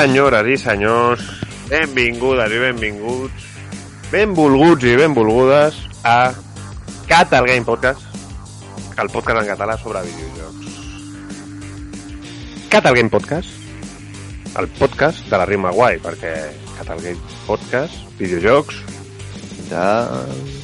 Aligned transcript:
Senyores 0.00 0.46
i 0.48 0.54
senyors, 0.56 1.20
benvingudes 1.68 2.52
i 2.56 2.60
benvinguts, 2.62 3.48
benvolguts 4.08 4.86
i 4.88 4.94
benvolgudes 4.96 5.76
a 6.08 6.32
Catal 7.04 7.44
Game 7.44 7.66
Podcast, 7.68 8.00
el 8.96 9.10
podcast 9.12 9.42
en 9.42 9.50
català 9.50 9.76
sobre 9.76 10.00
videojocs. 10.06 10.78
Catal 12.72 12.96
Game 12.96 13.12
Podcast, 13.12 13.52
el 14.56 14.70
podcast 14.78 15.28
de 15.28 15.42
la 15.42 15.44
rima 15.52 15.74
guai, 15.76 16.00
perquè 16.00 16.32
Catal 16.78 17.04
Game 17.04 17.36
Podcast, 17.44 18.00
videojocs, 18.16 18.80
de... 19.68 20.59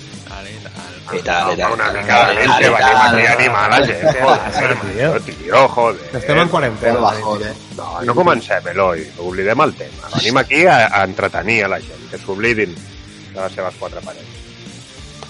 I 1.15 1.23
tal, 1.23 1.53
i 1.53 1.57
tal. 1.61 1.73
una 1.77 1.93
mica 1.95 2.17
de 2.27 2.35
ment 2.35 2.55
que 2.59 2.71
venim 2.71 3.03
aquí 3.03 3.27
a 3.27 3.33
animar 3.33 3.67
la 3.71 3.79
gent. 3.87 4.07
Joder, 4.21 5.21
tio. 5.23 5.37
tio, 5.37 5.69
joder. 5.69 6.09
Estem 6.19 6.39
en 6.39 6.49
quarantena. 6.49 7.13
Joder. 7.23 7.55
No, 7.77 8.03
no 8.03 8.15
comencem, 8.15 8.67
Eloi. 8.73 9.07
Oblidem 9.23 9.61
el 9.61 9.75
tema. 9.75 10.11
Venim 10.17 10.43
aquí 10.43 10.65
a, 10.67 10.79
a 10.89 11.05
entretenir 11.05 11.65
a 11.65 11.69
la 11.77 11.81
gent, 11.81 12.11
que 12.11 12.19
s'oblidin 12.19 12.75
de 12.75 13.39
les 13.39 13.55
seves 13.55 13.79
quatre 13.79 14.03
parets. 14.03 14.43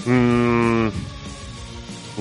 Mm, 0.06 0.89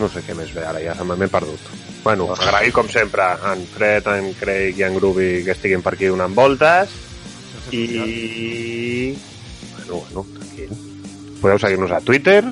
no 0.01 0.09
sé 0.11 0.23
què 0.25 0.35
més 0.35 0.51
ve 0.55 0.65
ara, 0.65 0.81
ja 0.83 0.95
se 0.97 1.07
m'he 1.07 1.29
perdut. 1.31 1.71
Bueno, 2.03 2.27
agrair 2.35 2.73
com 2.73 2.89
sempre 2.91 3.23
a 3.23 3.53
en 3.53 3.63
Fred, 3.65 4.07
en 4.13 4.33
Craig 4.37 4.77
i 4.77 4.83
en 4.85 4.97
Groovy 4.99 5.43
que 5.45 5.55
estiguin 5.55 5.81
per 5.81 5.95
aquí 5.95 6.11
donant 6.11 6.35
voltes 6.37 6.91
i... 7.71 9.15
Bueno, 9.73 10.03
bueno, 10.03 10.25
tranquil. 10.35 10.75
Podeu 11.41 11.57
seguir-nos 11.61 11.93
a 11.95 12.01
Twitter, 12.05 12.43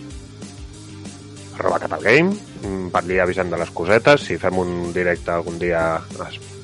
arroba 1.58 1.80
catalgame, 1.80 2.34
mm, 2.62 2.90
per 2.94 3.04
allà 3.04 3.23
avisem 3.23 3.50
de 3.50 3.58
les 3.58 3.72
cosetes, 3.72 4.26
si 4.28 4.38
fem 4.38 4.58
un 4.58 4.92
directe 4.94 5.32
algun 5.32 5.59
dia 5.59 6.02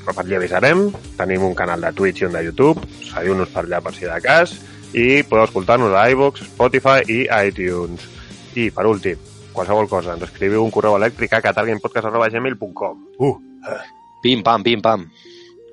per 0.06 0.26
allà 0.26 0.38
avisarem, 0.38 0.90
tenim 1.18 1.44
un 1.44 1.56
canal 1.56 1.82
de 1.82 1.94
Twitch 1.94 2.24
i 2.24 2.26
un 2.26 2.34
de 2.34 2.44
YouTube, 2.44 2.82
seguiu-nos 3.12 3.50
per 3.54 3.66
allà 3.66 3.82
per 3.82 3.94
si 3.94 4.06
de 4.06 4.20
cas, 4.22 4.56
i 4.94 5.24
podeu 5.24 5.46
escoltar-nos 5.46 5.94
a 5.94 6.10
iVoox, 6.10 6.48
Spotify 6.50 7.04
i 7.08 7.28
iTunes. 7.48 8.08
I, 8.56 8.72
per 8.74 8.88
últim, 8.90 9.18
qualsevol 9.54 9.88
cosa, 9.88 10.16
ens 10.16 10.26
escriviu 10.26 10.64
un 10.64 10.72
correu 10.74 10.98
elèctric 10.98 11.34
a 11.34 11.42
catalgamepodcast.gmail.com 11.46 13.06
Uh! 13.20 13.36
Pim, 14.24 14.42
pam, 14.44 14.64
pim, 14.64 14.82
pam. 14.82 15.06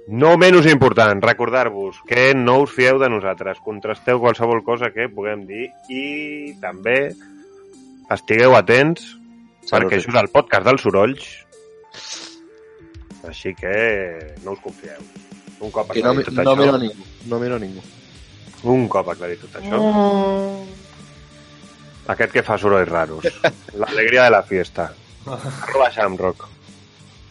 No 0.06 0.36
menys 0.38 0.68
important, 0.70 1.18
recordar-vos 1.22 1.96
que 2.06 2.28
no 2.34 2.60
us 2.62 2.70
fieu 2.70 3.00
de 3.02 3.08
nosaltres, 3.10 3.58
contrasteu 3.64 4.20
qualsevol 4.22 4.62
cosa 4.62 4.92
que 4.94 5.08
puguem 5.10 5.42
dir 5.48 5.66
i 5.90 6.54
també 6.62 7.10
estigueu 8.14 8.54
atents 8.54 9.02
perquè 9.66 9.98
això 9.98 10.12
és 10.12 10.20
el 10.22 10.30
podcast 10.34 10.68
dels 10.68 10.84
sorolls 10.86 11.26
així 13.26 13.52
que 13.58 13.74
no 14.44 14.54
us 14.54 14.60
confieu. 14.62 15.02
Un 15.58 15.72
cop 15.74 15.90
Que 15.90 16.02
no, 16.04 16.12
aclarit 16.12 16.28
tot 16.28 16.36
no 16.36 16.52
això, 16.52 16.56
miro 16.60 16.78
ningú. 16.78 17.06
No 17.26 17.38
miro 17.42 17.58
ningú. 17.58 17.82
un 18.66 18.88
cop 18.92 19.08
aclarit 19.12 19.40
tot 19.42 19.56
això, 19.60 19.80
aquest 22.12 22.32
que 22.34 22.42
fa 22.46 22.56
sorolls 22.58 22.88
raros, 22.88 23.26
l'alegria 23.80 24.24
de 24.26 24.32
la 24.34 24.42
fiesta, 24.46 24.88
arroba 25.26 25.88
Shamrock, 25.94 26.46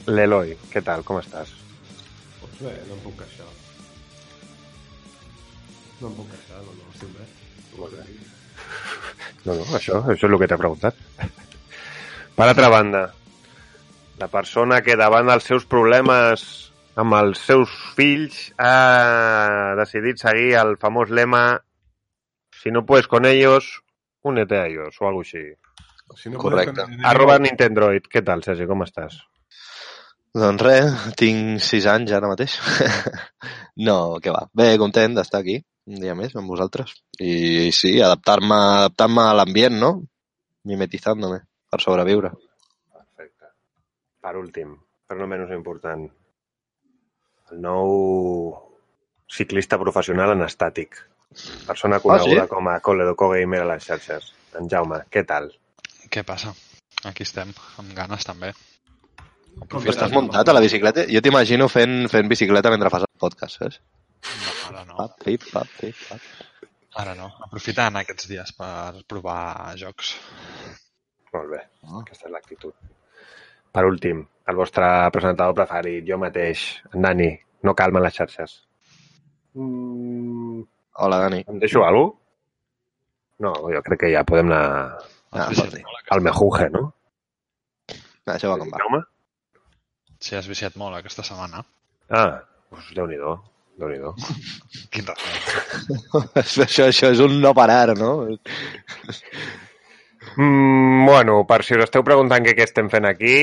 l'Eloi, 0.07 0.55
què 0.71 0.83
tal, 0.83 1.03
com 1.07 1.19
estàs? 1.21 1.53
Pues 2.41 2.59
bé, 2.61 2.73
no 2.89 2.97
em 2.97 3.03
puc 3.03 3.17
queixar. 3.21 3.49
No 6.01 6.11
em 6.11 6.17
puc 6.19 6.31
queixar, 6.31 6.61
no, 6.63 6.75
no, 6.75 6.89
estic 6.93 7.13
bé. 7.15 7.27
Molt 7.79 7.97
bé. 7.97 8.05
No, 9.45 9.53
no, 9.53 9.65
això, 9.77 10.01
això 10.01 10.25
és 10.25 10.31
el 10.31 10.39
que 10.41 10.49
t'he 10.49 10.57
preguntat. 10.59 10.97
Per 12.35 12.45
altra 12.47 12.69
banda, 12.73 13.03
la 14.19 14.29
persona 14.31 14.81
que 14.83 14.97
davant 14.99 15.27
dels 15.29 15.45
seus 15.47 15.67
problemes 15.69 16.45
amb 16.95 17.13
els 17.17 17.41
seus 17.43 17.71
fills 17.95 18.49
ha 18.57 19.75
decidit 19.79 20.21
seguir 20.21 20.55
el 20.61 20.75
famós 20.81 21.11
lema 21.11 21.45
si 22.61 22.71
no 22.71 22.85
puedes 22.85 23.07
con 23.07 23.25
ellos, 23.25 23.83
únete 24.23 24.57
a 24.57 24.65
ellos, 24.65 24.95
o 24.99 25.07
algo 25.07 25.21
així. 25.21 25.43
Si 26.15 26.29
no 26.29 26.39
Correcte. 26.39 26.85
Arroba 27.03 27.37
Nintendroid. 27.37 28.07
Què 28.09 28.23
tal, 28.25 28.41
Sergi? 28.45 28.65
Com 28.69 28.81
estàs? 28.85 29.19
Doncs 30.35 30.63
res, 30.65 30.95
tinc 31.15 31.61
sis 31.63 31.85
anys 31.87 32.11
ara 32.11 32.27
mateix. 32.27 32.57
no, 33.87 34.19
què 34.19 34.33
va. 34.35 34.41
Bé, 34.51 34.73
content 34.81 35.15
d'estar 35.15 35.39
aquí 35.39 35.61
un 35.87 36.01
dia 36.01 36.15
més 36.17 36.35
amb 36.35 36.51
vosaltres. 36.51 36.91
I 37.21 37.71
sí, 37.75 37.93
adaptar-me 38.01 38.57
adaptar 38.81 39.07
a 39.21 39.31
l'ambient, 39.37 39.79
no? 39.79 39.93
Mimetizándome 40.67 41.39
per 41.71 41.79
sobreviure. 41.83 42.33
Perfecte. 42.91 43.53
Per 44.25 44.35
últim, 44.41 44.75
però 45.07 45.21
no 45.21 45.29
menys 45.31 45.55
important, 45.55 46.05
el 47.51 47.61
nou 47.61 47.95
ciclista 49.31 49.79
professional 49.79 50.35
en 50.35 50.43
estàtic. 50.49 50.99
Persona 51.67 52.01
coneguda 52.03 52.43
sí? 52.43 52.51
com 52.51 52.67
a 52.71 52.79
Coledoco 52.83 53.31
Gamer 53.31 53.63
a 53.63 53.71
les 53.71 53.87
xarxes. 53.87 54.33
En 54.59 54.67
Jaume, 54.71 55.03
què 55.11 55.23
tal? 55.27 55.51
Què 56.11 56.27
passa? 56.27 56.51
Aquí 57.05 57.23
estem, 57.23 57.51
amb 57.79 57.95
ganes 57.95 58.25
també. 58.27 58.51
Com 59.55 59.81
Però 59.81 59.91
estàs 59.93 60.11
muntat 60.13 60.49
a 60.49 60.53
la 60.53 60.61
bicicleta? 60.63 61.05
Jo 61.09 61.21
t'imagino 61.23 61.67
fent, 61.71 62.09
fent 62.11 62.27
bicicleta 62.31 62.69
mentre 62.73 62.89
fas 62.93 63.05
el 63.07 63.11
podcast, 63.19 63.57
saps? 63.61 63.79
No, 64.25 64.51
ara 64.69 64.83
no, 64.85 64.95
Pap, 64.99 65.15
pip, 65.23 65.45
pap, 65.53 65.69
pip, 65.79 65.95
pap. 66.09 66.21
ara 67.01 67.13
no. 67.15 67.29
Aprofitant 67.47 67.95
aquests 68.01 68.27
dies 68.31 68.51
per 68.57 68.93
provar 69.07 69.73
jocs. 69.79 70.15
Molt 71.33 71.49
bé, 71.51 71.61
Ah. 71.83 72.01
aquesta 72.01 72.27
és 72.27 72.31
l'actitud. 72.33 72.73
Per 73.75 73.83
últim, 73.85 74.21
el 74.47 74.55
vostre 74.55 74.85
presentador 75.11 75.53
preferit, 75.55 76.05
jo 76.07 76.17
mateix, 76.17 76.81
en 76.93 77.01
Dani, 77.01 77.31
no 77.63 77.73
calma 77.75 77.99
les 77.99 78.13
xarxes. 78.15 78.61
Mm, 79.53 80.61
Hola, 80.97 81.19
Dani. 81.19 81.43
em 81.47 81.59
deixo 81.59 81.83
alguna 81.83 82.11
cosa? 82.11 82.21
No, 83.39 83.51
jo 83.73 83.81
crec 83.83 83.99
que 83.99 84.11
ja 84.13 84.23
podem 84.23 84.47
anar 84.51 84.97
Ah, 85.31 85.49
al 86.09 86.21
mejunge, 86.21 86.69
no? 86.71 86.93
Això 88.25 88.47
va 88.49 88.57
com 88.57 88.69
va. 88.71 88.77
Jaume? 88.79 89.03
Sí, 90.25 90.33
has 90.33 90.47
viciat 90.49 90.73
molt 90.81 90.97
aquesta 90.97 91.21
setmana. 91.25 91.61
Ah, 92.09 92.39
doncs 92.73 92.87
Déu-n'hi-do, 92.97 93.35
déu 93.77 93.91
nhi 93.91 93.99
déu 94.01 94.13
Quin 94.93 95.05
respecte. 95.05 96.63
això, 96.65 96.87
això 96.89 97.11
és 97.13 97.21
un 97.21 97.37
no 97.43 97.53
parar, 97.57 97.93
no? 97.99 98.11
Mm, 100.35 101.05
bueno, 101.05 101.43
per 101.45 101.61
si 101.63 101.77
us 101.77 101.85
esteu 101.85 102.03
preguntant 102.07 102.45
què, 102.45 102.55
què 102.57 102.65
estem 102.65 102.89
fent 102.89 103.05
aquí, 103.05 103.37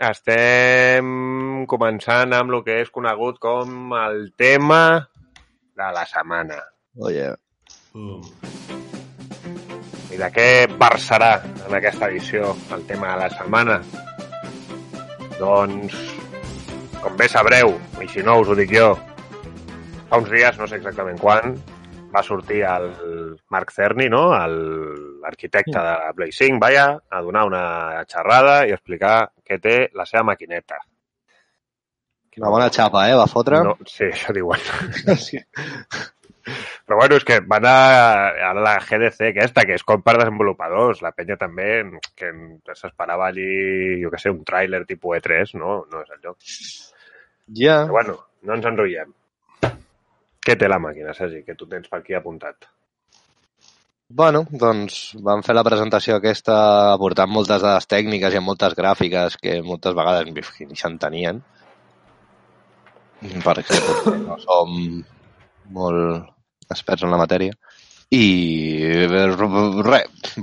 estem 0.00 1.66
començant 1.70 2.32
amb 2.34 2.56
el 2.56 2.64
que 2.64 2.80
és 2.86 2.92
conegut 2.94 3.36
com 3.42 3.92
el 4.00 4.30
tema 4.40 4.80
de 5.76 5.90
la 5.92 6.06
setmana. 6.08 6.56
Oye, 7.04 7.34
Pum. 7.92 8.24
I 10.14 10.18
de 10.18 10.32
què 10.32 10.48
versarà 10.80 11.34
en 11.66 11.76
aquesta 11.76 12.08
edició 12.08 12.54
el 12.74 12.88
tema 12.88 13.12
de 13.12 13.20
la 13.26 13.30
setmana? 13.34 13.78
Doncs, 15.38 16.13
com 17.04 17.18
bé 17.20 17.26
sabreu, 17.28 17.74
i 18.00 18.06
si 18.08 18.22
no 18.24 18.38
us 18.40 18.48
ho 18.48 18.54
dic 18.56 18.70
jo, 18.72 18.94
fa 20.08 20.20
uns 20.22 20.30
dies, 20.32 20.56
no 20.56 20.64
sé 20.70 20.78
exactament 20.78 21.18
quan, 21.20 21.52
va 22.14 22.22
sortir 22.24 22.62
el 22.64 22.86
Marc 23.52 23.74
Cerny, 23.74 24.06
no? 24.08 24.22
L'arquitecte 24.32 25.76
de 25.76 25.84
la 25.84 26.14
Play 26.16 26.32
5, 26.32 26.56
vaja, 26.62 26.86
a 27.10 27.20
donar 27.26 27.44
una 27.50 27.64
xerrada 28.08 28.62
i 28.64 28.72
explicar 28.72 29.18
què 29.44 29.60
té 29.60 29.76
la 29.92 30.08
seva 30.08 30.24
maquineta. 30.30 30.80
una 32.38 32.50
bona 32.50 32.70
xapa, 32.72 33.04
eh? 33.10 33.18
Va 33.20 33.28
fotre. 33.30 33.60
No, 33.66 33.76
sí, 33.86 34.08
això 34.08 34.32
diuen. 34.34 34.64
Però 36.84 36.98
bueno, 36.98 37.16
és 37.16 37.24
que 37.24 37.38
van 37.48 37.64
a, 37.68 37.76
a 38.48 38.50
la 38.56 38.74
GDC 38.80 39.30
aquesta, 39.30 39.64
que 39.64 39.78
és 39.78 39.84
com 39.86 40.02
per 40.04 40.16
desenvolupadors. 40.18 41.00
La 41.04 41.14
penya 41.16 41.38
també, 41.40 41.68
que 42.16 42.32
s'esperava 42.72 43.28
allí, 43.28 44.02
jo 44.02 44.10
que 44.12 44.20
sé, 44.20 44.32
un 44.34 44.42
tràiler 44.44 44.84
tipus 44.88 45.20
E3, 45.20 45.54
no? 45.60 45.78
No 45.92 46.02
és 46.04 46.12
el 46.12 46.20
lloc. 46.26 46.36
Ja. 47.52 47.84
Però 47.84 47.98
bueno, 47.98 48.16
no 48.42 48.56
ens 48.56 48.66
enrotllem. 48.70 49.12
Què 50.44 50.56
té 50.60 50.68
la 50.68 50.80
màquina, 50.80 51.14
Sergi, 51.16 51.42
que 51.44 51.56
tu 51.56 51.68
tens 51.68 51.88
per 51.88 52.00
aquí 52.00 52.16
apuntat? 52.16 52.68
Bueno, 54.14 54.44
doncs 54.50 55.14
vam 55.24 55.40
fer 55.42 55.54
la 55.56 55.64
presentació 55.64 56.18
aquesta 56.18 56.56
aportant 56.92 57.30
moltes 57.32 57.62
dades 57.64 57.88
tècniques 57.88 58.34
i 58.34 58.38
amb 58.38 58.50
moltes 58.50 58.76
gràfiques 58.76 59.38
que 59.40 59.56
moltes 59.64 59.96
vegades 59.96 60.28
ni 60.28 60.76
s'entenien. 60.76 61.40
Perquè 63.46 63.80
potser 63.86 64.18
no 64.20 64.36
som 64.42 64.76
molt 65.72 66.28
experts 66.70 67.06
en 67.06 67.14
la 67.14 67.20
matèria. 67.20 67.56
I 68.12 69.06
res, 69.08 69.40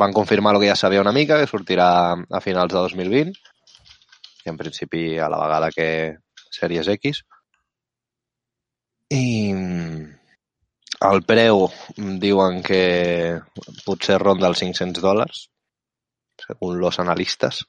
van 0.02 0.18
confirmar 0.18 0.56
el 0.56 0.64
que 0.64 0.72
ja 0.72 0.76
sabia 0.76 1.06
una 1.06 1.14
mica, 1.14 1.38
que 1.38 1.48
sortirà 1.48 1.92
a 2.18 2.42
finals 2.42 2.74
de 2.74 2.82
2020 2.82 3.38
i 4.42 4.50
en 4.50 4.58
principi 4.58 5.20
a 5.22 5.30
la 5.30 5.38
vegada 5.38 5.70
que 5.70 5.88
Series 6.52 6.90
X. 6.98 7.24
I 9.12 9.24
el 11.12 11.24
preu 11.28 11.66
diuen 12.22 12.62
que 12.64 12.82
potser 13.86 14.20
ronda 14.22 14.52
els 14.52 14.62
500 14.62 15.04
dòlars, 15.04 15.48
segons 16.46 16.78
los 16.84 17.00
analistes. 17.04 17.66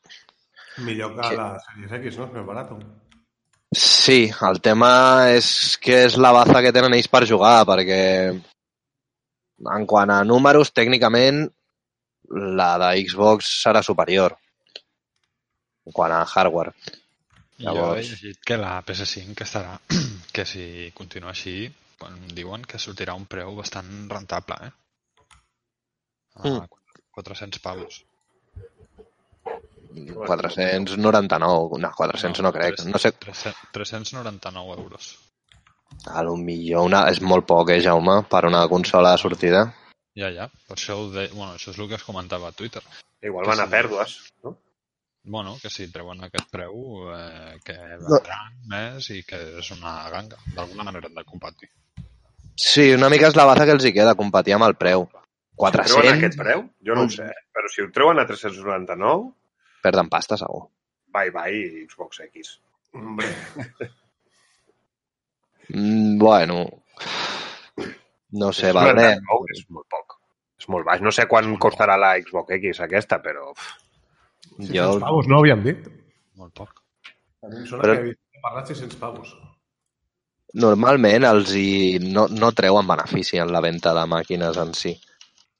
Millor 0.84 1.17
que 1.17 1.29
Sí. 1.29 1.37
la 1.37 1.49
Series 1.67 1.93
X, 2.00 2.19
¿no? 2.19 2.26
Es 2.26 2.32
més 2.32 2.46
barato. 2.46 2.79
Sí, 3.73 4.31
el 4.49 4.61
tema 4.61 5.31
és 5.32 5.79
que 5.81 6.05
és 6.06 6.17
la 6.20 6.32
baza 6.32 6.61
que 6.61 6.73
tenen 6.76 6.93
ells 6.93 7.08
per 7.08 7.25
jugar, 7.29 7.64
perquè 7.64 8.00
en 9.73 9.87
quant 9.87 10.11
a 10.11 10.23
números, 10.25 10.73
tècnicament, 10.75 11.46
la 12.61 12.76
de 12.79 12.90
Xbox 13.06 13.49
serà 13.64 13.82
superior. 13.82 14.37
En 15.87 15.93
quant 15.93 16.12
a 16.12 16.25
hardware. 16.25 16.75
Jo 17.58 17.70
he 17.70 17.75
Llavors- 17.75 18.08
llegit 18.10 18.38
que 18.44 18.56
la 18.58 18.82
PS5 18.84 19.44
estarà, 19.44 19.78
que 20.32 20.44
si 20.46 20.93
continua 20.94 21.31
així, 21.31 21.72
quan 21.99 22.16
diuen 22.34 22.62
que 22.66 22.78
sortirà 22.82 23.14
un 23.14 23.26
preu 23.26 23.54
bastant 23.56 24.08
rentable, 24.10 24.56
eh? 24.66 24.72
A 26.34 26.49
Mm. 26.49 26.66
400 27.12 27.60
pavos. 27.60 28.04
499, 29.93 31.78
no, 31.78 31.90
400 31.94 32.43
no, 32.43 32.52
crec. 32.52 32.76
tres- 32.76 32.87
No 32.87 32.99
sé, 32.99 33.12
300 33.12 33.55
399 33.72 34.75
euros. 34.82 35.19
a 36.06 36.22
lo 36.22 36.37
millor 36.37 36.87
una, 36.87 37.02
és 37.10 37.20
molt 37.20 37.44
poc, 37.46 37.69
eh, 37.70 37.81
Jaume, 37.82 38.22
per 38.25 38.46
una 38.46 38.66
consola 38.69 39.10
de 39.12 39.19
sortida. 39.19 39.75
Ja, 40.16 40.31
ja. 40.32 40.48
Per 40.66 40.76
això, 40.76 41.10
de... 41.12 41.28
bueno, 41.28 41.52
això 41.55 41.70
és 41.70 41.78
el 41.78 41.88
que 41.88 41.94
es 41.96 42.02
comentava 42.02 42.48
a 42.48 42.52
Twitter. 42.52 42.82
Igual 43.22 43.46
van 43.46 43.60
a 43.60 43.66
pèrdues, 43.69 44.16
no? 44.43 44.56
Bueno, 45.24 45.56
que 45.62 45.70
si 45.70 45.86
treuen 45.92 46.22
aquest 46.26 46.48
preu, 46.50 46.74
eh, 47.14 47.58
que 47.64 47.76
No. 47.78 48.19
vendran 48.19 48.56
més 48.72 49.08
i 49.14 49.22
que 49.24 49.38
és 49.60 49.70
una 49.70 50.08
ganga. 50.10 50.36
D'alguna 50.56 50.82
manera 50.88 51.06
hem 51.06 51.14
de 51.14 51.24
competir. 51.24 51.69
Sí, 52.56 52.92
una 52.94 53.08
mica 53.08 53.28
és 53.28 53.36
la 53.38 53.44
baza 53.46 53.64
que 53.64 53.72
els 53.76 53.84
hi 53.86 53.92
queda, 53.94 54.16
competir 54.19 54.54
amb 54.56 54.64
el 54.66 54.74
preu. 54.76 55.06
Si 55.06 55.12
treuen 55.12 55.30
400, 55.56 56.12
aquest 56.19 56.38
preu? 56.40 56.64
Jo 56.84 56.94
no 56.98 57.04
ho 57.06 57.08
sé, 57.12 57.22
eh? 57.30 57.46
però 57.54 57.69
si 57.70 57.82
ho 57.82 57.90
treuen 57.94 58.19
a 58.19 58.26
399, 58.26 59.32
perden 59.82 60.08
pasta, 60.10 60.36
segur. 60.36 60.66
bye 61.12 61.30
bye 61.30 61.86
Xbox 61.88 62.20
X. 62.26 62.58
Hombre, 62.92 63.28
Mm, 65.69 66.19
bueno, 66.19 66.66
no 68.32 68.52
sé, 68.52 68.69
És 68.69 68.74
valdré... 68.74 69.14
99, 69.20 69.46
És 69.54 69.62
molt 69.70 69.86
poc. 69.88 70.16
És 70.58 70.69
molt 70.69 70.84
baix. 70.86 71.00
No 71.00 71.12
sé 71.14 71.26
quan 71.30 71.54
costarà 71.62 71.96
la 71.96 72.14
Xbox 72.20 72.50
X 72.58 72.80
aquesta, 72.84 73.20
però... 73.22 73.52
uf, 74.50 74.67
600 74.67 74.75
Jo, 74.77 75.00
pavos, 75.00 75.29
no 75.31 75.39
havíem 75.41 75.62
dit? 75.65 75.89
Molt 76.37 76.53
poc. 76.55 76.83
A 77.43 77.49
mi 77.49 77.56
em 77.62 77.67
sona 77.67 77.83
Però- 77.83 77.94
que 77.97 78.00
havia 78.09 78.43
parlat 78.43 78.67
600 78.73 78.99
pavos. 78.99 79.33
normalment 80.55 81.25
els 81.25 81.55
hi 81.56 81.99
no, 82.03 82.27
no 82.29 82.50
treuen 82.53 82.87
benefici 82.87 83.39
en 83.41 83.53
la 83.55 83.61
venda 83.65 83.94
de 83.97 84.03
màquines 84.06 84.59
en 84.61 84.75
si. 84.77 84.93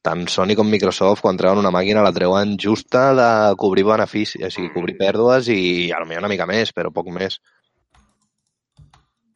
Tant 0.03 0.27
Sony 0.29 0.57
com 0.59 0.67
Microsoft, 0.69 1.23
quan 1.23 1.37
treuen 1.39 1.59
una 1.63 1.71
màquina, 1.71 2.03
la 2.03 2.13
treuen 2.13 2.57
justa 2.59 3.15
de 3.15 3.29
cobrir 3.57 3.85
benefici, 3.87 4.43
o 4.45 4.51
sigui, 4.51 4.73
cobrir 4.75 4.97
pèrdues 4.99 5.47
i 5.55 5.93
a 5.95 6.01
lo 6.03 6.07
millor 6.11 6.25
una 6.25 6.29
mica 6.33 6.45
més, 6.51 6.73
però 6.75 6.91
poc 6.93 7.07
més. 7.15 7.39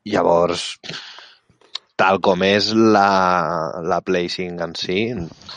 Llavors, 0.04 0.78
tal 1.96 2.20
com 2.24 2.42
és 2.44 2.70
la, 2.76 3.72
la 3.82 4.00
Play 4.04 4.28
5 4.32 4.66
en 4.66 4.74
si, 4.78 4.98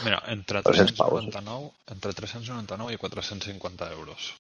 Mira, 0.05 0.21
entre 0.31 0.63
300 0.63 0.95
pavos. 0.97 1.27
399, 1.27 1.73
entre 1.95 2.15
399 2.21 2.95
i 2.95 3.01
450 3.01 3.91
euros. 3.97 4.31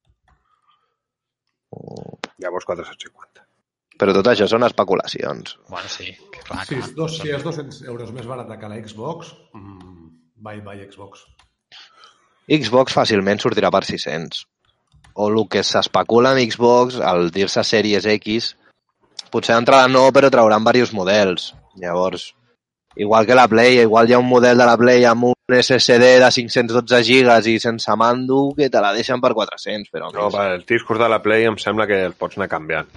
Llavors 2.39 2.65
450. 2.65 3.45
però 3.99 4.13
tot 4.15 4.29
això 4.31 4.45
són 4.47 4.63
especulacions. 4.63 5.57
Bueno, 5.67 5.89
sí, 5.91 6.13
que 6.31 6.43
clar, 6.47 6.63
és, 6.71 6.93
dos, 6.95 7.17
si 7.19 7.33
és 7.35 7.43
200 7.43 7.81
euros 7.91 8.13
més 8.15 8.29
barata 8.29 8.55
que 8.61 8.69
la 8.71 8.77
Xbox, 8.79 9.33
mm, 9.51 10.05
bye 10.45 10.61
bye 10.63 10.87
Xbox. 10.87 11.25
Xbox 12.47 12.95
fàcilment 12.95 13.43
sortirà 13.43 13.69
per 13.75 13.83
600. 13.83 14.45
O 15.19 15.27
el 15.27 15.41
que 15.51 15.65
s'especula 15.67 16.31
amb 16.31 16.41
Xbox, 16.47 17.01
al 17.03 17.27
dir-se 17.35 17.65
Series 17.67 18.07
X, 18.15 18.53
potser 19.33 19.57
d'entrada 19.57 19.91
no, 19.91 20.07
però 20.15 20.31
trauran 20.31 20.63
diversos 20.63 20.95
models. 20.95 21.51
Llavors, 21.79 22.33
igual 22.95 23.25
que 23.25 23.35
la 23.35 23.47
Play, 23.47 23.79
igual 23.85 24.09
hi 24.09 24.13
ha 24.13 24.19
un 24.19 24.27
model 24.27 24.57
de 24.57 24.65
la 24.67 24.77
Play 24.77 25.05
amb 25.07 25.29
un 25.31 25.35
SSD 25.59 26.19
de 26.23 26.29
512 26.31 27.03
gigas 27.07 27.47
i 27.47 27.57
sense 27.59 27.95
mando 27.97 28.49
que 28.57 28.69
te 28.69 28.81
la 28.83 28.91
deixen 28.93 29.21
per 29.23 29.33
400, 29.33 29.89
però 29.93 30.11
No, 30.13 30.27
més. 30.29 30.39
els 30.59 30.65
discos 30.69 30.99
de 30.99 31.09
la 31.09 31.21
Play 31.23 31.45
em 31.49 31.57
sembla 31.57 31.87
que 31.87 32.03
el 32.05 32.13
pots 32.19 32.37
anar 32.37 32.49
canviant. 32.51 32.87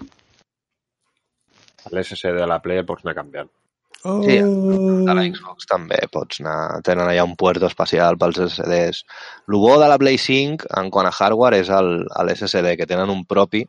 L'SSD 1.91 2.37
de 2.39 2.47
la 2.47 2.61
Play 2.63 2.79
el 2.83 2.87
pots 2.87 3.05
anar 3.05 3.15
canviant. 3.17 3.51
Oh. 4.05 4.17
Sí, 4.27 4.35
a 4.39 5.15
la 5.15 5.23
Xbox 5.29 5.67
també 5.71 5.99
pots 6.11 6.41
anar... 6.43 6.81
Tenen 6.83 7.07
allà 7.07 7.23
un 7.27 7.37
puerto 7.39 7.69
especial 7.69 8.17
pels 8.19 8.41
SSDs. 8.49 9.05
El 9.47 9.59
bo 9.63 9.77
de 9.79 9.87
la 9.91 9.99
Play 9.99 10.19
5, 10.19 10.67
en 10.81 10.91
quant 10.91 11.07
a 11.07 11.13
hardware, 11.15 11.61
és 11.63 11.71
el, 11.71 11.93
el 12.19 12.33
SSD, 12.35 12.75
que 12.81 12.89
tenen 12.91 13.11
un 13.15 13.23
propi 13.31 13.63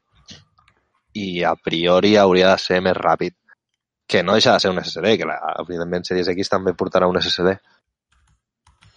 i 1.14 1.44
a 1.46 1.54
priori 1.54 2.16
hauria 2.18 2.50
de 2.56 2.58
ser 2.62 2.80
més 2.82 2.98
ràpid. 2.98 3.36
Que 4.14 4.22
no 4.22 4.36
deixa 4.38 4.54
de 4.54 4.62
ser 4.62 4.70
un 4.70 4.78
SSD, 4.78 5.16
que 5.18 5.26
la, 5.26 5.40
evidentment 5.64 6.04
Series 6.06 6.28
X 6.36 6.52
també 6.52 6.76
portarà 6.78 7.08
un 7.10 7.18
SSD. 7.18 7.56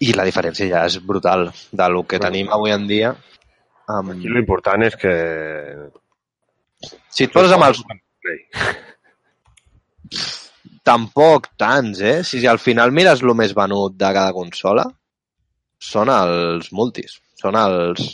I 0.04 0.12
la 0.12 0.26
diferència 0.28 0.68
ja 0.68 0.82
és 0.84 0.98
brutal 1.00 1.46
de 1.72 1.86
lo 1.88 2.02
que 2.04 2.20
tenim 2.20 2.50
avui 2.52 2.74
en 2.74 2.84
dia. 2.90 3.14
Amb... 3.88 4.12
Aquí 4.12 4.28
l'important 4.28 4.84
és 4.84 4.98
que... 5.00 5.14
Si 7.08 7.24
et 7.24 7.32
poses 7.32 7.54
amb 7.56 7.64
els. 7.70 7.80
Tampoc 10.86 11.48
tants, 11.58 12.04
eh? 12.04 12.18
Si 12.20 12.44
al 12.46 12.60
final 12.60 12.92
mires 12.92 13.24
el 13.24 13.32
més 13.40 13.56
venut 13.56 13.96
de 13.96 14.12
cada 14.18 14.36
consola, 14.36 14.84
són 15.80 16.12
els 16.12 16.68
multis. 16.76 17.16
Són 17.40 17.56
els, 17.56 18.04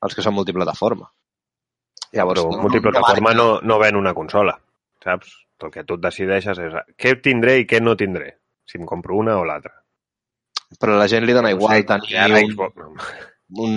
els 0.00 0.16
que 0.16 0.24
són 0.24 0.38
multiplataforma. 0.38 1.10
Llavors, 2.16 2.40
Però 2.40 2.64
multiplataforma 2.64 3.36
no, 3.36 3.50
no 3.62 3.78
ven 3.78 4.00
una 4.00 4.16
consola, 4.16 4.56
saps? 5.04 5.36
El 5.66 5.74
que 5.74 5.84
tu 5.84 5.98
et 5.98 6.04
decideixes 6.04 6.62
és 6.66 6.78
què 7.00 7.16
tindré 7.22 7.58
i 7.60 7.66
què 7.68 7.82
no 7.82 7.96
tindré, 7.98 8.32
si 8.68 8.80
em 8.80 8.86
compro 8.88 9.18
una 9.18 9.36
o 9.40 9.44
l'altra. 9.48 9.74
Però 10.80 10.94
a 10.94 11.02
la 11.02 11.08
gent 11.10 11.26
li 11.26 11.34
dona 11.36 11.50
No 11.50 11.58
igual 11.58 11.80
sé, 11.80 11.86
tenir 11.88 12.18
ara 12.22 12.40
un, 12.40 12.52
Xbox, 12.52 12.76
no. 12.78 12.90
un, 13.64 13.72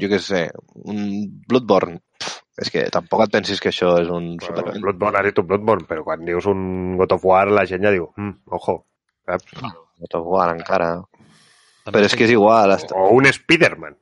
jo 0.00 0.10
què 0.10 0.20
sé, 0.24 0.42
un 0.88 1.02
Bloodborne. 1.48 2.00
Pff, 2.18 2.38
és 2.58 2.72
que 2.74 2.84
tampoc 2.90 3.22
et 3.22 3.34
pensis 3.36 3.60
que 3.62 3.70
això 3.70 3.92
és 4.02 4.08
un 4.10 4.32
Bueno, 4.40 4.46
super... 4.48 4.80
Bloodborne, 4.82 5.20
has 5.20 5.28
dit 5.28 5.36
tu 5.36 5.44
Bloodborne, 5.46 5.86
però 5.86 6.02
quan 6.06 6.24
dius 6.26 6.48
un 6.50 6.96
God 6.98 7.14
of 7.18 7.26
War 7.28 7.46
la 7.54 7.66
gent 7.70 7.84
ja 7.86 7.94
diu, 7.94 8.08
mm, 8.16 8.34
ojo, 8.58 8.80
saps? 9.28 9.54
God 10.02 10.16
of 10.18 10.26
War 10.32 10.48
encara. 10.56 10.90
També 11.84 12.00
Però 12.00 12.08
és 12.08 12.16
que 12.18 12.26
és 12.26 12.34
igual. 12.34 12.74
Est... 12.74 12.90
O 12.96 13.12
un 13.14 13.30
Spider-Man, 13.30 13.94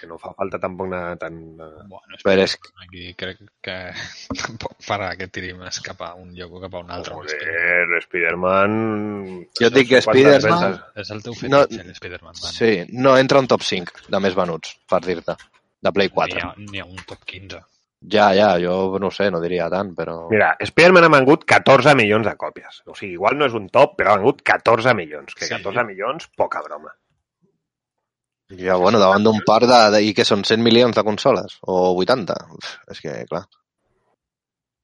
que 0.00 0.06
no 0.10 0.18
fa 0.22 0.32
falta 0.38 0.58
tampoc 0.62 0.88
anar 0.92 1.16
tan... 1.20 1.36
eh, 1.60 1.84
Bueno, 1.90 2.16
és 2.16 2.22
Però 2.26 2.42
és 2.46 2.56
Aquí 2.84 3.14
crec 3.18 3.40
que 3.64 3.76
tampoc 4.42 4.76
farà 4.84 5.12
que 5.18 5.28
tiri 5.28 5.52
més 5.58 5.80
cap 5.84 6.00
a 6.06 6.12
un 6.18 6.32
lloc 6.36 6.52
o 6.58 6.62
cap 6.64 6.74
a 6.78 6.82
un 6.84 6.90
altre. 6.90 7.14
Spider-Man. 7.26 7.40
Joder, 7.88 8.02
Spider-Man... 8.06 8.76
Jo 9.60 9.66
et 9.68 9.74
dic 9.76 9.88
que 9.90 10.00
Spider-Man-. 10.04 10.78
És 11.02 11.10
el 11.14 11.22
teu 11.24 11.34
No- 11.50 11.62
fetitxe, 11.64 11.82
no, 11.84 11.90
l'Spider-Man. 11.92 12.38
Dani. 12.42 12.54
Sí, 12.54 12.72
no 12.98 13.16
entra 13.18 13.42
un 13.42 13.50
top 13.50 13.62
5 13.66 14.06
de 14.12 14.20
més 14.24 14.34
venuts, 14.38 14.76
per 14.88 15.00
dir-te, 15.04 15.36
de 15.82 15.92
Play 15.92 16.08
4. 16.14 16.54
N'hi 16.70 16.80
ha, 16.82 16.86
ha 16.86 16.90
un 16.90 17.04
top 17.06 17.22
15. 17.26 17.60
Ja, 18.12 18.32
ja, 18.34 18.48
jo 18.58 18.98
no 18.98 19.12
ho 19.12 19.14
sé, 19.14 19.28
no 19.30 19.38
diria 19.38 19.68
tant, 19.70 19.92
però... 19.94 20.24
Mira, 20.32 20.48
Spider-Man 20.66 21.04
ha 21.06 21.10
vengut 21.14 21.44
14 21.46 21.92
milions 21.94 22.26
de 22.26 22.32
còpies. 22.40 22.80
O 22.90 22.96
sigui, 22.98 23.12
igual 23.14 23.36
no 23.38 23.46
és 23.46 23.54
un 23.54 23.68
top, 23.70 23.92
però 24.00 24.14
ha 24.14 24.18
vengut 24.18 24.40
14 24.42 24.94
milions. 24.98 25.36
Que 25.38 25.46
Sí. 25.46 25.52
14 25.54 25.84
milions, 25.86 26.26
poca 26.36 26.62
broma. 26.66 26.90
Ja, 28.58 28.76
bueno, 28.76 28.98
davant 29.00 29.24
d'un 29.24 29.40
par 29.46 29.62
de, 29.64 29.78
de... 29.94 30.02
I 30.04 30.12
que 30.16 30.26
són 30.28 30.42
100 30.44 30.62
milions 30.64 30.96
de 30.96 31.04
consoles? 31.06 31.56
O 31.62 31.94
80? 32.02 32.36
Uf, 32.58 32.72
és 32.92 33.00
que, 33.04 33.14
clar... 33.30 33.46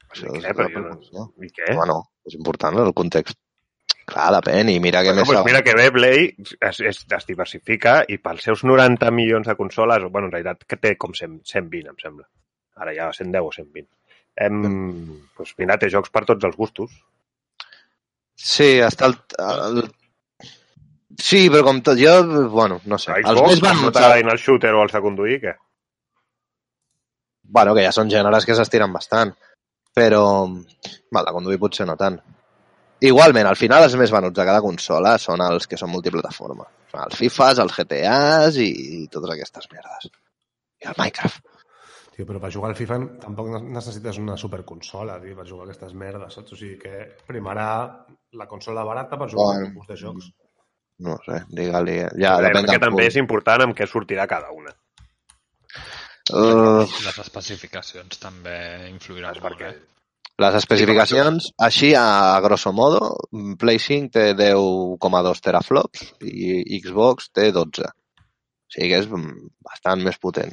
Això 0.08 0.30
I 0.30 0.38
és 0.38 0.46
què? 0.46 0.54
Però 0.56 0.70
una 0.72 0.94
jo 1.02 1.18
no... 1.18 1.26
I 1.44 1.52
què? 1.52 1.74
Home, 1.74 1.88
no, 1.90 1.98
és 2.28 2.38
important 2.38 2.78
el 2.80 2.94
context. 2.96 3.36
Clar, 4.08 4.30
depèn, 4.38 4.70
i 4.72 4.78
mira 4.80 5.02
que 5.04 5.12
Bueno, 5.12 5.20
més... 5.20 5.28
pues 5.28 5.44
mira 5.50 5.60
que 5.66 5.74
bé 5.76 5.90
Play 5.92 6.30
es, 6.40 6.80
es, 6.80 7.02
es 7.18 7.26
diversifica 7.28 7.98
i 8.08 8.16
pels 8.24 8.46
seus 8.48 8.64
90 8.64 9.10
milions 9.12 9.50
de 9.50 9.56
consoles, 9.58 10.06
bueno, 10.08 10.30
en 10.30 10.32
realitat 10.32 10.64
que 10.64 10.80
té 10.80 10.94
com 10.96 11.12
100, 11.12 11.42
120, 11.44 11.92
em 11.92 12.00
sembla. 12.00 12.24
Ara 12.80 12.94
ja 12.96 13.10
110 13.12 13.44
o 13.44 13.52
120. 13.52 13.88
Hem, 14.40 14.58
pues 15.36 15.52
mira, 15.60 15.76
té 15.76 15.90
jocs 15.92 16.14
per 16.14 16.24
tots 16.24 16.48
els 16.48 16.56
gustos. 16.56 16.94
Sí, 18.38 18.78
està 18.86 19.10
el, 19.10 19.18
el... 19.44 19.82
Sí, 21.18 21.48
però 21.50 21.64
com 21.66 21.80
tot, 21.82 21.98
jo, 21.98 22.12
bueno, 22.52 22.80
no 22.86 22.98
sé. 22.98 23.10
A 23.10 23.18
Els 23.18 23.28
Xbox, 23.32 23.50
més 23.50 23.60
com 23.64 23.68
no 23.74 23.80
venuts... 23.82 23.96
t'agradin 23.98 24.30
el 24.32 24.38
shooter 24.38 24.74
o 24.78 24.82
els 24.84 24.92
de 24.94 25.00
conduir, 25.02 25.40
què? 25.42 25.54
Bueno, 27.48 27.74
que 27.74 27.82
ja 27.86 27.92
són 27.96 28.10
gèneres 28.12 28.46
que 28.46 28.54
s'estiren 28.56 28.92
bastant. 28.94 29.32
Però, 29.98 30.22
val, 31.10 31.24
de 31.26 31.34
conduir 31.34 31.58
potser 31.58 31.86
no 31.88 31.96
tant. 31.98 32.18
Igualment, 33.08 33.46
al 33.46 33.56
final 33.58 33.84
els 33.86 33.94
més 33.98 34.10
venuts 34.14 34.36
de 34.36 34.44
cada 34.46 34.60
consola 34.62 35.16
són 35.22 35.42
els 35.42 35.66
que 35.70 35.78
són 35.78 35.90
multiplataforma. 35.90 36.66
Són 36.92 37.04
els 37.04 37.18
FIFAs, 37.18 37.60
els 37.62 37.74
GTAs 37.76 38.58
i, 38.62 38.68
i 39.02 39.06
totes 39.10 39.34
aquestes 39.34 39.68
merdes. 39.72 40.10
I 40.82 40.90
el 40.90 40.98
Minecraft. 40.98 41.44
Tio, 42.14 42.26
però 42.26 42.40
per 42.42 42.50
jugar 42.50 42.72
al 42.72 42.78
FIFA 42.78 42.98
tampoc 43.22 43.50
necessites 43.62 44.18
una 44.18 44.36
superconsola, 44.38 45.18
tio, 45.22 45.36
per 45.38 45.46
jugar 45.46 45.66
a 45.66 45.68
aquestes 45.70 45.94
merdes, 45.98 46.34
saps? 46.34 46.54
O 46.54 46.58
sigui 46.58 46.78
que 46.82 47.04
primarà 47.26 47.68
la 48.38 48.48
consola 48.50 48.84
barata 48.86 49.18
per 49.18 49.30
jugar 49.30 49.52
Bueno. 49.54 49.66
a 49.66 49.70
tipus 49.72 49.90
de 49.90 49.98
jocs. 50.02 50.30
No 51.06 51.14
sé, 51.22 51.42
digue-li... 51.54 51.98
Ja, 52.18 52.36
Bé, 52.40 52.48
depèn 52.48 52.64
perquè 52.66 52.78
també 52.82 52.96
punt. 52.96 53.06
és 53.06 53.16
important 53.20 53.62
amb 53.68 53.76
què 53.78 53.86
sortirà 53.86 54.26
cada 54.30 54.50
una. 54.54 54.72
Uh, 56.28 56.82
Les 57.06 57.18
especificacions 57.22 58.18
també 58.20 58.56
influiran 58.90 59.32
Saps? 59.32 59.44
molt, 59.44 59.54
Perquè 59.54 59.70
eh? 59.70 59.78
Les 60.38 60.54
especificacions, 60.54 61.48
així 61.66 61.88
a 61.98 62.38
grosso 62.44 62.70
modo, 62.72 63.00
Play 63.58 63.80
5 63.82 64.12
té 64.14 64.26
10,2 64.38 65.40
teraflops 65.42 66.04
i 66.22 66.78
Xbox 66.84 67.32
té 67.34 67.48
12. 67.54 67.88
O 67.88 68.70
sigui 68.74 68.90
que 68.92 69.00
és 69.02 69.08
bastant 69.10 70.04
més 70.04 70.18
potent. 70.22 70.52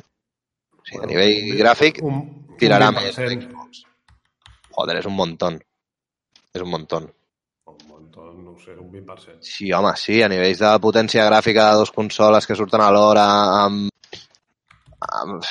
O 0.80 0.86
sigui, 0.88 1.04
a 1.04 1.10
nivell 1.12 1.52
gràfic, 1.60 2.00
un, 2.02 2.24
tirarà 2.58 2.90
un 2.94 2.98
més 2.98 3.20
20%. 3.20 3.46
Xbox. 3.46 3.84
Joder, 4.80 4.98
és 5.04 5.10
un 5.12 5.16
montón. 5.20 5.60
És 6.56 6.64
un 6.66 6.72
montón. 6.72 7.06
Montón, 8.15 8.45
no 8.45 8.51
ho 8.51 8.60
sé, 8.60 8.72
un 8.72 8.91
20%. 8.91 9.41
Sí, 9.41 9.72
home, 9.72 9.91
sí, 9.98 10.22
a 10.24 10.29
nivells 10.31 10.62
de 10.62 10.72
potència 10.79 11.25
gràfica 11.27 11.69
de 11.69 11.79
dos 11.81 11.91
consoles 11.91 12.48
que 12.48 12.55
surten 12.55 12.81
alhora 12.81 13.25
amb... 13.65 13.89
amb... 15.22 15.50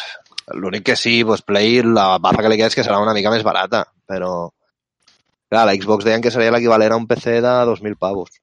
L'únic 0.60 0.84
que 0.90 0.96
sí, 0.96 1.22
doncs 1.24 1.40
Play, 1.40 1.78
la 1.82 2.18
barra 2.20 2.42
que 2.44 2.50
li 2.52 2.58
queda 2.60 2.68
és 2.68 2.76
que 2.76 2.84
serà 2.84 2.98
una 3.00 3.14
mica 3.16 3.32
més 3.32 3.44
barata, 3.44 3.84
però... 4.08 4.50
Clar, 5.48 5.62
la 5.68 5.76
Xbox 5.76 6.04
deien 6.04 6.24
que 6.24 6.32
seria 6.32 6.52
l'equivalent 6.52 6.92
a 6.92 6.98
un 7.00 7.06
PC 7.08 7.38
de 7.44 7.52
2.000 7.70 7.96
pavos, 8.00 8.40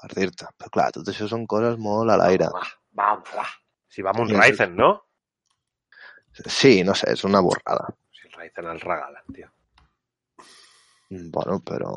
per 0.00 0.10
dir-te. 0.12 0.48
Però 0.58 0.72
clar, 0.74 0.88
tot 0.96 1.08
això 1.08 1.28
són 1.30 1.46
coses 1.48 1.78
molt 1.80 2.12
a 2.12 2.18
l'aire. 2.20 2.50
Va, 2.52 2.66
va, 2.98 3.14
va. 3.36 3.46
Si 3.92 4.04
va 4.04 4.12
amb 4.12 4.24
un. 4.24 4.34
Ryzen, 4.36 4.76
no? 4.76 4.90
Sí, 6.32 6.80
no 6.88 6.96
sé, 6.96 7.12
és 7.16 7.24
una 7.28 7.40
borrada. 7.44 7.88
Si 8.16 8.28
el 8.28 8.36
Ryzen 8.36 8.68
el 8.72 8.80
regalen, 8.80 9.24
tio. 9.36 9.48
Bueno, 11.32 11.60
però... 11.64 11.94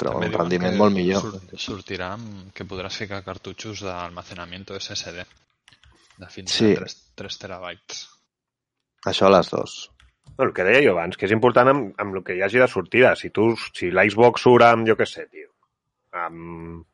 Però 0.00 0.14
També 0.16 0.30
un 0.30 0.36
rendiment 0.38 0.72
que 0.72 0.80
molt 0.80 0.96
millor. 0.96 1.26
Sortirà 1.60 2.14
amb 2.16 2.50
que 2.56 2.64
podràs 2.64 2.96
ficar 3.02 3.20
cartutxos 3.26 3.82
d'almacenamiento 3.84 4.78
SSD 4.80 5.26
de 6.20 6.28
fins 6.32 6.52
Sí. 6.56 6.72
a 6.72 6.80
3, 6.80 6.96
3 7.20 7.38
terabytes. 7.38 8.04
Això 9.06 9.28
a 9.28 9.34
les 9.36 9.50
dues. 9.52 9.74
No, 10.38 10.44
el 10.46 10.52
que 10.56 10.64
deia 10.64 10.82
jo 10.86 10.92
abans, 10.96 11.16
que 11.16 11.26
és 11.26 11.32
important 11.36 11.68
amb, 11.68 11.94
amb 12.00 12.16
el 12.16 12.24
que 12.24 12.36
hi 12.36 12.42
hagi 12.42 12.58
de 12.62 12.68
sortida. 12.68 13.14
Si 13.16 13.28
tu, 13.30 13.50
si 13.74 13.90
l'Xbox 13.90 14.40
surt 14.46 14.64
amb, 14.64 14.88
jo 14.88 14.96
què 14.96 15.06
sé, 15.08 15.26
tio, 15.28 15.50
amb, 16.12 16.86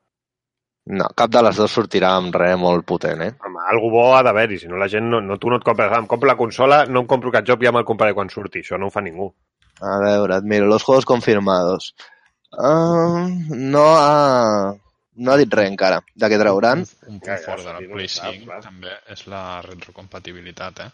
No, 0.87 1.09
cap 1.19 1.33
de 1.35 1.41
les 1.43 1.57
dues 1.59 1.73
sortirà 1.75 2.13
amb 2.15 2.35
res 2.39 2.55
molt 2.63 2.85
potent, 2.87 3.21
eh? 3.25 3.33
amb 3.43 3.57
algo 3.59 3.89
bo 3.91 4.03
ha 4.15 4.21
d'haver-hi, 4.23 4.61
si 4.63 4.69
no 4.71 4.77
la 4.79 4.87
gent 4.87 5.09
no, 5.11 5.19
no, 5.21 5.35
tu 5.43 5.51
no 5.51 5.57
et 5.59 5.65
compres, 5.67 5.91
em 5.99 6.07
compro 6.07 6.29
la 6.31 6.37
consola, 6.39 6.85
no 6.87 7.01
em 7.03 7.09
compro 7.11 7.33
cap 7.35 7.43
joc, 7.49 7.59
ja 7.67 7.73
me'l 7.75 7.83
compraré 7.89 8.15
quan 8.15 8.31
surti, 8.31 8.61
això 8.63 8.79
no 8.79 8.87
ho 8.87 8.93
fa 8.95 9.03
ningú. 9.03 9.27
A 9.83 9.97
veure, 9.99 10.37
et 10.39 10.45
miro, 10.47 10.69
los 10.71 10.85
juegos 10.87 11.05
confirmados. 11.05 11.97
Uh, 12.57 13.29
no 13.55 13.85
ha... 13.97 14.75
No 15.17 15.33
ha 15.33 15.37
dit 15.41 15.53
res 15.57 15.71
encara 15.71 16.03
de 16.15 16.29
què 16.29 16.37
trauran. 16.41 16.83
Un, 17.07 17.15
un 17.15 17.21
punt 17.25 17.39
fort 17.45 17.63
de 17.65 17.73
la 17.73 17.79
sí, 17.81 17.87
no 17.89 17.95
Play 17.97 18.05
ho 18.05 18.13
sap, 18.13 18.35
5 18.35 18.45
clar. 18.51 18.59
també 18.67 18.91
és 19.15 19.23
la 19.33 19.43
retrocompatibilitat, 19.65 20.83
eh? 20.85 20.91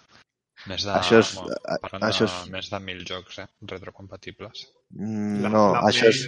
Més 0.71 0.85
de, 0.87 0.93
Això 0.95 1.19
és- 1.19 1.33
bueno, 1.35 2.07
això 2.07 2.29
de 2.29 2.31
és- 2.31 2.51
més 2.53 2.69
de 2.71 2.79
1.000 2.79 3.03
jocs, 3.09 3.39
eh? 3.43 3.47
Retrocompatibles. 3.73 4.69
Mm, 4.95 5.43
La, 5.43 5.49
No, 5.51 5.65
la 5.75 5.81
això 5.89 6.07
és... 6.13 6.21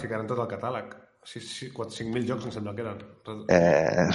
Ficaran 0.00 0.28
tot 0.30 0.38
el 0.38 0.46
catàleg. 0.52 0.94
Sí, 1.26 1.40
sí, 1.40 1.70
5.000 1.74 2.26
jocs 2.28 2.44
em 2.46 2.52
sembla 2.52 2.74
que 2.76 2.82
eren. 2.84 2.98
Eh, 3.48 4.08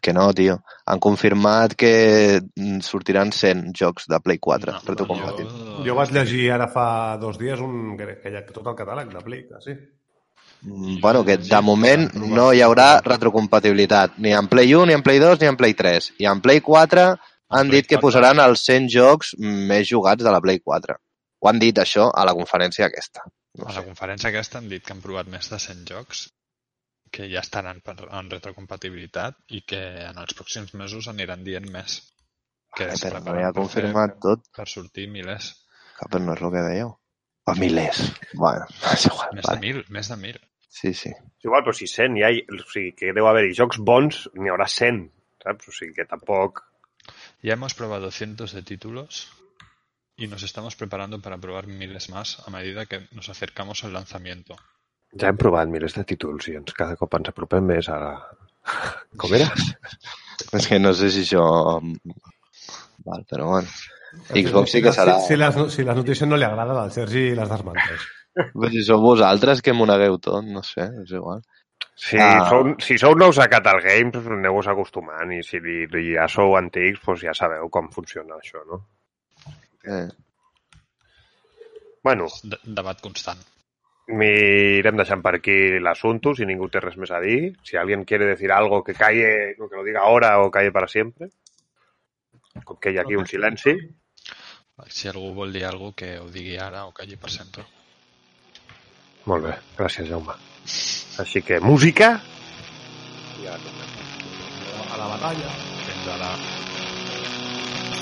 que 0.00 0.12
no, 0.14 0.28
tio. 0.32 0.60
Han 0.86 1.00
confirmat 1.02 1.74
que 1.76 2.40
sortiran 2.86 3.32
100 3.32 3.72
jocs 3.74 4.06
de 4.08 4.20
Play 4.20 4.38
4 4.38 4.72
No, 4.72 4.80
retrocompatibles. 4.86 5.52
jo- 5.52 5.84
Jo 5.84 5.94
vaig 5.98 6.12
llegir 6.14 6.52
ara 6.54 6.68
fa 6.68 7.18
dos 7.18 7.36
dies 7.36 7.60
un, 7.60 7.96
que, 7.98 8.14
que 8.22 8.30
hi 8.30 8.36
ha 8.38 8.46
tot 8.46 8.64
el 8.66 8.76
catàleg 8.78 9.10
de 9.12 9.20
Play. 9.26 9.42
Mm, 9.50 9.88
Bueno, 10.64 11.24
que 11.24 11.36
de 11.38 11.60
moment 11.60 12.12
no 12.14 12.52
hi 12.54 12.60
haurà 12.62 13.00
retrocompatibilitat 13.02 14.18
ni 14.18 14.32
en 14.32 14.46
Play 14.48 14.72
1, 14.74 14.86
ni 14.86 14.92
en 14.94 15.02
Play 15.02 15.18
2, 15.18 15.40
ni 15.40 15.46
en 15.48 15.56
Play 15.56 15.74
3. 15.74 16.12
I 16.22 16.26
en 16.30 16.40
Play 16.40 16.60
4 16.60 17.06
han 17.50 17.68
dit 17.70 17.86
que 17.86 17.96
4. 17.98 18.00
posaran 18.06 18.38
els 18.40 18.62
100 18.68 18.86
jocs 18.92 19.34
més 19.40 19.88
jugats 19.90 20.22
de 20.22 20.30
la 20.30 20.40
Play 20.40 20.60
4. 20.60 20.94
Ho 21.42 21.48
han 21.50 21.58
dit 21.58 21.76
això 21.82 22.10
a 22.14 22.24
la 22.24 22.34
conferència 22.38 22.86
aquesta. 22.86 23.24
No 23.58 23.66
A 23.68 23.74
la 23.74 23.82
conferència 23.84 24.30
aquesta 24.30 24.58
han 24.62 24.68
dit 24.70 24.84
que 24.86 24.92
han 24.94 25.02
provat 25.02 25.26
més 25.28 25.50
de 25.50 25.58
100 25.58 25.82
jocs 25.90 26.28
que 27.12 27.26
ja 27.28 27.40
estaran 27.42 27.82
per- 27.84 28.06
en 28.08 28.30
retrocompatibilitat 28.30 29.34
i 29.48 29.60
que 29.68 29.82
en 30.06 30.16
els 30.22 30.32
pròxims 30.38 30.72
mesos 30.74 31.08
aniran 31.08 31.42
dient 31.44 31.66
més. 31.70 31.98
Que 32.74 32.86
Vale, 32.86 32.94
es 32.94 33.02
però 33.04 33.20
no 33.20 33.34
hi 33.36 33.42
ha 33.44 33.50
per 33.52 33.58
confirmat 33.60 34.14
fer- 34.14 34.20
tot. 34.22 34.46
Per 34.56 34.68
sortir 34.68 35.08
milers. 35.10 35.50
Que 35.98 36.06
però 36.08 36.22
no 36.24 36.32
és 36.38 36.40
el 36.40 36.50
que 36.54 36.62
dèieu. 36.70 36.94
O 37.44 37.54
milers. 37.58 38.00
Bueno, 38.38 38.64
és 38.94 39.04
igual. 39.10 39.34
Més 39.34 39.42
de 39.44 39.48
Vale. 39.50 39.60
mil, 39.66 39.84
més 39.90 40.08
de 40.08 40.16
mil. 40.16 40.40
Sí, 40.72 40.94
sí. 40.96 41.10
És 41.12 41.44
igual, 41.44 41.64
però 41.66 41.74
si 41.76 41.86
100 41.90 42.18
ja 42.22 42.30
hi, 42.32 42.40
o 42.48 42.62
sigui, 42.64 42.94
que 42.96 43.12
deu 43.12 43.26
haver-hi 43.28 43.52
jocs 43.58 43.80
bons, 43.92 44.24
n'hi 44.40 44.52
haurà 44.52 44.66
100, 44.72 45.02
saps? 45.44 45.68
O 45.68 45.74
sigui 45.76 45.98
que 45.98 46.08
tampoc... 46.08 46.64
Ya 47.44 47.58
hemos 47.58 47.74
probado 47.74 48.10
cientos 48.10 48.54
de 48.56 48.62
títulos 48.62 49.26
y 50.16 50.28
nos 50.28 50.44
estamos 50.44 50.76
preparando 50.76 51.20
para 51.20 51.36
probar 51.36 51.66
miles 51.66 52.08
más 52.08 52.40
a 52.46 52.50
medida 52.50 52.86
que 52.86 53.02
nos 53.10 53.28
acercamos 53.28 53.84
al 53.84 53.92
lanzamiento. 53.92 54.56
Ja 55.20 55.28
hem 55.28 55.36
provat 55.36 55.68
milers 55.68 55.98
de 55.98 56.06
títols 56.08 56.48
i 56.48 56.56
ens 56.56 56.72
cada 56.72 56.96
cop 56.96 57.18
ens 57.18 57.28
apropem 57.34 57.66
més 57.68 57.90
a... 57.92 57.98
Com 59.20 59.34
era? 59.36 59.50
És 60.56 60.70
que 60.70 60.80
no 60.80 60.94
sé 60.96 61.10
si 61.12 61.26
això... 61.26 61.44
Val, 63.04 63.26
però 63.28 63.50
bueno. 63.50 63.68
Xbox 64.30 64.72
sí 64.72 64.80
que 64.84 64.94
serà... 64.94 65.18
Si, 65.20 65.34
si, 65.34 65.40
les, 65.42 65.60
si 65.74 65.84
les 65.84 66.00
notícies 66.00 66.28
no 66.30 66.40
li 66.40 66.48
agraden, 66.48 66.80
al 66.80 66.94
Sergi 66.94 67.32
les 67.36 67.52
desmenteix. 67.52 68.08
Però 68.34 68.70
si 68.72 68.82
sou 68.86 69.00
vosaltres 69.02 69.60
que 69.62 69.72
m'ho 69.76 69.86
negueu 69.86 70.18
tot, 70.18 70.44
no 70.44 70.62
sé, 70.64 70.86
és 71.02 71.10
igual. 71.12 71.42
Si, 71.94 72.16
Ah. 72.16 72.48
sou, 72.48 72.74
si 72.80 72.96
sou 72.98 73.14
nous 73.14 73.38
a 73.38 73.48
Catal 73.52 73.80
Games, 73.84 74.16
aneu-vos 74.26 74.66
acostumant 74.72 75.30
i 75.36 75.42
si 75.44 75.60
li, 75.60 75.86
li 75.92 76.14
ja 76.14 76.24
sou 76.28 76.56
antics, 76.56 77.02
doncs 77.04 77.20
ja 77.26 77.34
sabeu 77.36 77.68
com 77.70 77.90
funciona 77.92 78.38
això, 78.40 78.64
no? 78.66 78.80
Eh, 79.84 80.08
Bueno, 82.02 82.26
De 82.42 82.58
debat 82.64 82.98
constant. 83.00 83.38
mirem 84.08 84.96
deixant 84.98 85.20
per 85.22 85.36
aquí 85.36 85.78
l'assunto, 85.78 86.32
si 86.34 86.44
ningú 86.44 86.66
té 86.68 86.80
res 86.80 86.96
més 86.98 87.12
a 87.14 87.20
dir. 87.22 87.52
Si 87.62 87.76
alguien 87.76 88.04
quiere 88.04 88.26
decir 88.26 88.50
algo 88.50 88.82
que 88.82 88.92
calle, 88.94 89.54
que 89.56 89.76
lo 89.76 89.84
diga 89.84 90.00
ahora 90.00 90.40
o 90.42 90.50
calle 90.50 90.72
para 90.72 90.88
siempre. 90.88 91.28
Com 92.64 92.76
que 92.80 92.90
hi 92.90 92.98
ha 92.98 93.02
aquí 93.02 93.14
un 93.14 93.26
silenci. 93.26 93.76
Si 94.88 95.06
algú 95.08 95.32
vol 95.34 95.52
dir 95.52 95.64
alguna 95.64 95.94
que 95.94 96.18
ho 96.18 96.26
digui 96.28 96.56
ara 96.58 96.86
o 96.86 96.92
calli 96.92 97.16
per 97.16 97.30
sempre. 97.30 97.62
Molt 99.24 99.44
bé, 99.46 99.52
gràcies, 99.78 100.08
Jaume. 100.08 100.34
Així 101.22 101.42
que, 101.46 101.60
música. 101.62 102.16
A 104.92 104.96
la 104.98 105.06
batalla. 105.08 105.52
Fins 105.86 106.08
ara. 106.14 106.30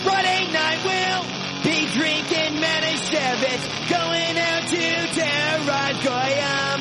Friday 0.05 0.47
night 0.53 0.81
we'll 0.85 1.25
be 1.63 1.87
drinking 1.93 2.57
Manischewitz, 2.63 3.65
going 3.91 4.37
out 4.39 4.65
to 4.73 4.85
terrorize 5.19 5.99
Goyam. 6.07 6.81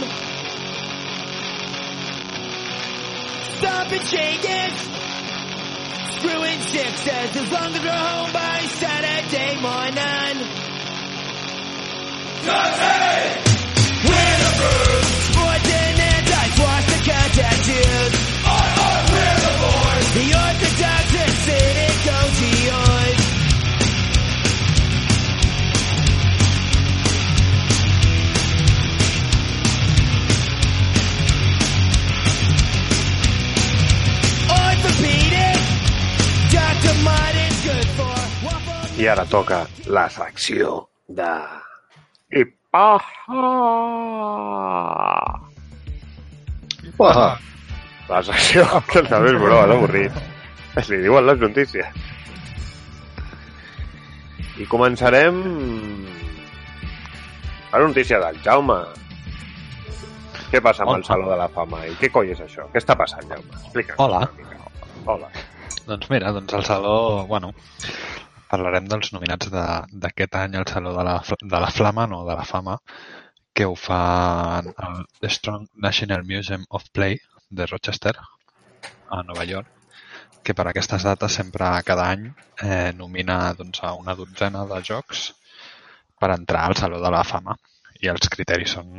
Stomping 3.58 4.06
shaking, 4.08 4.74
screwing 6.16 6.62
sixes 6.62 7.36
as 7.36 7.52
long 7.52 7.74
as 7.76 7.82
we're 7.84 7.92
home 7.92 8.32
by 8.32 8.60
Saturday 8.80 9.60
morning. 9.60 10.48
We're 12.46 13.49
I, 17.70 18.58
the. 19.12 20.08
The 20.18 20.26
Orthodox 20.34 21.06
Hasidic 21.14 22.06
OGOs. 22.20 23.20
Orthopedic, 34.50 35.60
Dr. 36.52 36.96
Martin's 37.04 37.60
good 37.66 37.88
for 37.98 38.18
waffle. 38.46 39.02
I 39.04 39.08
ara 39.08 39.26
toca 39.26 39.68
la 39.86 40.10
secció 40.10 40.90
de... 41.08 41.32
I 42.34 42.44
paja! 42.72 43.10
Uah, 47.00 47.40
La 48.10 48.22
secció 48.26 48.64
també 49.10 49.30
és 49.34 49.40
broma, 49.42 49.66
avorrit. 49.76 50.16
Li 50.90 50.98
diuen 51.04 51.26
les 51.28 51.40
notícies. 51.42 51.86
I 54.60 54.66
començarem 54.68 55.38
una 57.70 57.84
notícia 57.86 58.20
del 58.24 58.40
Jaume. 58.44 58.80
Què 60.50 60.62
passa 60.66 60.82
amb 60.84 60.96
el 60.96 61.04
Hola. 61.04 61.06
Saló 61.12 61.30
de 61.30 61.38
la 61.38 61.48
Fama? 61.54 61.84
I 61.86 61.94
què 62.02 62.10
coi 62.12 62.32
és 62.34 62.42
això? 62.42 62.66
Què 62.74 62.82
està 62.82 62.96
passant, 62.98 63.28
Jaume? 63.30 63.54
Explica'ns. 63.62 64.00
Hola. 64.02 64.24
Hola. 65.06 65.30
Doncs 65.86 66.10
mira, 66.10 66.32
doncs 66.34 66.54
el 66.58 66.66
Saló, 66.66 66.96
bueno, 67.30 67.52
parlarem 68.50 68.88
dels 68.90 69.14
nominats 69.14 69.52
de- 69.54 70.00
d'aquest 70.02 70.36
any 70.42 70.58
al 70.58 70.66
Saló 70.70 70.96
de 70.98 71.04
la, 71.06 71.20
de 71.42 71.60
la 71.66 71.70
Flama, 71.72 72.08
no 72.10 72.24
de 72.26 72.36
la 72.36 72.46
Fama, 72.46 72.80
que 73.54 73.66
ho 73.70 73.76
fa 73.76 74.62
el 74.66 75.30
Strong 75.30 75.68
National 75.76 76.24
Museum 76.26 76.66
of 76.70 76.84
Play 76.92 77.20
de 77.50 77.66
Rochester, 77.66 78.16
a 79.10 79.24
Nova 79.24 79.46
York, 79.46 79.68
que 80.44 80.56
per 80.56 80.68
aquestes 80.70 81.04
dates 81.04 81.36
sempre 81.42 81.68
cada 81.86 82.08
any 82.14 82.30
eh, 82.64 82.92
nomina 82.96 83.54
doncs, 83.58 83.82
a 83.84 83.94
una 83.98 84.16
dotzena 84.16 84.66
de 84.70 84.80
jocs 84.86 85.30
per 86.20 86.32
entrar 86.36 86.66
al 86.68 86.78
Saló 86.78 87.02
de 87.02 87.12
la 87.12 87.24
Fama. 87.24 87.58
i 88.00 88.08
els 88.08 88.30
criteris 88.32 88.78
són 88.78 88.92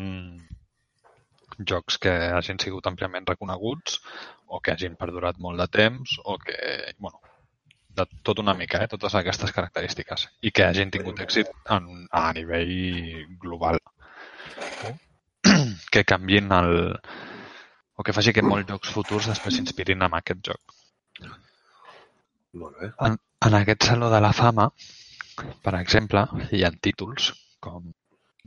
jocs 1.70 1.96
que 2.02 2.10
hagin 2.36 2.58
sigut 2.60 2.84
àmpliament 2.90 3.24
reconeguts 3.30 3.96
o 4.46 4.60
que 4.60 4.74
hagin 4.74 4.96
perdurat 5.00 5.38
molt 5.38 5.60
de 5.60 5.66
temps 5.72 6.18
o 6.24 6.36
que, 6.42 6.58
bueno, 6.98 7.20
de 7.96 8.06
tot 8.22 8.42
una 8.42 8.54
mica, 8.54 8.82
eh? 8.82 8.88
totes 8.88 9.14
aquestes 9.18 9.52
característiques 9.56 10.26
i 10.42 10.52
que 10.52 10.66
hagin 10.66 10.92
tingut 10.92 11.20
èxit 11.24 11.50
en, 11.76 11.88
a 12.10 12.30
nivell 12.36 13.26
global. 13.40 13.80
Que 15.90 16.04
canvin 16.04 16.52
el... 16.54 16.74
o 18.00 18.04
que 18.06 18.14
faci 18.16 18.32
que 18.32 18.44
molts 18.46 18.70
jocs 18.70 18.92
futurs 18.96 19.28
després 19.28 19.58
s'inspirin 19.58 20.06
en 20.06 20.14
aquest 20.16 20.40
joc. 20.48 20.76
Molt 22.60 22.78
bé. 22.80 22.88
En, 23.06 23.18
en 23.46 23.56
aquest 23.58 23.84
Saló 23.90 24.08
de 24.12 24.20
la 24.24 24.32
Fama, 24.36 24.70
per 25.64 25.74
exemple, 25.78 26.24
hi 26.56 26.64
ha 26.64 26.72
títols 26.88 27.28
com 27.60 27.92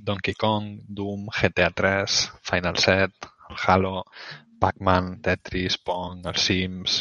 Donkey 0.09 0.33
Kong, 0.33 0.79
Doom, 0.89 1.29
GTA 1.37 1.69
3, 1.69 2.17
Final 2.49 2.81
7, 2.81 3.29
el 3.51 3.61
Halo, 3.67 3.93
Pac-Man, 4.59 5.19
Tetris, 5.21 5.77
Pong, 5.77 6.25
els 6.33 6.49
Sims, 6.49 6.99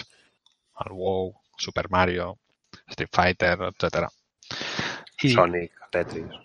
el 0.85 0.93
WoW, 0.93 1.33
Super 1.57 1.89
Mario, 1.91 2.35
Street 2.93 3.13
Fighter, 3.17 3.57
etc. 3.71 4.09
I, 5.23 5.33
Sonic, 5.33 5.87
Tetris. 5.91 6.41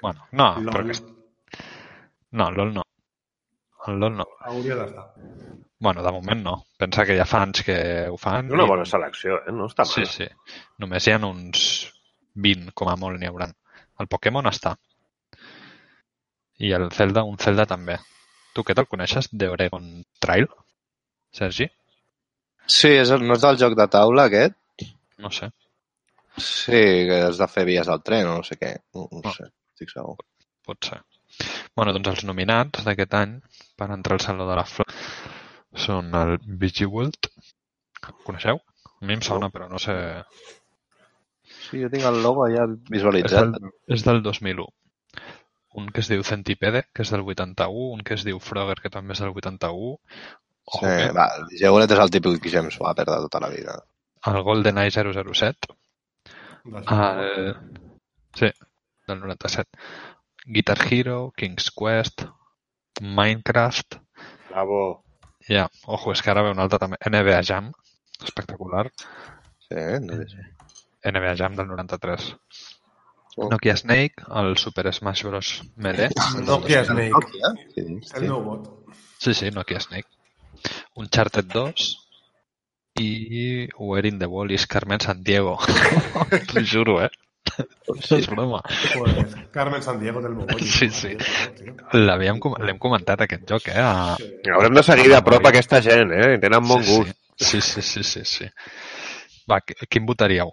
bueno, 0.00 0.26
no, 0.32 0.54
LOL. 0.60 0.72
però 0.72 0.86
que... 0.88 1.60
No, 2.30 2.50
LOL 2.50 2.72
no. 2.72 2.89
El 3.88 3.98
LOL 4.00 4.16
no. 4.16 4.26
Hauria 4.40 4.76
d'estar. 4.76 5.06
Bueno, 5.80 6.02
de 6.04 6.12
moment 6.12 6.42
no. 6.44 6.54
Pensa 6.76 7.06
que 7.06 7.14
hi 7.16 7.20
ha 7.22 7.24
fans 7.26 7.62
que 7.64 7.76
ho 8.10 8.16
fan. 8.20 8.50
Una 8.52 8.64
i- 8.64 8.68
bona 8.68 8.84
selecció, 8.84 9.38
eh? 9.46 9.52
No 9.52 9.66
està 9.70 9.86
mal. 9.86 9.92
Sí, 9.94 10.04
sí. 10.06 10.26
Només 10.78 11.06
hi 11.08 11.12
ha 11.14 11.18
uns 11.24 11.62
20, 12.34 12.72
com 12.76 12.88
a 12.92 12.96
molt, 12.96 13.18
n'hi 13.18 13.26
hauran. 13.30 13.54
El 13.98 14.06
Pokémon 14.08 14.44
està. 14.46 14.74
I 16.60 16.72
el 16.76 16.90
Zelda, 16.92 17.22
un 17.24 17.38
Zelda 17.40 17.64
també. 17.66 17.96
Tu 18.54 18.62
què 18.66 18.74
te'l 18.76 18.88
coneixes? 18.90 19.30
The 19.32 19.48
Oregon 19.48 19.86
Trail? 20.20 20.46
Sergi? 21.32 21.66
Sí, 22.66 22.88
és, 23.00 23.10
el- 23.10 23.24
no 23.26 23.34
és 23.38 23.40
del 23.40 23.56
joc 23.58 23.76
de 23.78 23.86
taula, 23.88 24.24
aquest? 24.28 24.54
No 25.18 25.30
sé. 25.30 25.48
Sí, 26.36 26.72
que 27.08 27.22
has 27.28 27.38
de 27.38 27.48
fer 27.48 27.64
vies 27.68 27.86
del 27.86 28.02
tren 28.02 28.26
o 28.28 28.36
no 28.38 28.42
sé 28.46 28.56
què. 28.60 28.74
No, 28.94 29.08
no 29.10 29.20
Ah. 29.24 29.32
sé, 29.32 29.44
estic 29.74 29.90
segur. 29.90 30.16
Pot 30.66 30.84
ser. 30.84 31.00
Bueno, 31.76 31.92
doncs 31.96 32.10
els 32.12 32.24
nominats 32.28 32.84
d'aquest 32.86 33.14
any 33.18 33.36
per 33.78 33.90
entrar 33.94 34.18
al 34.18 34.24
Saló 34.24 34.48
de 34.48 34.56
la 34.58 34.66
Flor 34.68 34.90
són 35.86 36.10
el 36.18 36.36
World. 36.86 37.30
Coneixeu? 38.26 38.60
A 39.00 39.06
mi 39.06 39.16
em 39.16 39.22
sona, 39.24 39.50
però 39.54 39.68
no 39.70 39.78
sé... 39.78 39.94
Sí, 41.70 41.80
jo 41.82 41.88
tinc 41.92 42.04
el 42.08 42.22
logo 42.22 42.46
És 42.48 42.76
visualitzat. 42.90 43.54
del, 43.54 43.70
és 43.94 44.04
del 44.06 44.22
2001. 44.22 44.66
Un 45.80 45.88
que 45.94 46.02
es 46.02 46.08
diu 46.10 46.22
Centipede, 46.26 46.84
que 46.94 47.04
és 47.06 47.10
del 47.14 47.22
81, 47.22 47.92
un 47.94 48.02
que 48.02 48.16
es 48.18 48.24
diu 48.26 48.40
Frogger, 48.42 48.80
que 48.82 48.90
també 48.90 49.14
és 49.14 49.22
del 49.22 49.30
81. 49.30 49.96
Sí, 50.00 50.76
Ojo 50.76 50.86
que 50.86 51.12
va, 51.16 51.26
el 51.38 51.46
Geolet 51.58 51.90
és 51.94 52.02
el 52.02 52.10
típic 52.14 52.48
James 52.52 52.74
Swapper 52.74 53.06
de 53.06 53.18
tota 53.26 53.40
la 53.42 53.48
vida. 53.50 53.76
el 54.26 54.42
GoldenEye 54.46 54.90
007. 54.90 55.70
D'això. 56.64 56.98
El... 57.22 57.54
Sí, 58.36 58.50
del 59.08 59.20
97. 59.20 59.78
Guitar 60.46 60.78
Hero, 60.90 61.32
King's 61.36 61.70
Quest, 61.70 62.24
Minecraft... 63.00 64.00
Bravo. 64.50 65.04
Ja, 65.48 65.68
ojo, 65.86 66.12
és 66.12 66.22
que 66.22 66.30
ara 66.30 66.42
ve 66.44 66.50
un 66.52 66.60
altre 66.62 66.78
també. 66.82 66.98
NBA 67.06 67.40
Jam, 67.46 67.70
espectacular. 68.22 68.88
Sí, 69.66 69.84
no 70.04 70.18
sé. 70.28 70.44
NBA 71.10 71.34
Jam 71.38 71.56
del 71.56 71.68
93. 71.70 72.34
Oh. 73.36 73.48
Nokia 73.48 73.76
Snake, 73.76 74.26
el 74.36 74.56
Super 74.58 74.92
Smash 74.92 75.24
Bros. 75.24 75.62
Melee. 75.76 76.10
Nokia 76.44 76.84
Snake. 76.84 77.14
Nokia? 77.14 77.52
Sí, 77.74 77.86
El 77.86 78.02
sí. 78.04 78.26
meu 78.26 78.42
vot. 78.44 78.68
Sí, 79.18 79.34
sí, 79.34 79.50
Nokia 79.50 79.80
Snake. 79.80 80.08
Uncharted 80.94 81.46
2 81.46 81.96
i 83.00 83.68
Where 83.78 84.08
in 84.08 84.18
the 84.18 84.26
Wall 84.26 84.50
is 84.50 84.66
Carmen 84.66 85.00
Sandiego. 85.00 85.58
T'ho 86.50 86.60
juro, 86.60 87.00
eh? 87.04 87.10
No 87.88 88.16
és 88.18 88.28
broma. 88.30 88.60
Pues, 88.94 89.34
Carmen 89.52 89.82
Sandiego 89.82 90.20
del 90.22 90.34
vot. 90.38 90.52
Sí, 90.60 90.88
sí. 90.90 91.16
L'havíem 91.92 92.38
com- 92.42 92.56
L'hem 92.62 92.78
comentat, 92.78 93.20
aquest 93.26 93.44
joc, 93.50 93.68
eh? 93.72 93.78
A... 93.82 94.16
Haurem 94.54 94.74
de 94.78 94.82
seguir 94.86 95.08
de 95.12 95.20
prop 95.26 95.46
aquesta 95.50 95.80
gent, 95.84 96.12
eh? 96.16 96.38
Tenen 96.42 96.66
bon 96.68 96.82
sí, 96.84 96.96
gust. 96.96 97.16
Sí, 97.40 97.60
sí, 97.60 97.82
sí, 97.82 98.02
sí, 98.04 98.24
sí. 98.24 98.48
Va, 99.50 99.60
qui- 99.64 99.76
quin 99.88 100.06
votaríeu? 100.06 100.52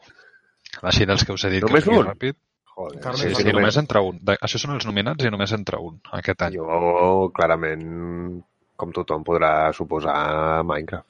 Així 0.82 1.06
dels 1.10 1.24
que 1.26 1.34
us 1.34 1.43
he 1.48 1.50
dit 1.56 1.63
Només 1.65 1.84
que 1.86 1.96
un? 1.96 2.06
ràpid. 2.08 2.36
Joder, 2.78 3.15
Sí, 3.17 3.32
sí, 3.34 3.52
només 3.56 3.78
entra 3.82 4.02
un. 4.06 4.20
De, 4.22 4.36
això 4.46 4.60
són 4.62 4.76
els 4.76 4.86
nominats 4.86 5.26
i 5.26 5.32
només 5.34 5.52
entra 5.56 5.80
un 5.82 5.96
aquest 6.13 6.43
any. 6.46 6.58
Jo, 6.60 7.32
clarament, 7.34 8.43
com 8.78 8.91
tothom 8.93 9.24
podrà 9.26 9.72
suposar, 9.74 10.62
Minecraft. 10.63 11.08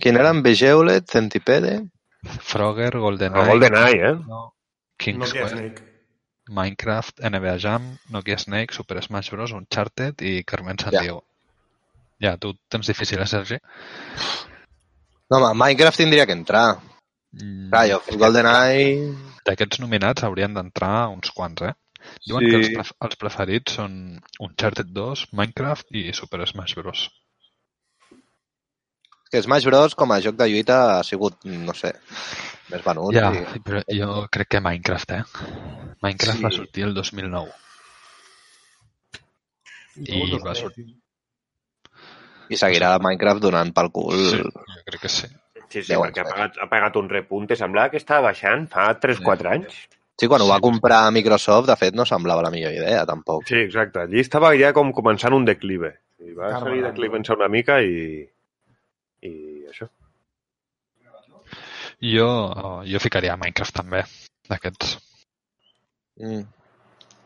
Quin 0.00 0.16
eren? 0.16 0.40
Geolet, 0.56 1.04
Centipede? 1.12 1.74
Frogger, 2.24 2.98
GoldenEye, 2.98 3.46
GoldenEye, 3.50 4.10
eh? 4.10 4.16
no, 4.28 4.54
King's 4.98 5.28
Nokia 5.28 5.40
Quest, 5.42 5.54
Snake. 5.56 5.82
Minecraft, 6.48 7.20
NBA 7.24 7.56
Jam, 7.58 7.86
Nokia 8.12 8.38
Snake, 8.38 8.74
Super 8.74 9.02
Smash 9.02 9.30
Bros, 9.30 9.52
Uncharted 9.52 10.20
i 10.22 10.42
Carmen 10.44 10.78
Sandiego. 10.78 11.22
Ja, 12.20 12.36
tu 12.36 12.54
tens 12.68 12.86
difícil, 12.86 13.20
eh, 13.20 13.26
Sergi? 13.26 13.58
No, 15.30 15.38
home, 15.38 15.54
Minecraft 15.54 15.96
tindria 15.96 16.26
que 16.26 16.32
entrar. 16.36 16.78
Mm, 17.32 17.70
Clar, 17.70 17.86
jo, 17.90 18.02
GoldenEye... 18.20 19.14
D'aquests 19.44 19.80
nominats 19.82 20.24
haurien 20.24 20.54
d'entrar 20.56 21.08
uns 21.12 21.30
quants, 21.36 21.62
eh? 21.68 21.74
Diuen 22.28 22.44
Sí. 22.44 22.50
que 22.50 22.56
els, 22.60 22.70
pref 22.76 22.92
els 23.04 23.16
preferits 23.20 23.74
són 23.78 24.20
Uncharted 24.40 24.92
2, 24.92 25.26
Minecraft 25.32 25.86
i 25.96 26.12
Super 26.16 26.46
Smash 26.48 26.76
Bros. 26.76 27.08
Que 29.34 29.40
Smash 29.42 29.64
Bros, 29.66 29.96
com 29.98 30.12
a 30.14 30.20
joc 30.22 30.36
de 30.38 30.46
lluita, 30.46 30.76
ha 30.94 31.02
sigut, 31.02 31.40
no 31.50 31.74
sé, 31.74 31.90
més 32.70 32.84
venut. 32.86 33.10
Ja, 33.16 33.32
i- 33.34 33.58
però 33.66 33.80
jo 33.90 34.10
crec 34.30 34.48
que 34.54 34.60
Minecraft, 34.62 35.10
eh? 35.16 35.22
Minecraft 36.06 36.38
Sí. 36.38 36.44
va 36.44 36.50
sortir 36.54 36.84
el 36.86 36.94
2009. 36.94 37.50
I 39.96 40.38
va 40.42 40.54
sortir... 40.58 40.84
I 42.52 42.58
seguirà 42.60 42.92
Minecraft 43.02 43.40
donant 43.42 43.72
pel 43.74 43.90
cul. 43.94 44.14
Sí, 44.30 44.38
jo 44.44 44.82
crec 44.86 45.00
que 45.06 45.08
sí. 45.10 45.26
Sí, 45.68 45.82
sí, 45.82 45.88
Deu 45.92 46.02
perquè 46.04 46.22
ha 46.22 46.28
pagat, 46.28 46.58
ha 46.62 46.68
pagat 46.70 46.96
un 47.00 47.08
repunte. 47.10 47.56
Semblava 47.58 47.90
que 47.90 47.98
estava 47.98 48.28
baixant 48.28 48.66
fa 48.70 48.84
3-4 49.00 49.50
anys. 49.50 49.78
Sí, 50.20 50.28
quan 50.30 50.42
ho 50.44 50.46
va 50.46 50.60
Sí. 50.60 50.66
comprar 50.68 51.10
Microsoft, 51.10 51.66
de 51.66 51.74
fet, 51.76 51.94
no 51.98 52.04
semblava 52.06 52.42
la 52.42 52.50
millor 52.54 52.72
idea, 52.72 53.04
tampoc. 53.06 53.42
Sí, 53.48 53.56
exacte. 53.56 53.98
Allí 54.04 54.20
estava 54.20 54.52
ja 54.56 54.72
com 54.72 54.92
començant 54.92 55.34
un 55.34 55.44
declive. 55.44 55.90
I 56.22 56.32
va 56.34 56.50
Carme, 56.52 56.68
seguir 56.68 56.82
Carme. 56.82 56.92
declivent-se 56.92 57.32
una 57.34 57.48
mica 57.48 57.80
i... 57.82 58.28
I 59.24 59.32
això. 59.70 59.88
Jo, 62.04 62.28
jo 62.88 63.00
ficaria 63.00 63.36
Minecraft 63.40 63.74
també, 63.78 64.02
d'aquests. 64.50 64.96
Mm. 66.20 66.44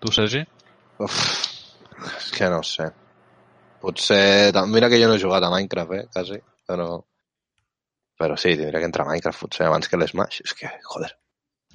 Tu, 0.00 0.12
Sergi? 0.14 0.42
Uf, 1.02 1.18
és 2.14 2.30
que 2.36 2.48
no 2.52 2.60
ho 2.62 2.66
sé. 2.66 2.88
Potser... 3.82 4.52
Mira 4.70 4.88
que 4.90 4.98
jo 5.00 5.08
no 5.10 5.16
he 5.18 5.22
jugat 5.22 5.44
a 5.46 5.50
Minecraft, 5.54 5.94
eh, 5.98 6.04
quasi, 6.14 6.38
però... 6.66 6.90
Però 8.18 8.34
sí, 8.34 8.56
tindria 8.58 8.80
que 8.82 8.88
entrar 8.90 9.06
a 9.06 9.10
Minecraft, 9.12 9.40
potser, 9.44 9.66
abans 9.68 9.86
que 9.90 9.98
l'Smash. 9.98 10.40
És 10.44 10.54
que, 10.58 10.70
joder. 10.90 11.12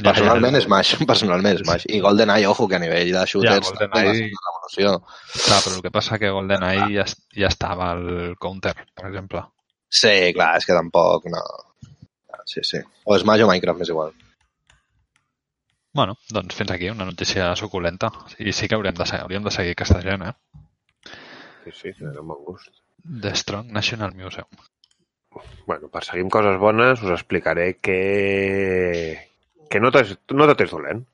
Personalment, 0.03 0.57
Smash. 0.63 0.95
Personalment, 1.11 1.59
Smash. 1.61 1.85
I 1.95 1.99
GoldenEye, 2.03 2.47
ojo, 2.49 2.67
que 2.67 2.75
a 2.79 2.81
nivell 2.83 3.11
de 3.15 3.25
shooters 3.29 3.69
Ja, 3.69 3.75
també 3.77 4.01
va 4.01 4.03
GoldenEye- 4.09 4.31
revolució. 4.47 4.93
Clar, 5.37 5.59
però 5.63 5.75
el 5.77 5.83
que 5.85 5.91
passa 5.95 6.19
que 6.19 6.31
GoldenEye 6.35 6.87
ja, 6.97 7.05
ja 7.37 7.51
estava 7.51 7.91
al 7.93 8.35
Counter, 8.41 8.73
per 8.95 9.07
exemple. 9.11 9.43
Sí, 9.93 10.33
clar, 10.33 10.55
és 10.57 10.65
que 10.65 10.73
tampoc, 10.73 11.27
no. 11.29 11.41
Sí, 12.49 12.63
sí. 12.65 12.79
O 13.05 13.17
Smash 13.19 13.43
o 13.45 13.49
Minecraft, 13.49 13.79
m'és 13.79 13.91
igual. 13.93 14.13
Bueno, 15.93 16.15
doncs 16.33 16.55
fins 16.57 16.71
aquí, 16.73 16.89
una 16.89 17.05
notícia 17.05 17.51
suculenta. 17.55 18.09
I 18.41 18.51
sí 18.57 18.67
que 18.67 18.75
hauríem 18.75 18.97
de, 18.97 19.05
seguir, 19.05 19.21
hauríem 19.27 19.45
de 19.45 19.53
seguir 19.53 19.75
aquesta 19.77 20.01
gent, 20.01 20.25
eh? 20.25 20.33
Sí, 21.65 21.71
sí, 21.77 21.93
tenen 21.99 22.25
bon 22.25 22.41
gust. 22.47 22.71
The 23.05 23.35
Strong 23.37 23.69
National 23.71 24.15
Museum. 24.17 24.49
Bueno, 25.67 25.89
per 25.93 26.03
seguir 26.07 26.25
amb 26.25 26.33
coses 26.33 26.57
bones 26.61 27.05
us 27.05 27.13
explicaré 27.13 27.75
que, 27.77 27.99
que 29.69 29.81
no, 29.81 29.93
tot 29.93 30.01
és, 30.07 30.17
no 30.33 30.49
tot 30.49 30.65
és 30.65 30.73
dolent. 30.73 31.05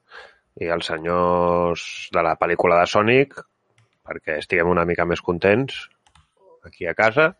I 0.59 0.71
els 0.71 0.87
senyors 0.87 1.83
de 2.15 2.23
la 2.23 2.37
pel·lícula 2.39 2.79
de 2.79 2.87
Sonic, 2.87 3.35
perquè 4.07 4.39
estiguem 4.39 4.71
una 4.71 4.87
mica 4.87 5.05
més 5.07 5.21
contents 5.23 5.85
aquí 6.65 6.85
a 6.87 6.93
casa, 6.95 7.37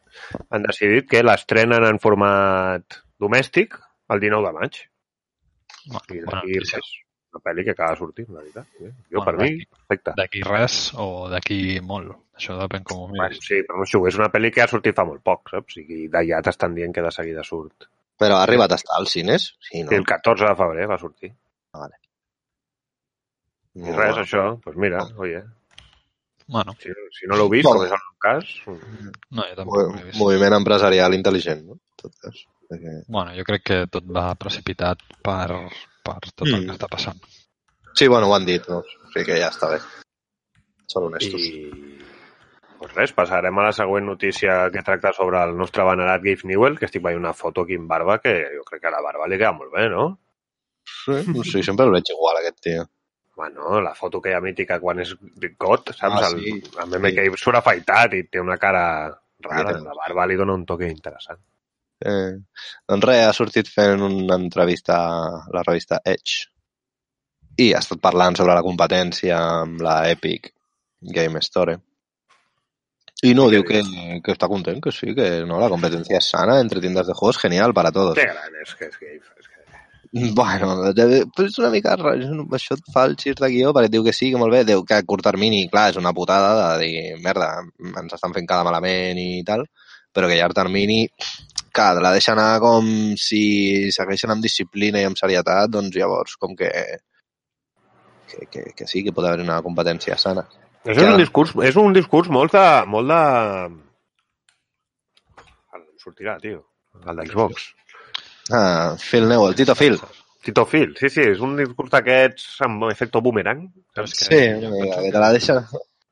han 0.50 0.64
decidit 0.64 1.10
que 1.10 1.24
l'estrenen 1.24 1.86
en 1.88 2.00
format 2.00 3.00
domèstic 3.20 3.76
el 4.10 4.20
19 4.24 4.48
de 4.48 4.54
maig. 4.60 4.80
Bueno, 5.90 6.06
I 6.16 6.20
d'aquí 6.26 6.56
notícia. 6.56 6.78
res, 6.80 6.90
una 7.34 7.42
pel·li 7.46 7.64
que 7.66 7.72
acaba 7.76 7.92
de 7.92 7.98
sortir, 8.02 8.26
la 8.30 8.40
veritat. 8.42 8.68
Eh? 8.82 8.92
Jo, 9.12 9.20
Bueno, 9.22 9.26
per 9.26 9.36
mi, 9.38 9.66
perfecte. 9.66 10.14
D'aquí 10.18 10.42
res 10.46 10.80
o 10.98 11.28
d'aquí 11.30 11.80
molt. 11.82 12.16
Això 12.40 12.56
depèn 12.60 12.84
com 12.88 13.04
ho 13.04 13.08
Bueno, 13.08 13.24
miris. 13.30 13.44
sí, 13.46 13.62
però 13.68 13.78
no 13.80 13.86
s'ho 13.86 14.02
és 14.08 14.16
una 14.18 14.30
pel·li 14.32 14.52
que 14.52 14.62
ha 14.64 14.68
sortit 14.68 14.96
fa 14.96 15.06
molt 15.06 15.22
poc, 15.24 15.50
saps? 15.52 15.78
I 15.78 16.08
d'allà 16.10 16.42
t'estan 16.42 16.74
dient 16.76 16.94
que 16.96 17.02
de 17.04 17.12
seguida 17.12 17.44
surt. 17.44 17.90
Però 18.20 18.36
ha 18.38 18.44
arribat 18.44 18.72
a 18.72 18.76
estar 18.76 18.96
als 18.98 19.12
cines? 19.12 19.56
Sí, 19.60 19.84
no? 19.84 19.90
Sí, 19.90 19.96
el 19.96 20.06
14 20.06 20.46
de 20.46 20.56
febrer 20.56 20.88
va 20.90 20.98
sortir. 20.98 21.34
I 23.80 23.92
res, 23.96 24.18
això, 24.18 24.42
doncs 24.50 24.64
pues 24.66 24.76
mira, 24.82 25.04
oye, 25.24 25.42
Bueno, 26.50 26.74
si, 26.82 26.90
si 27.14 27.28
no 27.30 27.38
l'heu 27.38 27.50
vist, 27.52 27.68
Bueno. 27.68 27.80
com 27.80 27.86
és 27.86 27.92
el 27.94 28.02
meu 28.06 28.16
cas, 28.26 28.54
no, 29.30 29.44
jo 29.46 29.56
tampoc 29.60 29.76
ho 29.78 29.82
he 29.84 29.90
Mo- 29.94 30.06
vist. 30.08 30.18
Moviment 30.18 30.56
empresarial 30.58 31.14
intel·ligent, 31.14 31.62
no? 31.68 31.78
Tot 32.02 32.16
cas. 32.24 32.40
Perquè... 32.70 32.94
Bueno, 33.08 33.36
jo 33.38 33.44
crec 33.46 33.64
que 33.70 33.78
tot 33.94 34.08
va 34.16 34.32
precipitat 34.40 35.04
per, 35.26 35.50
per 36.06 36.18
tot 36.34 36.48
el 36.48 36.56
Mm. 36.64 36.66
que 36.66 36.76
està 36.78 36.90
passant. 36.90 37.22
Sí, 37.94 38.08
bueno, 38.08 38.28
ho 38.30 38.36
han 38.36 38.46
dit, 38.46 38.66
no? 38.70 38.80
O 38.82 39.12
sigui 39.14 39.26
que 39.30 39.38
ja 39.42 39.50
està 39.54 39.70
bé. 39.76 39.80
Són 40.90 41.04
honestos. 41.12 41.42
i 41.42 41.98
pues 42.80 42.94
res, 42.96 43.12
passarem 43.14 43.58
a 43.60 43.64
la 43.66 43.74
següent 43.76 44.06
notícia 44.08 44.70
que 44.72 44.82
tracta 44.82 45.12
sobre 45.14 45.42
el 45.44 45.56
nostre 45.58 45.84
venerat 45.84 46.22
Gabe 46.24 46.48
Newell, 46.48 46.78
que 46.80 46.86
estic 46.88 47.04
veient 47.04 47.20
una 47.20 47.34
foto 47.36 47.62
aquí 47.66 47.76
amb 47.76 47.90
barba, 47.92 48.20
que 48.24 48.32
jo 48.56 48.64
crec 48.64 48.82
que 48.82 48.88
a 48.88 48.92
la 48.94 49.02
barba 49.04 49.28
li 49.28 49.38
queda 49.38 49.52
molt 49.52 49.74
bé, 49.74 49.90
no? 49.92 50.06
Sí, 50.88 51.12
no 51.28 51.44
sé, 51.44 51.62
sempre 51.62 51.86
el 51.86 51.92
veig 51.92 52.08
igual, 52.14 52.38
aquest 52.40 52.62
tio. 52.64 52.86
Bueno, 53.40 53.80
la 53.80 53.94
foto 53.96 54.20
que 54.20 54.34
hi 54.34 54.36
ha 54.36 54.42
mítica 54.44 54.82
quan 54.84 55.00
és 55.00 55.14
got, 55.56 55.94
saps? 55.96 56.18
Ah, 56.20 56.28
el, 56.28 56.42
sí. 56.44 56.56
el 56.84 56.90
meme 56.92 57.14
que 57.16 57.24
surt 57.40 57.62
afaitat 57.62 58.18
i 58.18 58.26
té 58.28 58.42
una 58.44 58.58
cara 58.60 58.82
rara. 59.46 59.78
Sí. 59.78 59.86
La 59.86 59.96
barba 59.96 60.26
li 60.28 60.36
dona 60.42 60.58
un 60.60 60.66
toque 60.68 60.90
interessant. 60.92 61.40
Eh, 62.04 62.34
doncs 62.92 63.08
res, 63.08 63.22
ha 63.30 63.38
sortit 63.38 63.72
fent 63.72 64.04
una 64.04 64.36
entrevista 64.36 64.98
a 65.08 65.30
la 65.56 65.64
revista 65.64 66.02
Edge 66.04 66.50
i 67.64 67.70
ha 67.72 67.80
estat 67.80 68.04
parlant 68.04 68.36
sobre 68.40 68.60
la 68.60 68.64
competència 68.66 69.40
amb 69.62 69.88
la 69.88 69.96
Epic 70.12 70.52
Game 71.16 71.40
Store. 71.44 71.78
I 73.24 73.34
no, 73.36 73.50
diu 73.52 73.64
que, 73.68 73.80
que 74.24 74.36
està 74.36 74.48
content, 74.52 74.84
que 74.84 74.92
sí, 74.96 75.16
que 75.16 75.30
no, 75.48 75.64
la 75.64 75.72
competencia 75.72 76.20
es 76.20 76.28
sana 76.36 76.60
entre 76.60 76.84
tiendas 76.84 77.08
de 77.08 77.16
juegos, 77.16 77.40
genial 77.40 77.74
para 77.74 77.92
todos. 77.92 78.20
Que 78.20 78.28
gran 78.32 78.60
és 78.64 78.76
que 78.80 78.92
és 78.92 79.00
Gabe. 79.00 79.34
És 79.40 79.48
que... 79.48 79.49
Bueno, 80.40 80.70
però 80.96 81.46
és 81.46 81.58
una 81.62 81.70
mica... 81.70 81.96
ra- 82.00 82.16
és 82.18 82.30
un- 82.32 82.48
Això 82.58 82.74
et 82.78 82.88
fa 82.94 83.04
el 83.06 83.16
de 83.20 83.50
guió 83.54 83.74
perquè 83.76 83.92
diu 83.94 84.04
que 84.04 84.14
sí, 84.14 84.32
que 84.32 84.40
molt 84.42 84.52
bé, 84.56 84.64
diu 84.66 84.82
que 84.84 84.96
a 84.98 85.04
curt 85.06 85.24
termini, 85.24 85.68
clar, 85.70 85.90
és 85.92 85.98
una 86.02 86.14
putada 86.14 86.78
de 86.78 86.86
dir, 86.86 87.04
merda, 87.22 87.52
ens 88.02 88.14
estan 88.18 88.34
fent 88.34 88.48
cada 88.50 88.64
malament 88.66 89.20
i 89.22 89.44
tal, 89.46 89.66
però 90.14 90.28
que 90.28 90.34
a 90.34 90.42
llarg 90.42 90.56
termini, 90.58 91.04
clar, 91.72 92.00
la 92.02 92.12
deixa 92.16 92.34
anar 92.34 92.60
com 92.64 92.90
si 93.22 93.92
segueixen 93.94 94.34
amb 94.34 94.42
disciplina 94.42 95.00
i 95.00 95.06
amb 95.06 95.20
serietat, 95.20 95.70
doncs 95.70 95.94
llavors 95.96 96.36
com 96.42 96.56
que 96.58 96.72
que, 98.30 98.46
que, 98.50 98.64
que 98.78 98.86
sí, 98.88 99.04
que 99.04 99.12
pot 99.14 99.26
haver 99.26 99.42
una 99.46 99.62
competència 99.66 100.18
sana. 100.18 100.44
És 100.86 100.98
un 101.02 101.18
discurs, 101.18 101.54
és 101.66 101.76
un 101.82 101.94
discurs 101.94 102.30
molt 102.34 102.54
de... 102.54 102.66
Molt 102.88 103.10
de... 103.10 103.22
Ara 105.74 105.82
em 105.84 105.98
sortirà, 106.02 106.36
tio. 106.42 106.62
El 107.06 107.22
d'Xbox. 107.24 107.70
Ah, 108.50 108.96
Phil 108.98 109.28
Newell, 109.30 109.56
Tito 109.56 109.76
Phil. 109.76 110.00
Tito 110.44 110.66
Phil, 110.66 110.96
sí, 110.98 111.10
sí, 111.12 111.26
és 111.34 111.42
un 111.46 111.56
discurs 111.60 111.92
d'aquests 111.94 112.62
amb 112.66 112.88
efecte 112.90 113.22
boomerang. 113.22 113.66
És 114.00 114.16
que 114.16 114.28
Sí, 114.30 114.42
que 114.72 115.12
te 115.12 115.22
la 115.22 115.32
deixa... 115.36 115.60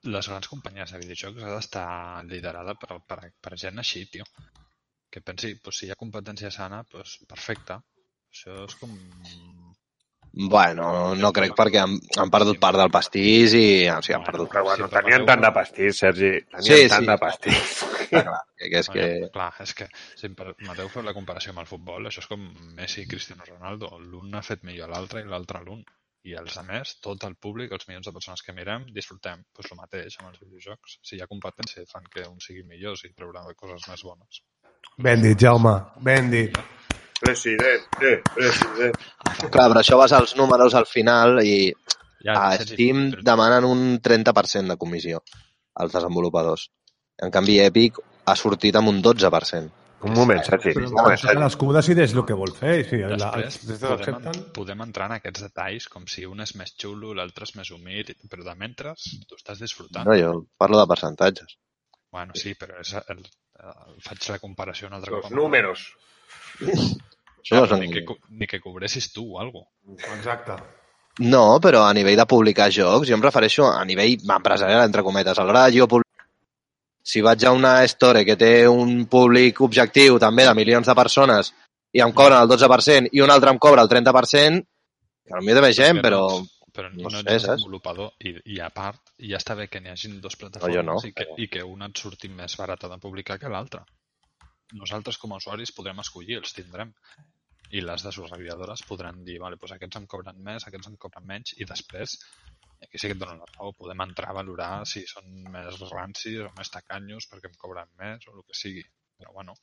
les 0.07 0.27
grans 0.29 0.47
companyies 0.47 0.91
de 0.93 0.99
videojocs 1.01 1.43
ha 1.43 1.53
d'estar 1.55 1.87
liderada 2.27 2.75
per, 2.79 2.99
per, 3.07 3.19
per 3.43 3.57
gent 3.59 3.79
així, 3.83 4.05
tio. 4.11 4.27
Que 5.11 5.23
pensi, 5.23 5.55
pues, 5.63 5.79
si 5.79 5.87
hi 5.87 5.91
ha 5.91 5.99
competència 5.99 6.51
sana, 6.51 6.83
pues, 6.91 7.17
perfecte. 7.27 7.79
Això 8.31 8.63
és 8.67 8.75
com... 8.81 8.93
Bueno, 10.33 11.15
no 11.17 11.31
crec 11.33 11.53
perquè 11.57 11.79
han, 11.81 11.95
han 12.21 12.31
perdut 12.33 12.59
part 12.61 12.77
del 12.77 12.91
pastís 12.93 13.55
i... 13.57 13.67
O 13.89 13.99
sigui, 14.05 14.15
han 14.17 14.25
perdut 14.25 14.51
Però 14.53 14.63
bueno, 14.67 14.89
tenien 14.91 15.25
tant 15.25 15.43
de 15.43 15.51
pastís, 15.55 15.99
Sergi. 16.03 16.31
Tenien 16.45 16.67
Sí, 16.67 16.89
tant 16.91 17.05
sí. 17.05 17.11
de 17.11 17.17
pastís. 17.21 17.77
Clar, 18.07 18.23
clar, 18.23 18.43
que, 18.55 18.69
que 18.71 18.79
és 18.79 18.87
que... 18.87 19.01
Bueno, 19.03 19.29
clar, 19.33 19.49
és 19.59 19.73
que 19.75 19.85
si 20.15 20.29
em 20.29 20.35
permeteu 20.37 20.87
fer 20.93 21.01
la 21.03 21.11
comparació 21.17 21.51
amb 21.51 21.59
el 21.59 21.67
futbol, 21.67 22.07
això 22.07 22.21
és 22.23 22.29
com 22.31 22.45
Messi 22.77 23.01
i 23.03 23.09
Cristiano 23.11 23.43
Ronaldo. 23.43 23.89
L'un 23.99 24.37
ha 24.37 24.43
fet 24.47 24.63
millor 24.63 24.93
l'altre 24.93 25.25
i 25.25 25.27
l'altre 25.27 25.59
l'un. 25.65 25.83
I 26.27 26.37
els 26.39 26.55
altres, 26.59 26.93
tot 27.03 27.23
el 27.27 27.35
públic, 27.35 27.71
els 27.75 27.87
milions 27.87 28.07
de 28.07 28.15
persones 28.15 28.43
que 28.43 28.55
mirem, 28.55 28.87
disfrutem 28.95 29.43
pues, 29.55 29.67
el 29.71 29.79
mateix 29.79 30.15
amb 30.21 30.31
els 30.31 30.39
videojocs. 30.39 30.97
Si 31.03 31.17
hi 31.17 31.23
ha 31.23 31.27
competència, 31.27 31.83
fan 31.91 32.07
que 32.13 32.23
uns 32.27 32.47
siguin 32.47 32.67
millors 32.71 33.03
i 33.07 33.13
trauran 33.13 33.47
coses 33.59 33.87
més 33.91 34.03
bones. 34.07 34.41
Ben 34.97 35.23
dit, 35.23 35.39
Jaume, 35.39 35.75
ben 36.03 36.31
dit. 36.31 36.63
President, 37.19 37.87
eh, 38.01 38.21
president. 38.35 38.97
Clar, 39.51 39.67
però 39.71 39.81
això 39.81 39.97
vas 39.97 40.11
als 40.13 40.35
números 40.37 40.75
al 40.77 40.85
final 40.85 41.39
i 41.43 41.73
Ja, 42.23 42.33
a 42.51 42.57
Steam 42.57 43.11
però- 43.11 43.23
demanen 43.23 43.65
un 43.65 43.99
30% 44.01 44.67
de 44.73 44.77
comissió 44.77 45.23
als 45.75 45.93
desenvolupadors. 45.93 46.69
En 47.17 47.31
canvi, 47.31 47.59
Epic 47.61 47.97
ha 48.25 48.35
sortit 48.35 48.75
amb 48.75 48.89
un 48.89 49.01
12%. 49.01 49.71
Un 50.01 50.13
moment, 50.13 50.43
Sergi. 50.45 50.73
Però 50.75 50.85
Un 50.87 50.93
moment, 50.93 51.17
Sergi. 51.17 51.35
cadascú 51.37 51.71
decideix 51.73 52.13
el 52.13 52.23
que 52.25 52.33
vol 52.37 52.51
fer. 52.53 52.83
Si 52.87 52.97
la, 52.97 53.31
Després 53.35 53.79
si 53.79 54.11
podem, 54.11 54.43
podem 54.53 54.81
entrar 54.85 55.07
en 55.09 55.15
aquests 55.15 55.41
detalls 55.41 55.87
com 55.89 56.05
si 56.05 56.25
un 56.25 56.39
és 56.41 56.53
més 56.55 56.75
xulo, 56.77 57.13
l'altre 57.17 57.45
és 57.49 57.55
més 57.55 57.71
humil, 57.71 58.05
però 58.29 58.43
de 58.45 58.53
mentre 58.55 58.93
tu 59.27 59.35
estàs 59.35 59.57
disfrutant. 59.59 60.05
No, 60.05 60.13
jo 60.15 60.45
parlo 60.57 60.77
de 60.79 60.85
percentatges. 60.87 61.57
Bueno, 62.11 62.33
sí, 62.35 62.53
però 62.53 62.77
és 62.79 62.93
el, 62.93 63.23
el, 63.25 63.97
faig 64.05 64.29
la 64.29 64.37
comparació 64.39 64.87
un 64.87 64.93
altre 64.93 65.11
Los 65.15 65.23
cop. 65.25 65.31
números. 65.31 65.87
Això 67.47 67.61
no 67.61 67.63
Ja, 67.63 67.69
són... 67.71 67.79
ni, 67.85 67.91
que, 67.93 68.17
ni 68.29 68.47
que 68.47 68.59
cobressis 68.59 69.07
tu 69.15 69.23
o 69.35 69.39
alguna 69.39 69.67
Exacte. 70.17 70.57
No, 71.19 71.59
però 71.63 71.85
a 71.87 71.93
nivell 71.97 72.19
de 72.19 72.25
publicar 72.29 72.67
jocs, 72.69 73.07
jo 73.09 73.15
em 73.15 73.23
refereixo 73.23 73.65
a 73.71 73.85
nivell 73.87 74.19
empresarial, 74.35 74.83
entre 74.85 75.01
cometes. 75.03 75.39
A 75.39 75.45
l'hora 75.47 75.63
de 75.65 75.79
jo 75.79 75.87
publicar 75.87 76.27
si 77.07 77.21
vaig 77.23 77.45
a 77.47 77.53
una 77.55 77.71
store 77.87 78.25
que 78.27 78.35
té 78.35 78.67
un 78.67 79.05
públic 79.07 79.61
objectiu 79.63 80.19
també 80.19 80.43
de 80.43 80.53
milions 80.53 80.85
de 80.89 80.95
persones 80.99 81.53
i 81.95 82.03
em 82.03 82.11
cobren 82.11 82.41
el 82.43 82.49
12% 82.51 83.13
i 83.15 83.23
un 83.23 83.31
altre 83.31 83.53
em 83.53 83.59
cobra 83.63 83.81
el 83.85 83.89
30%, 83.89 84.59
que 85.23 85.39
potser 85.39 85.61
més 85.63 85.77
gent, 85.79 86.01
però... 86.03 86.21
Però 86.77 86.91
no 86.93 87.09
no, 87.09 87.21
ets 87.23 87.47
desenvolupador 87.47 88.11
i, 88.21 88.35
i 88.53 88.59
a 88.61 88.67
part 88.69 88.99
ja 89.17 89.39
està 89.39 89.55
bé 89.57 89.65
que 89.71 89.79
n'hi 89.81 89.89
hagin 89.89 90.19
dos 90.21 90.35
plataformes 90.37 90.75
No, 90.83 90.83
no, 90.91 90.97
i, 91.01 91.09
que, 91.09 91.23
però- 91.23 91.37
i 91.41 91.47
que 91.49 91.63
una 91.65 91.87
et 91.89 91.97
surti 91.97 92.29
més 92.29 92.53
barata 92.59 92.91
de 92.91 92.99
publicar 93.01 93.39
que 93.41 93.49
l'altra. 93.49 93.81
Nosaltres 94.77 95.17
com 95.17 95.33
a 95.33 95.39
usuaris 95.41 95.71
podrem 95.73 95.97
escollir, 96.03 96.37
els 96.37 96.53
tindrem. 96.53 96.91
I 97.75 97.81
les 97.83 98.03
desarrolladores 98.03 98.83
podran 98.87 99.23
dir, 99.25 99.39
vale, 99.43 99.57
doncs 99.59 99.73
aquests 99.75 99.97
em 99.99 100.05
cobren 100.07 100.37
més, 100.43 100.63
aquests 100.67 100.87
em 100.87 100.95
cobren 100.97 101.25
menys, 101.27 101.53
i 101.59 101.65
després, 101.67 102.13
i 102.79 102.85
aquí 102.85 102.97
sí 103.01 103.07
que 103.09 103.15
et 103.17 103.19
donen 103.19 103.39
la 103.41 103.49
raó, 103.57 103.73
podem 103.75 103.99
entrar 104.05 104.29
a 104.31 104.37
valorar 104.37 104.69
si 104.87 105.01
són 105.09 105.25
més 105.51 105.79
rancis 105.91 106.39
o 106.45 106.51
més 106.57 106.69
tacanyos 106.71 107.27
perquè 107.27 107.49
em 107.51 107.57
cobren 107.59 107.89
més 107.99 108.23
o 108.29 108.35
el 108.37 108.43
que 108.47 108.55
sigui. 108.55 108.85
Però 109.17 109.31
bueno, 109.33 109.55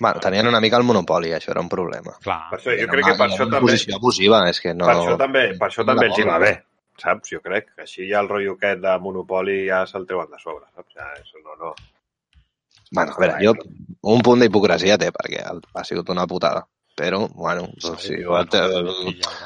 Bueno, 0.00 0.20
tenien 0.22 0.46
una 0.46 0.60
mica 0.62 0.78
el 0.78 0.84
monopoli, 0.86 1.32
això 1.34 1.50
era 1.50 1.60
un 1.60 1.68
problema. 1.68 2.12
clar, 2.22 2.38
Per 2.52 2.58
això, 2.60 2.70
jo 2.78 2.86
crec 2.86 3.04
que 3.04 3.10
una- 3.10 3.18
per 3.18 3.26
era 3.26 3.34
això 3.34 3.46
una 3.46 3.56
també... 3.58 3.72
posició 3.72 3.96
abusiva, 3.96 4.38
és 4.48 4.60
que 4.60 4.74
no... 4.74 4.86
Per 4.86 4.94
això 4.94 5.16
també, 5.18 5.42
per 5.58 5.68
això 5.68 5.82
no 5.82 5.86
també 5.92 6.06
els 6.06 6.18
hi 6.20 6.26
va 6.28 6.38
bé, 6.38 6.52
saps? 7.02 7.32
Jo 7.34 7.40
crec 7.42 7.72
que 7.74 7.82
així 7.82 8.06
ja 8.08 8.20
el 8.22 8.28
rotllo 8.30 8.54
aquest 8.54 8.80
de 8.86 8.94
Monopoli 9.02 9.58
ja 9.66 9.80
se'l 9.90 10.06
treuen 10.06 10.30
de 10.30 10.38
sobre, 10.38 10.70
saps? 10.76 10.94
Ja, 10.94 11.08
això 11.18 11.42
no, 11.42 11.56
no. 11.64 11.74
Bueno, 12.92 13.12
a 13.12 13.18
veure, 13.18 13.36
jo 13.42 13.54
un 14.14 14.22
punt 14.22 14.40
d'hipocresia 14.40 14.96
té, 15.02 15.10
perquè 15.10 15.42
ha 15.50 15.84
sigut 15.84 16.08
una 16.14 16.26
putada. 16.30 16.62
Però, 16.96 17.18
bueno, 17.28 17.66
doncs, 17.76 18.00
si 18.00 18.14
Segur, 18.14 18.38
ja, 18.48 18.68
bueno, 18.72 18.92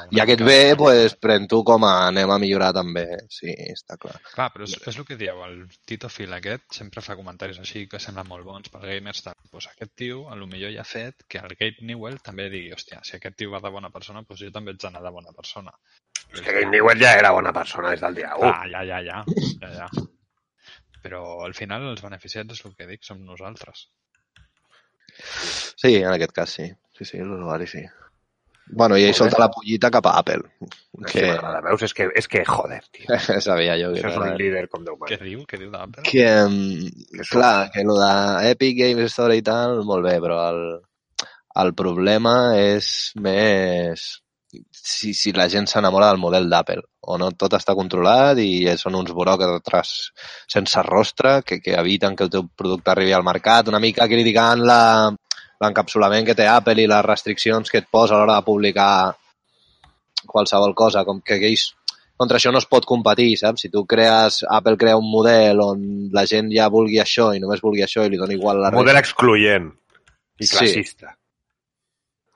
i 0.07 0.21
mica 0.21 0.45
ve, 0.47 0.53
de- 0.69 0.75
pues, 0.79 1.15
pren 1.19 1.47
tu 1.51 1.57
com 1.67 1.83
a 1.83 2.07
anem 2.07 2.31
a 2.31 2.37
millorar 2.39 2.69
també. 2.77 3.03
Sí, 3.27 3.51
està 3.73 3.97
clar. 3.99 4.13
Clar, 4.31 4.45
però 4.53 4.63
és, 4.63 4.77
és 4.87 4.97
el 5.01 5.03
que 5.09 5.17
dieu, 5.19 5.41
el 5.43 5.57
Tito 5.85 6.07
Phil 6.07 6.31
aquest 6.37 6.63
sempre 6.79 7.03
fa 7.03 7.17
comentaris 7.19 7.59
així 7.59 7.83
que 7.91 7.99
semblen 7.99 8.29
molt 8.29 8.47
bons 8.47 8.71
per 8.71 8.79
gamers. 8.85 9.19
Tal. 9.25 9.35
Pues 9.51 9.67
aquest 9.67 9.91
tio, 9.99 10.29
a 10.31 10.37
lo 10.39 10.47
millor 10.47 10.71
ja 10.71 10.85
ha 10.85 10.87
fet 10.87 11.25
que 11.27 11.39
el 11.43 11.57
Gabe 11.59 11.83
Newell 11.91 12.21
també 12.23 12.47
digui, 12.49 12.71
hòstia, 12.71 13.01
si 13.03 13.17
aquest 13.17 13.35
tio 13.43 13.51
va 13.51 13.59
de 13.59 13.69
bona 13.75 13.89
persona, 13.91 14.23
doncs 14.23 14.45
jo 14.47 14.51
també 14.55 14.71
haig 14.71 14.79
d'anar 14.85 15.03
de 15.03 15.11
bona 15.11 15.35
persona. 15.35 15.75
És 16.31 16.39
que 16.39 16.53
Game 16.55 16.71
Newell 16.71 17.03
ja 17.03 17.17
era 17.19 17.33
bona 17.35 17.51
persona 17.51 17.91
des 17.91 17.99
del 17.99 18.15
dia 18.15 18.31
1. 18.39 18.47
Ah, 18.47 18.63
ja, 18.71 18.85
ja, 18.87 19.01
ja, 19.03 19.25
ja, 19.59 19.73
ja. 19.81 19.89
Però 21.03 21.41
al 21.43 21.53
final 21.57 21.83
els 21.91 22.01
beneficiats 22.05 22.53
és 22.55 22.63
el 22.65 22.75
que 22.77 22.87
dic, 22.87 23.03
som 23.03 23.19
nosaltres. 23.25 23.89
Sí, 25.21 25.95
en 25.97 26.11
aquest 26.13 26.35
cas 26.35 26.55
sí. 26.59 26.69
Sí, 26.97 27.07
sí, 27.07 27.19
l'usuari 27.25 27.67
sí. 27.67 27.83
Bueno, 28.71 28.95
i 28.95 29.03
ell 29.03 29.15
solta 29.17 29.39
la 29.41 29.49
pollita 29.51 29.89
cap 29.91 30.05
a 30.07 30.13
Apple. 30.21 30.45
Que... 30.61 31.07
Que 31.11 31.23
m'agrada, 31.25 31.59
veus? 31.65 31.81
És 31.87 31.95
que, 31.97 32.07
és 32.15 32.27
que 32.31 32.43
joder, 32.47 32.79
tio. 32.93 33.17
sabia 33.47 33.75
jo 33.81 33.91
que 33.91 33.99
Això 33.99 34.13
és 34.13 34.19
un 34.21 34.37
líder 34.39 34.63
com 34.71 34.85
Déu 34.87 34.95
Què 35.09 35.17
diu? 35.19 35.41
Què 35.49 35.59
diu 35.59 35.71
d'Apple? 35.73 36.05
Que, 36.07 36.27
mm, 36.45 37.25
clar, 37.33 37.55
que 37.73 37.83
el 37.83 37.91
de 37.99 38.13
Epic 38.53 38.77
Games 38.79 39.11
Store 39.11 39.35
i 39.35 39.43
tal, 39.45 39.81
molt 39.87 40.07
bé, 40.07 40.15
però 40.23 40.39
el, 40.47 40.61
el 41.65 41.73
problema 41.81 42.35
és 42.59 43.11
més 43.19 44.07
si, 44.71 45.13
si 45.13 45.33
la 45.33 45.47
gent 45.49 45.67
s'enamora 45.69 46.09
del 46.11 46.21
model 46.21 46.49
d'Apple 46.49 46.83
o 47.01 47.17
no, 47.17 47.31
tot 47.33 47.55
està 47.57 47.75
controlat 47.77 48.39
i 48.43 48.67
són 48.77 48.97
uns 48.99 49.13
buròcrates 49.15 49.93
sense 50.51 50.83
rostre 50.87 51.39
que, 51.47 51.59
que 51.63 51.75
eviten 51.79 52.15
que 52.15 52.27
el 52.27 52.33
teu 52.33 52.45
producte 52.57 52.91
arribi 52.93 53.15
al 53.15 53.25
mercat, 53.27 53.71
una 53.71 53.81
mica 53.83 54.07
criticant 54.11 54.63
la 54.67 54.81
l'encapsulament 55.61 56.25
que 56.25 56.37
té 56.37 56.47
Apple 56.49 56.81
i 56.81 56.89
les 56.89 57.05
restriccions 57.05 57.69
que 57.69 57.83
et 57.83 57.89
posa 57.91 58.15
a 58.15 58.21
l'hora 58.21 58.39
de 58.39 58.47
publicar 58.47 59.13
qualsevol 60.25 60.73
cosa, 60.77 61.03
com 61.05 61.21
que 61.21 61.37
ells 61.37 61.67
contra 62.21 62.37
això 62.37 62.51
no 62.53 62.59
es 62.61 62.67
pot 62.69 62.85
competir, 62.85 63.31
saps? 63.39 63.63
Si 63.63 63.69
tu 63.73 63.81
crees, 63.89 64.41
Apple 64.57 64.77
crea 64.77 64.97
un 64.97 65.07
model 65.09 65.61
on 65.63 65.85
la 66.13 66.25
gent 66.29 66.51
ja 66.53 66.67
vulgui 66.69 66.99
això 67.01 67.31
i 67.33 67.41
només 67.41 67.63
vulgui 67.65 67.81
això 67.85 68.05
i 68.05 68.11
li 68.13 68.19
dona 68.21 68.37
igual 68.37 68.61
la 68.61 68.69
Model 68.75 68.99
excloent 68.99 69.71
i 70.37 70.45
Sí. 70.45 70.57
classista. 70.57 71.15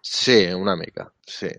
Sí, 0.01 0.39
una 0.53 0.75
mica, 0.75 1.11
sí. 1.25 1.49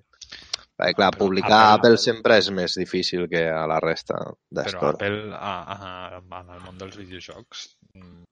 Perquè, 0.77 0.93
clar, 0.99 1.11
Però 1.15 1.25
publicar 1.25 1.49
Apple- 1.49 1.67
a 1.67 1.75
Apple 1.81 1.97
sempre 2.03 2.37
és 2.37 2.51
més 2.53 2.75
difícil 2.77 3.27
que 3.33 3.47
a 3.49 3.65
la 3.71 3.79
resta 3.81 4.15
Però 4.21 4.37
d'estores. 4.61 4.99
Apple, 5.01 5.35
a, 5.35 5.55
a, 5.73 6.19
en 6.21 6.51
el 6.57 6.61
món 6.67 6.79
dels 6.79 6.97
videojocs, 7.01 7.69
mm, 7.95 8.25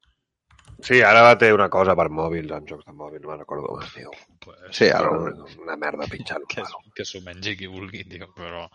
Sí, 0.85 0.98
ara 1.07 1.37
té 1.38 1.52
una 1.54 1.68
cosa 1.70 1.94
per 1.96 2.09
mòbils, 2.11 2.50
en 2.52 2.64
jocs 2.66 2.85
de 2.85 2.92
mòbil, 2.92 3.20
no 3.22 3.30
me'n 3.30 3.38
recordo 3.40 3.68
com 3.70 3.83
es 3.85 3.92
diu. 3.94 4.11
pues, 4.44 4.59
Sí, 4.76 4.88
Però 4.90 5.12
el... 5.28 5.38
una, 5.62 5.76
merda 5.80 6.09
pitjant. 6.11 6.44
que, 6.50 6.64
que 6.96 7.04
s'ho 7.07 7.20
mengi 7.24 7.54
qui 7.57 7.68
vulgui, 7.70 8.02
tio, 8.11 8.28
però... 8.37 8.66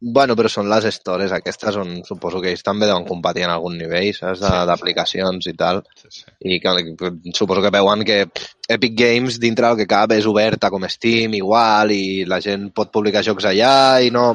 Bueno, 0.00 0.32
però 0.32 0.48
són 0.48 0.70
les 0.72 0.86
stores 0.96 1.32
aquestes 1.36 1.76
on 1.76 1.90
suposo 2.08 2.40
que 2.40 2.48
ells 2.54 2.62
també 2.64 2.86
deuen 2.88 3.04
competir 3.04 3.42
en 3.44 3.50
algun 3.52 3.74
nivell, 3.76 4.14
saps? 4.16 4.40
De- 4.40 4.62
D'aplicacions 4.70 5.44
i 5.50 5.52
tal. 5.58 5.82
Sí, 6.00 6.08
sí. 6.22 6.24
I 6.48 6.56
que, 6.62 6.72
suposo 7.36 7.60
que 7.60 7.72
veuen 7.74 8.04
que 8.08 8.22
Epic 8.68 8.94
Games 8.96 9.36
dintre 9.42 9.66
del 9.68 9.76
que 9.82 9.86
cap 9.90 10.14
és 10.16 10.24
oberta 10.30 10.70
com 10.72 10.86
Steam, 10.88 11.34
igual, 11.36 11.92
i 11.92 12.24
la 12.24 12.40
gent 12.40 12.70
pot 12.72 12.90
publicar 12.94 13.22
jocs 13.26 13.44
allà 13.52 13.74
i 14.00 14.08
no... 14.14 14.30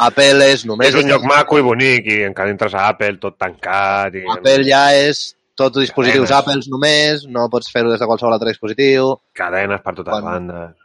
Apple 0.00 0.46
és 0.52 0.64
només... 0.70 0.88
És 0.94 0.96
un 1.02 1.08
lloc 1.10 1.24
maco 1.26 1.58
i 1.58 1.64
bonic 1.66 2.06
i 2.06 2.18
encara 2.28 2.52
entres 2.54 2.72
a 2.78 2.86
Apple 2.92 3.18
tot 3.20 3.36
tancat 3.40 4.14
i... 4.16 4.22
Apple 4.32 4.62
ja 4.68 4.84
és 4.96 5.34
tot 5.58 5.74
dispositius 5.76 6.30
Cadenes. 6.30 6.62
Apple 6.62 6.72
només, 6.72 7.24
no 7.28 7.48
pots 7.52 7.68
fer-ho 7.74 7.90
des 7.92 8.00
de 8.00 8.06
qualsevol 8.08 8.32
altre 8.36 8.52
dispositiu. 8.54 9.16
Cadenes 9.36 9.82
per 9.84 9.96
totes 9.98 10.14
Quan- 10.14 10.28
bandes. 10.30 10.76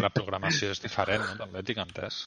La 0.00 0.10
programació 0.10 0.70
és 0.74 0.80
diferent, 0.82 1.22
no? 1.24 1.36
També 1.44 1.62
tinc 1.66 1.78
entès. 1.84 2.22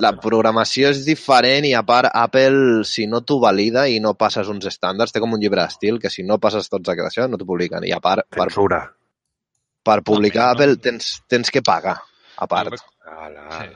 La 0.00 0.12
programació 0.16 0.88
és 0.88 1.02
diferent 1.04 1.66
i 1.68 1.74
a 1.76 1.82
part 1.84 2.08
Apple, 2.16 2.84
si 2.88 3.04
no 3.06 3.20
t'ho 3.20 3.36
valida 3.42 3.82
i 3.92 3.98
no 4.00 4.14
passes 4.16 4.48
uns 4.48 4.64
estàndards, 4.70 5.12
té 5.12 5.20
com 5.20 5.34
un 5.36 5.40
llibre 5.42 5.60
d'estil 5.60 5.98
que 6.00 6.08
si 6.10 6.22
no 6.24 6.38
passes 6.40 6.70
tots 6.72 6.88
aquest 6.88 7.10
això 7.10 7.26
no 7.28 7.36
t'ho 7.36 7.44
publiquen. 7.48 7.84
I 7.84 7.92
a 7.92 8.00
part, 8.00 8.24
per, 8.30 8.46
Censura. 8.48 8.80
per 9.84 9.98
publicar 10.02 10.46
no. 10.46 10.52
Apple 10.56 10.76
tens, 10.82 11.10
tens 11.28 11.50
que 11.52 11.60
pagar, 11.62 11.98
a 12.38 12.46
part. 12.48 12.70
veig, 12.70 12.80
Ala. 13.06 13.44
sí, 13.60 13.68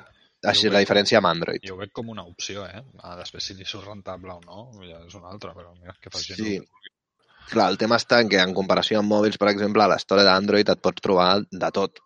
Així 0.49 0.66
jo 0.66 0.73
la 0.73 0.79
veig- 0.79 0.87
diferència 0.88 1.18
amb 1.20 1.27
Android. 1.29 1.61
jo 1.68 1.75
ho 1.75 1.79
veig 1.83 1.92
com 1.92 2.09
una 2.09 2.23
opció, 2.25 2.64
eh? 2.66 2.81
Ah, 3.03 3.14
després, 3.16 3.44
si 3.44 3.55
li 3.55 3.64
surt 3.68 3.87
rentable 3.87 4.33
o 4.33 4.40
no, 4.46 4.70
ja 4.88 5.03
és 5.07 5.14
una 5.14 5.29
altra, 5.29 5.53
però 5.53 5.75
mira, 5.79 5.94
que 6.01 6.09
faci 6.11 6.35
Sí. 6.35 6.61
Clar, 7.51 7.68
el 7.70 7.77
tema 7.79 7.96
està 7.96 8.20
en 8.23 8.29
que 8.31 8.38
en 8.40 8.55
comparació 8.55 9.01
amb 9.01 9.11
mòbils, 9.12 9.37
per 9.37 9.49
exemple, 9.51 9.83
a 9.83 9.88
l'estore 9.88 10.23
d'Android 10.25 10.68
et 10.70 10.81
pots 10.81 11.03
trobar 11.03 11.42
de 11.51 11.70
tot. 11.75 11.99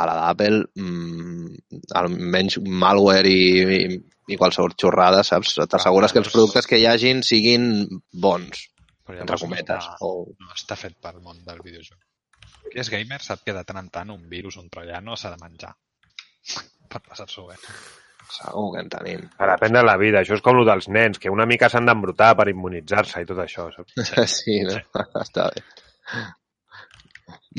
A 0.00 0.06
la 0.08 0.14
d'Apple, 0.16 0.62
mmm, 0.80 1.80
almenys 2.00 2.56
malware 2.64 3.28
i, 3.28 3.42
i, 3.76 3.98
i 4.32 4.38
qualsevol 4.40 4.72
xorrada, 4.80 5.20
saps? 5.26 5.58
T'assegures 5.68 6.14
que 6.14 6.22
els 6.22 6.30
productes 6.32 6.68
que 6.70 6.78
hi 6.80 6.86
hagin 6.88 7.20
siguin 7.26 7.66
bons, 8.12 8.68
Però 9.04 9.20
entre 9.20 9.36
cometes. 9.42 9.88
No, 10.00 10.08
O... 10.08 10.24
no 10.40 10.54
està 10.56 10.78
fet 10.80 10.96
pel 11.02 11.18
món 11.20 11.42
del 11.44 11.60
videojoc. 11.64 11.98
Qui 12.70 12.80
és 12.80 12.88
gamer 12.88 13.18
sap 13.20 13.42
que 13.44 13.52
de 13.52 13.64
tant 13.68 13.82
en 13.82 13.90
tant 13.92 14.14
un 14.14 14.22
virus, 14.30 14.56
un 14.56 14.70
troiano 14.72 15.16
s'ha 15.18 15.34
de 15.34 15.40
menjar 15.42 15.74
per 16.92 17.02
passar-s'ho 17.02 17.48
bé. 17.50 17.58
Segur 18.32 18.68
que 18.72 18.80
en 18.80 18.88
tenim. 18.88 19.24
Per 19.36 19.48
aprendre 19.50 19.82
la 19.84 19.98
vida. 20.00 20.22
Això 20.22 20.38
és 20.38 20.40
com 20.46 20.56
el 20.56 20.64
dels 20.64 20.86
nens, 20.88 21.18
que 21.20 21.28
una 21.28 21.44
mica 21.44 21.68
s'han 21.68 21.84
d'embrutar 21.90 22.30
per 22.38 22.46
immunitzar-se 22.48 23.20
i 23.20 23.28
tot 23.28 23.42
això. 23.44 23.68
Saps? 23.74 23.98
Sí, 24.38 24.62
no? 24.64 24.78
Està 25.26 25.50
bé. 25.52 25.64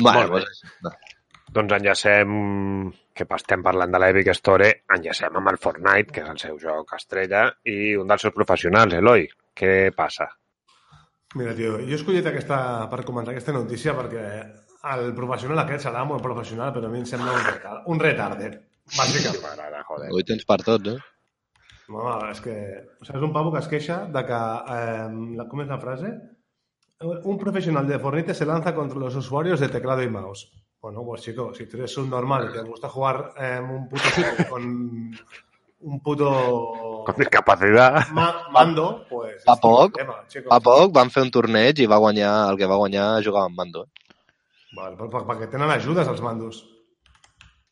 Bueno, 0.02 0.32
Molt 0.32 0.32
bé. 0.34 0.40
doncs, 0.40 1.13
Doncs 1.54 1.74
enllacem, 1.76 2.30
que 3.14 3.26
estem 3.38 3.64
parlant 3.66 3.92
de 3.94 4.00
l'Epic 4.02 4.32
Store, 4.34 4.70
enllacem 4.96 5.36
amb 5.38 5.52
el 5.52 5.60
Fortnite, 5.62 6.14
que 6.16 6.24
és 6.24 6.32
el 6.32 6.40
seu 6.42 6.56
joc 6.62 6.96
estrella, 6.98 7.44
i 7.70 7.94
un 8.00 8.10
dels 8.10 8.26
seus 8.26 8.34
professionals, 8.34 8.96
Eloi. 8.98 9.28
Què 9.54 9.92
passa? 9.94 10.32
Mira, 11.38 11.54
tio, 11.58 11.76
jo 11.82 11.94
he 11.94 12.00
escollit 12.00 12.30
aquesta, 12.30 12.58
per 12.90 13.04
comentar 13.06 13.34
aquesta 13.34 13.54
notícia 13.54 13.94
perquè 13.98 14.24
el 14.94 15.14
professional 15.18 15.62
aquest 15.62 15.86
serà 15.86 16.04
molt 16.10 16.26
professional, 16.26 16.74
però 16.74 16.90
a 16.90 16.94
mi 16.94 17.04
em 17.04 17.08
sembla 17.10 17.36
un, 17.38 17.46
retard, 17.46 17.86
un 17.94 18.02
retarder, 18.02 18.52
bàsicament. 18.96 19.42
M'agrada, 19.46 19.86
joder. 19.92 20.10
avui 20.10 20.28
tens 20.30 20.50
per 20.50 20.60
tots, 20.66 20.96
eh? 20.96 20.98
Home, 21.94 22.18
és 22.32 22.42
que... 22.42 22.58
O 22.98 23.06
sigui, 23.06 23.20
és 23.20 23.28
un 23.30 23.34
pavo 23.36 23.54
que 23.54 23.62
es 23.62 23.70
queixa 23.70 24.04
de 24.18 24.26
que... 24.26 24.42
Eh, 24.78 25.08
la, 25.38 25.48
com 25.52 25.62
és 25.62 25.70
la 25.70 25.82
frase? 25.82 26.16
Un 27.04 27.38
profesional 27.38 27.86
de 27.86 28.00
Fortnite 28.00 28.34
se 28.34 28.46
lanza 28.50 28.74
contra 28.74 28.98
los 29.00 29.16
usuarios 29.20 29.60
de 29.60 29.70
teclado 29.70 30.02
y 30.02 30.10
mouse. 30.10 30.48
Bueno, 30.84 31.02
pues 31.06 31.22
chico, 31.24 31.54
si 31.56 31.66
tú 31.66 31.78
eres 31.78 31.96
un 31.98 32.10
normal 32.10 32.50
y 32.50 32.54
te 32.54 32.62
gusta 32.62 32.90
jugar 32.90 33.32
eh, 33.40 33.60
un 33.62 33.88
puto 33.88 34.04
con 34.50 34.64
un 35.86 36.00
puto 36.02 37.04
Con 37.06 37.16
discapacitat. 37.18 38.10
ma- 38.12 38.50
mando, 38.52 39.06
pues... 39.10 39.44
Fa 39.46 39.56
tu 39.56 39.62
poc, 39.70 39.96
tema, 39.98 40.18
chico. 40.28 40.50
Fa 40.52 40.60
poc 40.64 40.92
van 40.96 41.10
fer 41.12 41.24
un 41.24 41.32
torneig 41.32 41.80
i 41.80 41.88
va 41.88 41.98
guanyar, 42.04 42.34
el 42.52 42.58
que 42.60 42.68
va 42.68 42.76
guanyar 42.80 43.08
jugava 43.24 43.48
amb 43.50 43.58
mando. 43.64 43.86
eh? 43.88 44.14
Vale, 44.76 44.96
per, 45.00 45.08
per, 45.16 45.24
perquè 45.32 45.50
tenen 45.52 45.72
ajudes 45.72 46.08
els 46.08 46.22
mandos. 46.24 46.62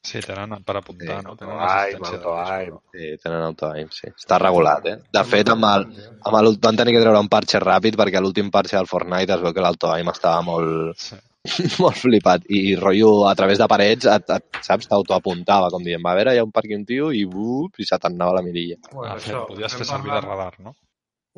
Sí, 0.04 0.20
tenen 0.26 0.56
per 0.66 0.76
apuntar, 0.80 1.20
Sí, 1.20 1.26
no? 1.28 1.36
Tenen 1.38 1.60
Ai, 1.62 1.92
assistència 1.94 2.18
de 2.18 2.26
Autoaim. 2.26 2.72
disc, 2.74 2.96
Sí, 2.96 3.10
tenen 3.24 3.44
auto-aim, 3.48 3.90
sí. 3.94 4.08
Està 4.16 4.40
regulat, 4.42 4.86
eh? 4.90 4.96
De 5.14 5.24
fet, 5.30 5.50
amb 5.54 5.68
el, 5.70 5.86
amb 6.26 6.40
el, 6.40 6.56
van 6.64 6.80
tenir 6.80 6.96
que 6.96 7.04
treure 7.04 7.20
un 7.22 7.30
parche 7.30 7.60
ràpid 7.62 8.00
perquè 8.00 8.18
a 8.18 8.24
l'últim 8.24 8.50
parche 8.52 8.78
del 8.80 8.88
Fortnite 8.90 9.36
es 9.36 9.44
veu 9.44 9.54
que 9.54 9.62
l'auto-aim 9.68 10.10
estava 10.16 10.42
molt, 10.48 10.98
Sí. 10.98 11.20
molt 11.82 11.98
flipat 11.98 12.46
i 12.54 12.76
rotllo 12.78 13.26
a 13.28 13.34
través 13.36 13.58
de 13.62 13.68
parets 13.72 14.06
et, 14.06 14.30
et, 14.36 14.60
saps, 14.62 14.88
t'autoapuntava 14.92 15.72
com 15.74 15.84
dient, 15.84 16.04
va 16.06 16.14
a 16.14 16.20
veure, 16.20 16.36
hi 16.36 16.42
ha 16.42 16.46
un 16.46 16.54
parc 16.54 16.70
i 16.70 16.78
un 16.78 16.86
tio 16.86 17.10
i, 17.18 17.26
bup, 17.26 17.80
i 17.82 17.88
se 17.88 17.98
t'anava 17.98 18.38
la 18.38 18.46
mirilla. 18.46 18.78
Bueno, 18.92 19.10
Ah, 19.16 19.18
fer, 19.18 19.42
podies 19.50 19.78
fer 19.80 19.88
servir 19.90 20.14
de 20.14 20.22
radar, 20.28 20.54
no? 20.62 20.76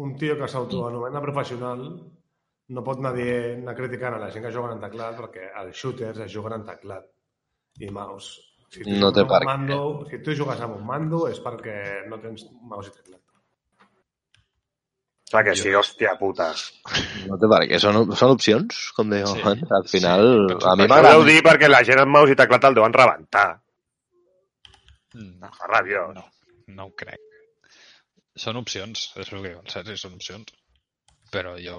un 0.03 0.15
tio 0.17 0.35
que 0.39 0.47
s'autoanomena 0.49 1.21
professional 1.21 1.83
no 2.73 2.83
pot 2.85 3.01
anar, 3.01 3.11
dient, 3.17 3.61
anar 3.61 3.75
criticant 3.77 4.17
a 4.17 4.21
la 4.23 4.31
gent 4.33 4.45
que 4.47 4.53
juguen 4.55 4.75
en 4.75 4.81
teclat 4.81 5.19
perquè 5.19 5.51
els 5.61 5.77
shooters 5.77 6.23
es 6.25 6.33
juguen 6.33 6.57
en 6.57 6.65
teclat 6.67 7.05
i 7.79 7.91
mouse. 7.93 8.41
Si 8.73 8.81
tu 8.81 8.89
No 8.89 9.11
jugues 9.11 9.13
té 9.13 9.21
amb 9.21 9.33
per 9.35 9.41
mando, 9.45 9.79
Si 10.09 10.21
tu 10.25 10.35
jugues 10.39 10.61
amb 10.65 10.79
un 10.79 10.87
mando 10.87 11.27
és 11.29 11.39
perquè 11.43 11.75
no 12.09 12.17
tens 12.23 12.47
mouse 12.61 12.89
i 12.89 12.95
teclat. 12.97 13.22
Clar 15.33 15.41
que 15.47 15.55
sí, 15.57 15.71
hòstia 15.73 16.11
puta. 16.19 16.51
No 17.25 17.37
té 17.41 17.47
per 17.49 17.61
què, 17.65 17.79
són, 17.81 17.99
són 18.19 18.35
opcions, 18.35 18.83
com 18.93 19.09
dèiem 19.09 19.31
Sí, 19.31 19.41
abans. 19.41 19.63
Al 19.79 19.87
final, 19.89 20.25
sí, 20.53 20.57
a 20.61 20.75
mi 20.77 20.85
Això 20.85 20.89
m'agrada... 20.91 21.13
deu 21.17 21.23
dir 21.31 21.39
perquè 21.47 21.69
la 21.71 21.79
gent 21.87 22.01
amb 22.03 22.13
mouse 22.13 22.35
i 22.35 22.37
teclat 22.37 22.67
el 22.69 22.77
deuen 22.77 22.93
rebentar. 22.93 23.47
No, 25.17 25.49
Fa 25.57 25.69
rabiós. 25.71 26.13
no, 26.17 26.25
no 26.77 26.85
ho 26.89 26.91
crec. 26.97 27.21
Són 28.43 28.57
opcions, 28.61 29.07
és 29.21 29.29
el 29.33 29.41
que 29.43 29.49
diu 29.51 29.59
el 29.61 29.69
Sergi, 29.73 29.97
són 29.97 30.15
opcions. 30.19 30.53
Però 31.33 31.55
jo 31.57 31.77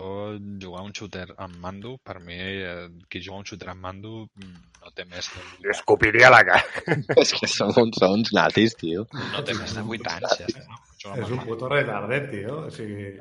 jugar 0.62 0.82
un 0.82 0.90
shooter 0.94 1.28
amb 1.38 1.54
mando, 1.62 1.94
per 2.02 2.18
mi, 2.22 2.34
eh, 2.42 2.88
qui 3.10 3.20
juga 3.22 3.38
un 3.42 3.46
shooter 3.46 3.68
amb 3.70 3.84
mando 3.86 4.24
mm, 4.26 4.56
no 4.82 4.90
té 4.98 5.06
més 5.06 5.28
de 5.30 5.44
Li 5.62 5.70
escopiria 5.74 6.30
la 6.34 6.40
cara. 6.48 6.96
És 7.22 7.34
que 7.38 7.46
som 7.50 7.70
uns, 7.70 8.00
som 8.02 8.16
uns 8.18 8.32
nazis, 8.34 8.74
tio. 8.80 9.06
no 9.30 9.44
té 9.46 9.54
més 9.54 9.74
de 9.78 9.86
8 9.86 10.10
anys, 10.16 10.34
ja 10.42 10.48
està. 10.50 10.80
Juga 11.04 11.20
És 11.20 11.30
un 11.36 11.42
puto 11.44 11.68
retardet, 11.68 12.30
tio. 12.32 12.64
O 12.66 12.72
sigui, 12.72 13.12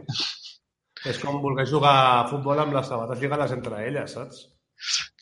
és 1.10 1.19
com 1.19 1.41
voler 1.43 1.65
jugar 1.67 1.93
a 2.15 2.28
futbol 2.30 2.60
amb 2.63 2.76
les 2.78 2.88
sabates 2.88 3.19
lligades 3.19 3.52
entre 3.56 3.82
elles, 3.88 4.13
saps? 4.15 4.46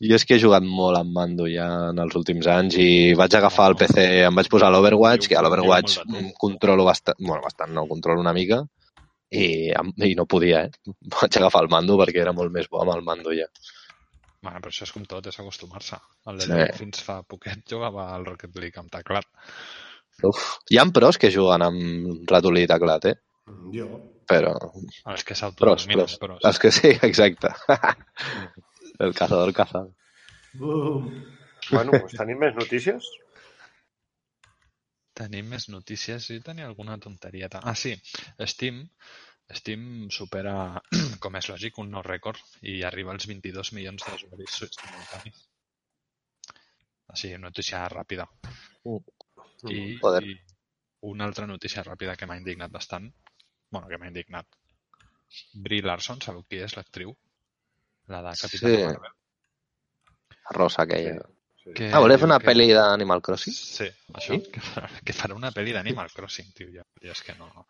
Jo 0.01 0.15
és 0.17 0.23
que 0.25 0.37
he 0.37 0.41
jugat 0.41 0.63
molt 0.65 0.97
amb 0.97 1.11
mando 1.13 1.45
ja 1.49 1.67
en 1.91 1.99
els 2.01 2.15
últims 2.17 2.47
anys 2.49 2.77
i 2.81 3.13
vaig 3.17 3.33
agafar 3.37 3.67
el 3.71 3.75
PC, 3.77 4.05
em 4.25 4.37
vaig 4.37 4.47
posar 4.49 4.71
l'Overwatch, 4.73 5.27
que 5.29 5.37
a 5.37 5.41
l'Overwatch 5.45 5.99
controlo 6.41 6.85
bastant, 6.87 7.19
bueno, 7.19 7.43
bastant 7.43 7.73
no, 7.75 7.83
controlo 7.89 8.23
una 8.23 8.33
mica 8.33 8.61
i, 9.29 9.69
i 9.69 10.15
no 10.17 10.25
podia, 10.25 10.63
eh? 10.65 10.71
Vaig 11.17 11.37
agafar 11.37 11.61
el 11.65 11.69
mando 11.73 11.97
perquè 11.99 12.23
era 12.23 12.33
molt 12.33 12.51
més 12.55 12.67
bo 12.71 12.81
amb 12.81 12.95
el 12.95 13.05
mando 13.05 13.35
ja. 13.37 13.45
Bueno, 14.41 14.57
però 14.57 14.71
això 14.73 14.87
és 14.87 14.91
com 14.95 15.05
tot, 15.05 15.27
és 15.29 15.37
acostumar-se. 15.39 15.99
El 16.31 16.41
Sí. 16.41 16.49
de 16.49 16.65
fins 16.73 17.03
fa 17.05 17.21
poquet 17.21 17.61
jugava 17.69 18.09
al 18.15 18.25
Rocket 18.25 18.57
League 18.57 18.81
amb 18.81 18.89
teclat. 18.89 19.27
Uf. 20.27 20.45
Hi 20.71 20.79
ha 20.79 20.85
pros 20.93 21.17
que 21.21 21.31
juguen 21.33 21.65
amb 21.65 22.29
ratolí 22.31 22.65
i 22.65 22.69
teclat, 22.71 23.09
eh? 23.11 23.15
Jo. 23.73 23.87
Però 24.31 24.53
Els 24.55 25.25
que 25.27 25.33
pros, 25.33 25.39
s'autodenominen 25.39 26.05
pros. 26.05 26.17
pros. 26.21 26.45
Els 26.47 26.59
que 26.61 26.71
sí, 26.71 26.93
exacte. 27.09 27.51
el 29.03 29.13
cazador 29.17 29.53
cazado. 29.53 29.95
Bum. 30.53 31.09
Bueno, 31.71 31.91
doncs 31.95 32.15
tenim 32.17 32.39
més 32.41 32.55
notícies? 32.57 33.07
Tenim 35.17 35.49
més 35.51 35.67
notícies 35.69 36.29
i 36.33 36.39
tenia 36.45 36.67
alguna 36.69 36.97
tonterieta. 36.99 37.61
Ah, 37.63 37.75
sí, 37.75 37.93
Steam, 38.53 38.81
Steam 39.59 40.09
supera, 40.15 40.55
com 41.23 41.37
és 41.39 41.49
lògic, 41.51 41.79
un 41.83 41.91
nou 41.95 42.05
rècord 42.07 42.39
i 42.61 42.81
arriba 42.87 43.13
als 43.15 43.27
22 43.29 43.73
milions 43.77 44.07
d'usuaris 44.07 44.61
simultanis. 44.63 45.43
Així, 47.11 47.33
notícia 47.37 47.83
ràpida. 47.91 48.27
I, 49.69 49.97
Joder. 50.01 50.23
I 50.25 50.39
una 51.01 51.25
altra 51.25 51.47
notícia 51.47 51.83
ràpida 51.83 52.15
que 52.17 52.25
m'ha 52.25 52.37
indignat 52.37 52.71
bastant. 52.71 53.11
bueno, 53.71 53.87
que 53.87 53.97
m'ha 53.97 54.07
indignat. 54.07 54.47
Brie 55.53 55.81
Larson, 55.81 56.19
sabeu 56.21 56.43
qui 56.43 56.57
és 56.59 56.73
l'actriu? 56.75 57.13
La 58.07 58.21
de 58.21 58.33
Capitana 58.41 58.75
Sí. 58.77 58.83
Marvel. 58.83 59.11
Rosa 60.51 60.81
aquella. 60.83 61.21
Que 61.75 61.91
Ah, 61.93 61.99
voler 61.99 62.17
fer 62.17 62.25
una 62.25 62.39
que- 62.39 62.47
pel·li 62.47 62.73
d'Animal 62.73 63.21
Crossing? 63.21 63.53
Sí, 63.53 63.87
això, 64.13 64.35
que, 64.51 64.59
farà, 64.59 64.89
que 65.05 65.13
farà 65.13 65.35
una 65.35 65.51
pel·li 65.51 65.71
d'Animal 65.71 66.09
Crossing, 66.11 66.51
tio. 66.53 66.67
Jo, 66.73 66.83
jo 67.01 67.11
és 67.11 67.21
que 67.23 67.35
no... 67.35 67.67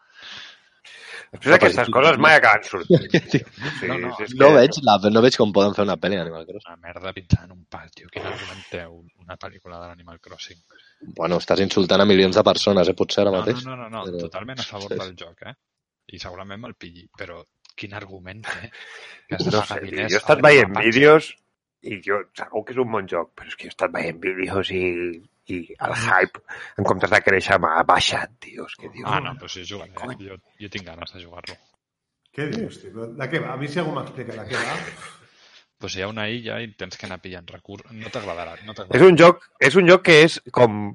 Després 1.31 1.55
aquestes 1.55 1.89
coses 1.93 2.17
mai 2.19 2.35
acaben 2.39 2.63
sortint. 2.67 3.05
Sí, 3.31 3.87
No, 3.87 3.97
no, 4.01 4.09
és 4.25 4.33
No 4.35 4.47
que- 4.49 4.55
veig, 4.57 4.79
la, 4.87 4.95
no 5.13 5.21
veig 5.25 5.37
com 5.39 5.53
poden 5.55 5.75
fer 5.77 5.85
una 5.85 5.95
pel·li 6.01 6.17
d'Animal 6.19 6.45
Crossing. 6.47 6.71
Una 6.73 6.87
merda 6.87 7.13
pintant 7.17 7.45
en 7.47 7.51
un 7.55 7.63
pati. 7.69 8.07
Quin 8.11 8.25
argument 8.31 8.63
té 8.71 8.81
una 8.87 9.37
pel·lícula 9.41 9.79
de 9.81 9.91
l'Animal 9.91 10.19
Crossing? 10.19 10.59
Bueno, 11.17 11.37
estàs 11.41 11.61
insultant 11.63 12.01
a 12.03 12.07
milions 12.09 12.35
de 12.39 12.43
persones, 12.43 12.89
eh? 12.91 12.95
Potser 12.97 13.23
ara 13.25 13.31
No, 13.35 13.39
mateix. 13.43 13.63
no, 13.65 13.75
no, 13.77 13.87
no, 13.89 13.89
no, 13.99 14.05
Però- 14.09 14.23
totalment 14.27 14.59
a 14.59 14.67
favor 14.67 14.97
del 14.97 15.15
joc, 15.17 15.45
eh? 15.47 15.55
I 16.11 16.19
segurament 16.19 16.59
me'l 16.65 16.75
pilli, 16.75 17.05
però 17.17 17.39
quin 17.77 17.93
argument 17.95 18.41
té? 18.43 18.71
Que 19.29 19.37
No 19.45 19.61
sé, 19.63 19.79
tio, 19.85 20.01
jo 20.01 20.17
he 20.17 20.19
estat 20.19 20.41
veient 20.43 20.73
vídeos 20.77 21.31
i 21.87 22.01
jo 22.05 22.17
segur 22.37 22.65
que 22.65 22.73
és 22.75 22.81
un 22.83 22.91
bon 22.91 23.07
joc, 23.07 23.31
però 23.37 23.47
és 23.47 23.55
que 23.55 23.69
he 23.69 23.71
estat 23.71 23.93
veient 23.93 24.19
vídeos 24.21 24.69
i, 24.75 24.81
i 25.47 25.57
el 25.79 25.93
hype, 25.97 26.39
en 26.77 26.85
comptes 26.85 27.09
de 27.09 27.19
créixer, 27.25 27.57
m'ha 27.59 27.81
baixat, 27.87 28.31
tio. 28.39 28.67
És 28.69 28.75
que, 28.77 28.89
tio, 28.93 29.07
Ah, 29.09 29.19
no, 29.19 29.33
però 29.39 29.49
sí, 29.49 29.63
jugaré. 29.67 29.93
Cony. 29.97 30.15
Jo, 30.27 30.37
jo 30.61 30.69
tinc 30.69 30.85
ganes 30.85 31.13
de 31.13 31.23
jugar-lo. 31.23 31.55
Què 32.31 32.45
dius, 32.53 32.77
tio? 32.81 33.07
De 33.17 33.27
què 33.31 33.41
va? 33.43 33.53
A 33.53 33.57
mi 33.57 33.67
si 33.67 33.79
algú 33.81 33.91
m'explica 33.97 34.37
de 34.37 34.45
què 34.51 34.61
va... 34.61 34.77
Pues 35.81 35.95
hi 35.97 36.03
ha 36.05 36.07
una 36.11 36.27
illa 36.29 36.59
i 36.61 36.67
tens 36.77 36.95
que 36.95 37.07
anar 37.07 37.17
pillant 37.23 37.47
recursos. 37.49 37.89
No 37.91 38.11
t'agradarà, 38.13 38.53
no 38.67 38.75
És 38.93 39.01
un 39.01 39.17
joc, 39.17 39.41
és 39.59 39.75
un 39.75 39.87
joc 39.89 40.03
que 40.05 40.19
és 40.27 40.35
com 40.53 40.91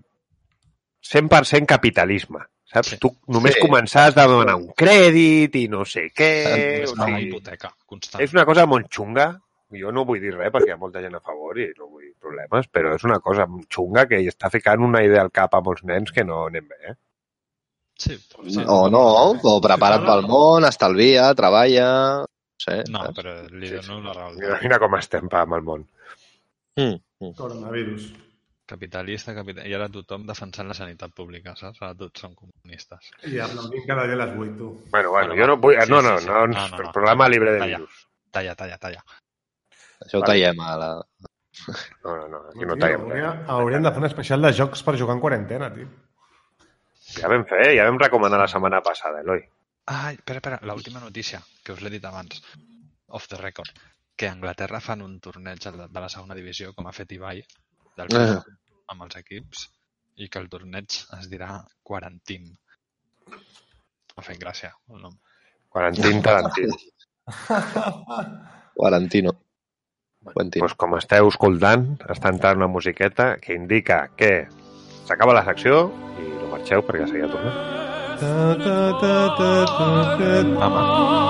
100% 1.02 1.66
capitalisme, 1.66 2.44
saps? 2.70 2.92
Sí. 2.94 2.98
Tu 3.02 3.10
només 3.34 3.54
Sí. 3.54 3.60
començar 3.66 4.06
has 4.06 4.14
de 4.14 4.22
demanar 4.22 4.54
un 4.56 4.68
crèdit 4.78 5.54
i 5.56 5.66
no 5.68 5.84
sé 5.84 6.06
què... 6.14 6.30
És 6.84 6.90
o 6.90 6.94
una 6.94 7.06
sigui, 7.10 7.28
hipoteca 7.28 7.72
constant. 7.86 8.22
és 8.22 8.32
una 8.32 8.44
cosa 8.46 8.64
molt 8.66 8.86
xunga. 8.88 9.32
Jo 9.74 9.90
no 9.90 10.04
vull 10.06 10.20
dir 10.22 10.30
res 10.36 10.52
perquè 10.54 10.68
hi 10.68 10.74
ha 10.76 10.76
molta 10.78 11.00
gent 11.02 11.14
a 11.18 11.20
favor 11.20 11.58
i 11.58 11.66
no 11.76 11.88
problemes, 12.26 12.68
però 12.74 12.92
és 12.98 13.06
una 13.08 13.20
cosa 13.24 13.46
xunga 13.72 14.06
que 14.10 14.18
hi 14.20 14.28
està 14.32 14.50
ficant 14.52 14.82
una 14.84 15.02
idea 15.06 15.22
al 15.24 15.30
cap 15.34 15.54
a 15.54 15.62
molts 15.64 15.86
nens 15.88 16.12
que 16.12 16.24
no 16.26 16.42
anem 16.50 16.66
bé. 16.68 16.80
Eh? 16.90 16.96
Sí, 17.96 18.18
sí. 18.18 18.60
O 18.68 18.90
no, 18.92 19.00
o 19.40 19.54
prepara't 19.64 20.04
pel 20.04 20.26
món, 20.28 20.66
estalvia, 20.68 21.30
treballa... 21.38 21.88
No 22.26 22.64
sé, 22.66 22.76
No, 22.90 23.02
saps? 23.06 23.16
però 23.18 23.32
li 23.52 23.68
dono 23.70 23.98
la 24.04 24.12
raó. 24.16 24.28
al 24.30 24.36
Mira, 24.40 24.48
Dani. 24.54 24.62
mira 24.64 24.78
com 24.82 24.94
estem 24.98 25.26
pa, 25.32 25.42
amb 25.44 25.56
el 25.58 25.64
món. 25.64 25.82
Mm, 26.80 26.94
mm. 27.20 27.34
Coronavirus. 27.38 28.06
Capitalista, 28.66 29.34
capital... 29.36 29.66
I 29.68 29.74
ara 29.76 29.86
tothom 29.92 30.24
defensant 30.26 30.66
la 30.68 30.74
sanitat 30.74 31.12
pública, 31.14 31.52
saps? 31.56 31.78
Ara 31.84 31.94
tots 32.00 32.24
són 32.24 32.32
comunistes. 32.34 33.12
I 33.28 33.38
aplaudint 33.44 33.84
cada 33.86 34.06
dia 34.08 34.16
a 34.18 34.22
les 34.24 34.32
8, 34.34 34.56
tu. 34.58 34.70
Bueno, 34.90 35.12
bueno, 35.14 35.28
Bueno, 35.34 35.36
jo 35.38 35.46
no 35.52 35.56
vull... 35.62 35.76
sí, 35.78 35.90
no, 35.92 36.00
sí, 36.00 36.08
no, 36.08 36.16
sí. 36.18 36.26
no, 36.32 36.40
No, 36.46 36.66
no, 36.72 36.82
no. 36.82 36.92
programa 36.96 37.28
libre 37.28 37.52
de 37.52 37.60
Talla. 37.62 37.78
virus. 37.84 38.00
Talla, 38.34 38.54
talla, 38.58 38.78
talla. 38.82 39.04
Això 40.00 40.18
ho 40.18 40.24
Vale. 40.24 40.32
tallem 40.32 40.60
a 40.66 40.72
la... 40.80 40.90
No, 42.04 42.16
no, 42.16 42.28
no, 42.28 42.38
aquí 42.50 42.66
no 42.68 42.74
Tio, 42.74 42.80
tallem 42.82 43.04
hauria, 43.06 43.30
res. 43.32 43.48
haurien 43.54 43.82
de 43.86 43.90
fer 43.94 43.98
un 44.02 44.06
especial 44.10 44.42
de 44.44 44.52
jocs 44.52 44.82
per 44.86 44.96
jugar 45.00 45.16
en 45.16 45.22
quarantena, 45.22 45.70
tio. 45.74 45.88
Ja 47.16 47.28
vam 47.32 47.44
fer, 47.48 47.62
ja 47.78 47.86
vam 47.88 47.98
recomanar 48.02 48.38
la 48.42 48.48
setmana 48.50 48.82
passada, 48.84 49.20
Eloi. 49.24 49.40
Ah, 49.86 50.12
espera, 50.12 50.38
espera, 50.42 50.58
l'última 50.68 51.00
notícia, 51.00 51.40
que 51.64 51.72
us 51.72 51.80
l'he 51.80 51.90
dit 51.94 52.04
abans, 52.04 52.42
off 53.08 53.28
the 53.28 53.38
record, 53.40 53.70
que 54.16 54.28
a 54.28 54.32
Anglaterra 54.34 54.80
fan 54.80 55.02
un 55.02 55.18
torneig 55.20 55.62
de 55.62 56.00
la 56.00 56.08
segona 56.12 56.34
divisió, 56.34 56.72
com 56.74 56.86
ha 56.90 56.92
fet 56.96 57.12
Ibai, 57.16 57.42
del 57.96 58.16
Ah. 58.18 58.42
amb 58.92 59.02
els 59.06 59.16
equips, 59.16 59.68
i 60.16 60.28
que 60.28 60.38
el 60.42 60.48
torneig 60.48 60.90
es 61.20 61.30
dirà 61.30 61.62
Quarantine. 61.82 62.52
M'ha 64.16 64.22
fet 64.24 64.38
gràcia 64.40 64.72
el 64.90 65.00
nom. 65.02 65.16
Quarantín 65.68 66.22
Tarantino. 66.22 66.74
Quarantino. 68.74 69.32
Quentin. 70.34 70.64
Doncs 70.64 70.76
com 70.80 70.96
esteu 70.98 71.30
escoltant, 71.30 71.86
està 72.12 72.32
entrant 72.34 72.58
una 72.60 72.70
musiqueta 72.70 73.34
que 73.42 73.56
indica 73.56 74.06
que 74.16 74.32
s'acaba 75.06 75.36
la 75.36 75.44
secció 75.46 75.86
i 76.18 76.30
no 76.40 76.52
marxeu 76.54 76.84
perquè 76.86 77.08
seguia 77.10 77.30
tornant. 77.32 77.58
Ta, 78.16 78.32
ta, 78.62 78.78
ta, 79.02 79.16
ta, 79.36 79.52
ta, 79.76 79.88
ta. 80.16 80.44
Mama. 80.56 81.26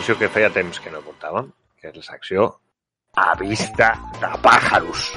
Secció 0.00 0.16
que 0.16 0.30
feia 0.32 0.48
temps 0.48 0.78
que 0.80 0.88
no 0.88 1.02
portàvem, 1.04 1.50
que 1.76 1.90
és 1.90 1.96
la 1.98 2.02
secció 2.06 2.46
A 3.20 3.34
vista 3.36 3.90
de 4.16 4.30
pàjaros. 4.40 5.10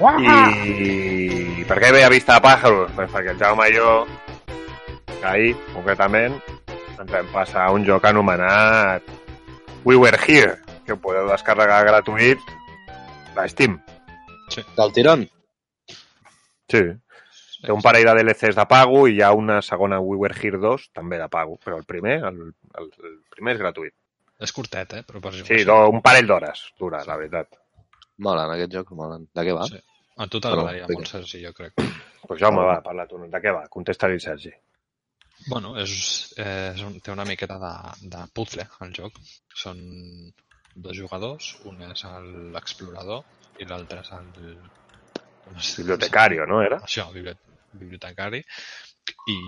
I 0.00 1.66
per 1.68 1.76
què 1.78 1.92
ve 1.94 2.00
a 2.02 2.10
vista 2.10 2.34
de 2.34 2.42
pàjaros? 2.42 2.90
Pues 2.96 3.12
perquè 3.12 3.30
el 3.30 3.38
Jaume 3.38 3.68
i 3.70 3.76
jo, 3.76 3.92
ahir, 5.22 5.52
concretament, 5.76 6.34
ens 6.96 7.12
vam 7.12 7.30
passar 7.36 7.68
un 7.76 7.86
joc 7.86 8.08
anomenat 8.10 9.06
We 9.84 9.94
Were 9.94 10.18
Here, 10.18 10.56
que 10.82 10.96
ho 10.96 10.98
podeu 10.98 11.30
descarregar 11.30 11.84
gratuït 11.86 12.42
a 13.36 13.46
Steam. 13.46 13.78
Del 14.74 14.96
tirón? 14.98 15.28
Sí. 16.72 16.82
Té 17.64 17.72
un 17.72 17.82
parell 17.84 18.04
de 18.08 18.14
DLCs 18.18 18.56
de 18.58 18.64
pago 18.70 19.06
i 19.08 19.14
hi 19.16 19.22
ha 19.24 19.32
una 19.34 19.60
segona 19.62 19.98
We 20.04 20.16
Were 20.20 20.34
Here 20.40 20.58
2, 20.60 20.88
també 20.92 21.18
de 21.20 21.28
pago, 21.32 21.56
però 21.64 21.78
el 21.80 21.84
primer, 21.88 22.18
el, 22.28 22.40
el, 22.80 22.90
el 23.10 23.14
primer 23.34 23.54
és 23.56 23.60
gratuït. 23.62 23.94
És 24.44 24.52
curtet, 24.52 24.92
eh? 24.98 25.02
Però 25.08 25.20
per 25.24 25.32
jugar 25.32 25.46
Sí, 25.48 25.64
do, 25.64 25.76
un 25.94 26.02
parell 26.04 26.26
d'hores 26.28 26.64
dura, 26.78 27.00
la 27.08 27.16
veritat. 27.20 27.56
Molen, 28.24 28.50
aquests 28.54 28.74
jocs 28.76 28.92
molen. 28.98 29.24
De 29.34 29.44
què 29.46 29.54
va? 29.56 29.64
Sí. 29.70 29.80
A 30.16 30.26
tu 30.30 30.38
t'agradaria 30.42 30.86
molt, 30.90 31.08
Sergi, 31.10 31.40
jo 31.42 31.52
crec. 31.56 31.72
Pues 32.28 32.38
Jaume, 32.40 32.62
va, 32.66 32.76
parla 32.84 33.06
tu. 33.10 33.18
De 33.30 33.40
què 33.42 33.50
va? 33.54 33.64
Contesta-li, 33.72 34.20
Sergi. 34.22 34.52
Bueno, 35.48 35.72
és, 35.82 35.94
és 36.40 36.82
un, 36.86 36.94
té 37.04 37.10
una 37.12 37.24
miqueta 37.28 37.56
de, 37.60 37.72
de 38.12 38.20
puzzle, 38.36 38.68
el 38.86 38.92
joc. 38.96 39.16
Són 39.54 39.80
dos 40.74 40.96
jugadors, 40.98 41.50
un 41.70 41.82
és 41.88 42.04
l'explorador 42.54 43.24
i 43.62 43.66
l'altre 43.70 44.00
és 44.04 44.12
el... 44.14 44.30
es- 45.56 45.74
Bibliotecario, 45.78 46.46
no, 46.50 46.62
era? 46.62 46.78
Això, 46.86 47.08
bibli- 47.14 47.34
bibliotecari. 47.80 48.42
I 49.30 49.38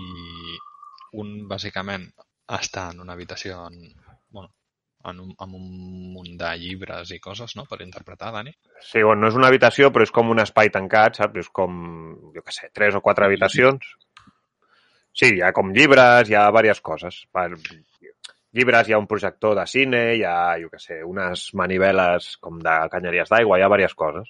un, 1.21 1.33
bàsicament, 1.49 2.07
està 2.57 2.89
en 2.93 3.01
una 3.03 3.15
habitació 3.17 3.59
en, 3.67 3.81
bueno, 4.31 4.51
en 5.07 5.19
un, 5.23 5.33
amb 5.43 5.55
un 5.55 5.67
munt 6.13 6.33
de 6.39 6.51
llibres 6.59 7.11
i 7.15 7.19
coses, 7.23 7.55
no?, 7.59 7.65
per 7.69 7.81
interpretar, 7.85 8.31
Dani. 8.35 8.53
Sí, 8.81 9.03
bueno, 9.03 9.21
no 9.21 9.31
és 9.31 9.37
una 9.39 9.49
habitació, 9.51 9.91
però 9.93 10.07
és 10.07 10.13
com 10.15 10.33
un 10.33 10.43
espai 10.43 10.71
tancat, 10.73 11.21
saps? 11.21 11.43
És 11.45 11.51
com, 11.53 11.77
jo 12.35 12.43
què 12.43 12.55
sé, 12.55 12.71
tres 12.75 12.97
o 12.97 13.03
quatre 13.05 13.27
habitacions. 13.27 13.93
Sí, 15.17 15.31
hi 15.37 15.41
ha 15.41 15.53
com 15.55 15.71
llibres, 15.73 16.29
hi 16.29 16.37
ha 16.37 16.47
diverses 16.51 16.83
coses. 16.85 17.23
Per 17.33 17.47
llibres, 18.57 18.87
hi 18.89 18.93
ha 18.93 19.01
un 19.01 19.07
projector 19.09 19.55
de 19.57 19.65
cine, 19.69 20.03
hi 20.17 20.25
ha, 20.27 20.37
jo 20.61 20.69
què 20.73 20.81
sé, 20.81 20.99
unes 21.05 21.47
maniveles 21.57 22.35
com 22.43 22.59
de 22.63 22.75
canyeries 22.93 23.33
d'aigua, 23.33 23.57
hi 23.57 23.65
ha 23.65 23.71
diverses 23.71 23.97
coses. 23.97 24.29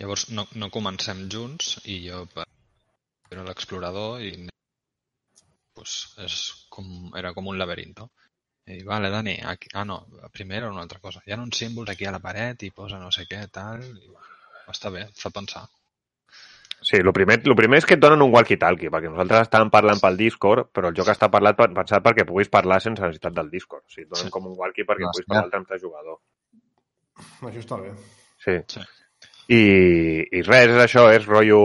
Llavors, 0.00 0.30
no, 0.34 0.46
no 0.58 0.72
comencem 0.72 1.26
junts 1.30 1.76
i 1.84 2.00
jo 2.08 2.24
era 3.32 3.44
l'explorador 3.46 4.22
i 4.22 4.32
pues, 5.74 5.92
és 6.22 6.36
com, 6.72 6.86
era 7.18 7.32
com 7.36 7.48
un 7.52 7.58
laberinto. 7.58 8.10
I 8.68 8.76
dic, 8.78 8.86
vale, 8.86 9.10
Dani, 9.10 9.38
aquí... 9.42 9.68
ah, 9.74 9.84
no, 9.84 10.02
primer 10.32 10.60
era 10.60 10.70
una 10.70 10.82
altra 10.84 11.00
cosa. 11.02 11.22
Hi 11.26 11.32
ha 11.34 11.40
uns 11.42 11.58
símbols 11.58 11.90
aquí 11.90 12.06
a 12.06 12.12
la 12.14 12.20
paret 12.22 12.62
i 12.62 12.70
posa 12.70 13.00
no 13.02 13.10
sé 13.10 13.24
què, 13.26 13.40
tal... 13.50 13.82
I, 13.82 14.06
bueno, 14.06 14.36
està 14.70 14.92
bé, 14.94 15.08
fa 15.18 15.32
pensar. 15.34 15.64
Sí, 16.82 16.96
el 16.98 17.12
primer, 17.14 17.40
lo 17.46 17.54
primer 17.58 17.78
és 17.78 17.86
que 17.86 17.94
et 17.94 18.00
donen 18.02 18.22
un 18.24 18.32
walkie-talkie, 18.34 18.90
perquè 18.90 19.10
nosaltres 19.10 19.44
estàvem 19.46 19.68
parlant 19.70 20.00
pel 20.02 20.16
Discord, 20.18 20.70
però 20.74 20.90
el 20.90 20.96
joc 20.98 21.10
està 21.12 21.28
parlat, 21.30 21.58
pensat 21.74 22.02
perquè 22.02 22.24
puguis 22.26 22.50
parlar 22.50 22.80
sense 22.82 23.02
necessitat 23.02 23.34
del 23.36 23.50
Discord. 23.52 23.84
O 23.86 23.90
sigui, 23.92 24.06
et 24.08 24.10
donen 24.14 24.30
Sí. 24.30 24.32
com 24.34 24.48
un 24.50 24.56
walkie 24.58 24.86
perquè 24.86 25.06
Hòstia. 25.06 25.22
puguis 25.22 25.28
parlar 25.30 25.46
amb 25.46 25.60
altre 25.60 25.78
jugador. 25.82 26.18
Això 27.50 27.62
està 27.62 27.78
bé. 27.82 27.92
Sí. 28.42 28.56
Sí. 28.74 28.82
I, 29.54 29.62
i 30.38 30.42
res, 30.46 30.70
és 30.74 30.82
això, 30.86 31.06
és 31.14 31.26
rotllo... 31.26 31.62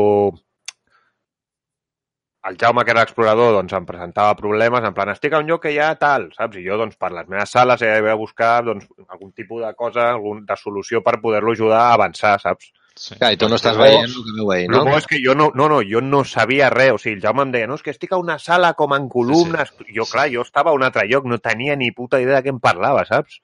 El 2.48 2.56
Jaume, 2.58 2.84
que 2.86 2.94
era 2.94 3.04
explorador, 3.04 3.52
doncs 3.58 3.74
em 3.76 3.86
presentava 3.86 4.36
problemes, 4.40 4.86
en 4.86 4.94
plan, 4.96 5.10
estic 5.12 5.34
a 5.34 5.42
un 5.42 5.50
lloc 5.50 5.64
que 5.66 5.72
hi 5.74 5.80
ha 5.84 5.90
tal, 6.00 6.30
saps? 6.38 6.60
I 6.62 6.64
jo, 6.68 6.78
doncs, 6.80 6.96
per 7.02 7.10
les 7.12 7.28
meves 7.28 7.52
sales 7.52 7.82
he 7.82 7.90
d'haver 7.90 8.14
de 8.14 8.20
buscar 8.22 8.52
doncs, 8.64 8.86
algun 9.10 9.34
tipus 9.34 9.64
de 9.66 9.74
cosa, 9.76 10.12
algun, 10.14 10.46
de 10.48 10.56
solució 10.56 11.02
per 11.04 11.18
poder-lo 11.24 11.52
ajudar 11.58 11.82
a 11.88 11.96
avançar, 11.98 12.38
saps? 12.40 12.72
Sí. 12.98 13.18
Clar, 13.18 13.34
i 13.36 13.38
tu 13.38 13.50
no 13.50 13.60
estàs 13.60 13.78
veient 13.78 14.08
el 14.08 14.24
que 14.26 14.34
veu 14.40 14.54
ell, 14.56 14.72
No? 14.74 14.82
és 14.98 15.06
que 15.10 15.20
jo 15.22 15.36
no, 15.38 15.52
no, 15.54 15.68
no, 15.70 15.82
jo 15.86 16.02
no 16.02 16.24
sabia 16.26 16.72
res. 16.74 16.96
O 16.96 17.02
sigui, 17.02 17.18
el 17.18 17.26
Jaume 17.26 17.44
em 17.46 17.52
deia, 17.54 17.68
no, 17.70 17.78
és 17.78 17.86
que 17.86 17.94
estic 17.94 18.16
a 18.16 18.22
una 18.22 18.40
sala 18.42 18.72
com 18.80 18.96
en 18.96 19.06
columnes. 19.12 19.74
Sí, 19.74 19.86
sí. 19.90 19.98
Jo, 20.00 20.08
clar, 20.10 20.30
jo 20.34 20.46
estava 20.48 20.72
a 20.72 20.78
un 20.78 20.88
altre 20.88 21.06
lloc, 21.10 21.28
no 21.30 21.38
tenia 21.44 21.76
ni 21.78 21.92
puta 21.92 22.22
idea 22.24 22.40
de 22.40 22.48
què 22.48 22.56
em 22.56 22.64
parlava, 22.64 23.06
saps? 23.10 23.42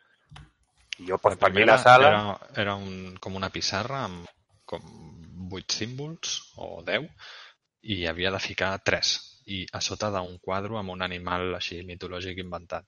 I 0.98 1.10
jo, 1.12 1.20
doncs, 1.20 1.38
per 1.44 1.52
mi 1.54 1.68
la 1.70 1.78
sala... 1.82 2.10
Era, 2.10 2.52
era 2.66 2.76
un, 2.80 3.14
com 3.22 3.38
una 3.38 3.52
pissarra 3.54 4.06
amb 4.08 4.26
com 4.66 4.82
vuit 5.54 5.76
símbols 5.76 6.40
o 6.58 6.80
deu 6.88 7.06
i 7.84 8.06
havia 8.08 8.32
de 8.32 8.40
ficar 8.40 8.78
tres 8.84 9.42
i 9.48 9.66
a 9.76 9.82
sota 9.84 10.10
d'un 10.14 10.38
quadre 10.40 10.78
amb 10.80 10.94
un 10.94 11.02
animal 11.04 11.54
així 11.58 11.82
mitològic 11.84 12.38
inventat. 12.40 12.86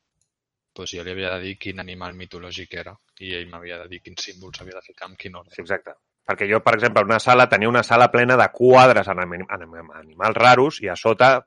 Doncs 0.76 0.92
jo 0.96 1.04
li 1.04 1.12
havia 1.12 1.34
de 1.36 1.42
dir 1.44 1.58
quin 1.60 1.80
animal 1.80 2.14
mitològic 2.16 2.74
era 2.80 2.94
i 3.20 3.34
ell 3.36 3.48
m'havia 3.52 3.78
de 3.84 3.90
dir 3.92 4.02
quins 4.04 4.24
símbols 4.24 4.62
havia 4.62 4.76
de 4.76 4.82
ficar 4.86 5.08
amb 5.10 5.18
quin 5.18 5.36
ordre. 5.36 5.54
Sí, 5.56 5.62
exacte. 5.62 5.94
Perquè 6.26 6.48
jo, 6.50 6.60
per 6.64 6.74
exemple, 6.76 7.04
una 7.06 7.20
sala, 7.20 7.46
tenia 7.48 7.70
una 7.70 7.84
sala 7.84 8.10
plena 8.12 8.36
de 8.40 8.48
quadres 8.52 9.08
en 9.08 9.20
anim- 9.20 9.46
en 9.50 9.92
animals 10.00 10.36
raros 10.38 10.82
i 10.82 10.90
a 10.90 10.96
sota 10.96 11.46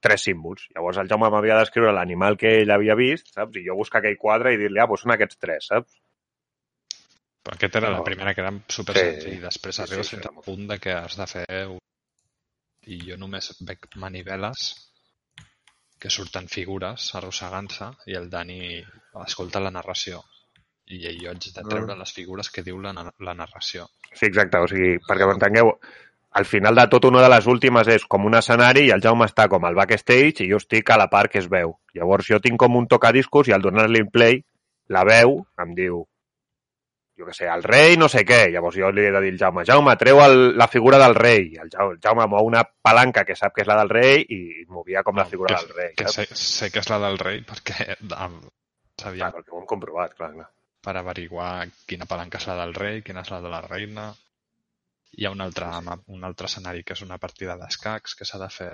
tres 0.00 0.22
símbols. 0.28 0.68
Llavors 0.74 0.98
el 0.98 1.08
Jaume 1.10 1.28
m'havia 1.30 1.56
d'escriure 1.58 1.92
l'animal 1.92 2.36
que 2.38 2.60
ell 2.62 2.70
havia 2.70 2.94
vist, 2.94 3.32
saps? 3.34 3.56
I 3.56 3.64
jo 3.66 3.74
buscar 3.78 3.98
aquell 4.00 4.16
quadre 4.18 4.52
i 4.54 4.56
dir-li, 4.60 4.78
ah, 4.80 4.86
doncs 4.86 5.02
són 5.04 5.12
aquests 5.16 5.38
tres, 5.42 5.66
saps? 5.72 5.92
Però 7.42 7.56
aquesta 7.56 7.78
era 7.82 7.90
la 7.90 7.98
No. 7.98 8.04
primera, 8.04 8.34
que 8.34 8.40
era 8.40 8.52
super 8.68 8.94
Sí. 8.96 9.00
senzill. 9.08 9.34
I 9.38 9.40
després 9.48 9.76
Sí, 9.76 9.82
arribes 9.82 10.06
sí, 10.08 10.16
fins 10.16 10.26
al 10.26 10.42
punt 10.44 10.66
de 10.68 10.78
que 10.78 10.92
has 10.92 11.16
de 11.16 11.26
fer... 11.26 11.46
un- 11.68 11.78
I 12.90 12.98
jo 13.06 13.16
només 13.18 13.52
veig 13.62 13.86
maniveles 14.02 14.72
que 16.02 16.10
surten 16.10 16.48
figures 16.50 17.12
arrossegant-se 17.18 17.92
i 18.10 18.16
el 18.18 18.28
Dani 18.30 18.60
escolta 19.22 19.62
la 19.62 19.70
narració. 19.74 20.22
I 20.92 20.98
jo 21.20 21.30
haig 21.30 21.44
de 21.54 21.62
treure 21.62 21.96
les 21.96 22.12
figures 22.12 22.50
que 22.50 22.64
diu 22.66 22.80
la, 22.82 22.92
la 23.28 23.34
narració. 23.38 23.86
Sí, 24.10 24.26
exacte. 24.26 24.58
O 24.58 24.66
sigui, 24.68 24.96
perquè 25.06 25.28
m'entengueu, 25.30 25.70
al 26.32 26.48
final 26.48 26.74
de 26.74 26.86
tot, 26.90 27.06
una 27.06 27.22
de 27.22 27.30
les 27.30 27.46
últimes 27.46 27.88
és 27.94 28.04
com 28.08 28.26
un 28.26 28.34
escenari 28.38 28.86
i 28.88 28.92
el 28.94 29.02
Jaume 29.04 29.28
està 29.28 29.46
com 29.52 29.64
al 29.68 29.78
backstage 29.78 30.42
i 30.42 30.48
jo 30.50 30.58
estic 30.62 30.90
a 30.90 30.98
la 31.00 31.08
part 31.12 31.32
que 31.32 31.42
es 31.42 31.48
veu. 31.52 31.76
Llavors 31.94 32.28
jo 32.34 32.40
tinc 32.42 32.58
com 32.60 32.76
un 32.80 32.88
tocadiscos 32.90 33.48
i 33.48 33.54
al 33.54 33.64
donar-li 33.64 34.02
play, 34.10 34.40
la 34.88 35.04
veu 35.08 35.42
em 35.62 35.76
diu 35.78 36.02
jo 37.22 37.28
que 37.28 37.34
sé, 37.36 37.46
el 37.46 37.62
rei 37.62 37.96
no 37.96 38.08
sé 38.10 38.24
què. 38.26 38.48
Llavors 38.52 38.76
jo 38.78 38.90
li 38.92 39.06
he 39.06 39.12
de 39.14 39.20
dir 39.24 39.32
al 39.34 39.40
Jaume, 39.44 39.64
Jaume, 39.68 39.94
treu 40.00 40.20
el, 40.24 40.38
la 40.58 40.68
figura 40.68 40.98
del 41.02 41.14
rei. 41.14 41.52
El 41.62 41.70
Jaume, 41.70 41.94
el 41.96 42.00
Jaume 42.02 42.26
mou 42.32 42.48
una 42.48 42.64
palanca 42.64 43.24
que 43.28 43.36
sap 43.38 43.54
que 43.54 43.62
és 43.64 43.70
la 43.70 43.78
del 43.82 43.92
rei 43.92 44.26
i 44.26 44.40
movia 44.68 45.04
com 45.06 45.20
la 45.20 45.28
figura 45.30 45.54
que, 45.54 45.62
del 45.62 45.78
rei. 45.78 45.92
Que 45.98 46.10
sé, 46.10 46.26
sé 46.34 46.72
que 46.74 46.82
és 46.82 46.90
la 46.90 46.98
del 47.04 47.20
rei 47.22 47.44
perquè 47.46 47.94
sabia 48.98 49.30
Clar, 49.30 49.32
perquè 49.38 49.54
ho 49.54 49.62
hem 49.62 49.70
comprovat, 49.70 50.18
clar, 50.18 50.32
clar. 50.34 50.50
per 50.82 50.96
averiguar 50.98 51.52
quina 51.86 52.08
palanca 52.10 52.40
és 52.42 52.48
la 52.50 52.58
del 52.58 52.74
rei, 52.74 53.00
quina 53.06 53.22
és 53.22 53.30
la 53.30 53.40
de 53.44 53.50
la 53.52 53.62
reina. 53.64 54.10
Hi 55.12 55.26
ha 55.28 55.32
un 55.34 55.42
altre, 55.44 55.68
un 56.16 56.24
altre 56.24 56.48
escenari 56.48 56.82
que 56.82 56.96
és 56.96 57.02
una 57.06 57.20
partida 57.22 57.56
d'escacs 57.60 58.16
que 58.18 58.26
s'ha 58.26 58.40
de 58.42 58.48
fer 58.50 58.72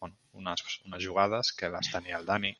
bueno, 0.00 0.16
unes, 0.32 0.64
unes 0.84 1.04
jugades 1.04 1.52
que 1.56 1.70
les 1.72 1.90
tenia 1.92 2.18
el 2.18 2.26
Dani. 2.26 2.52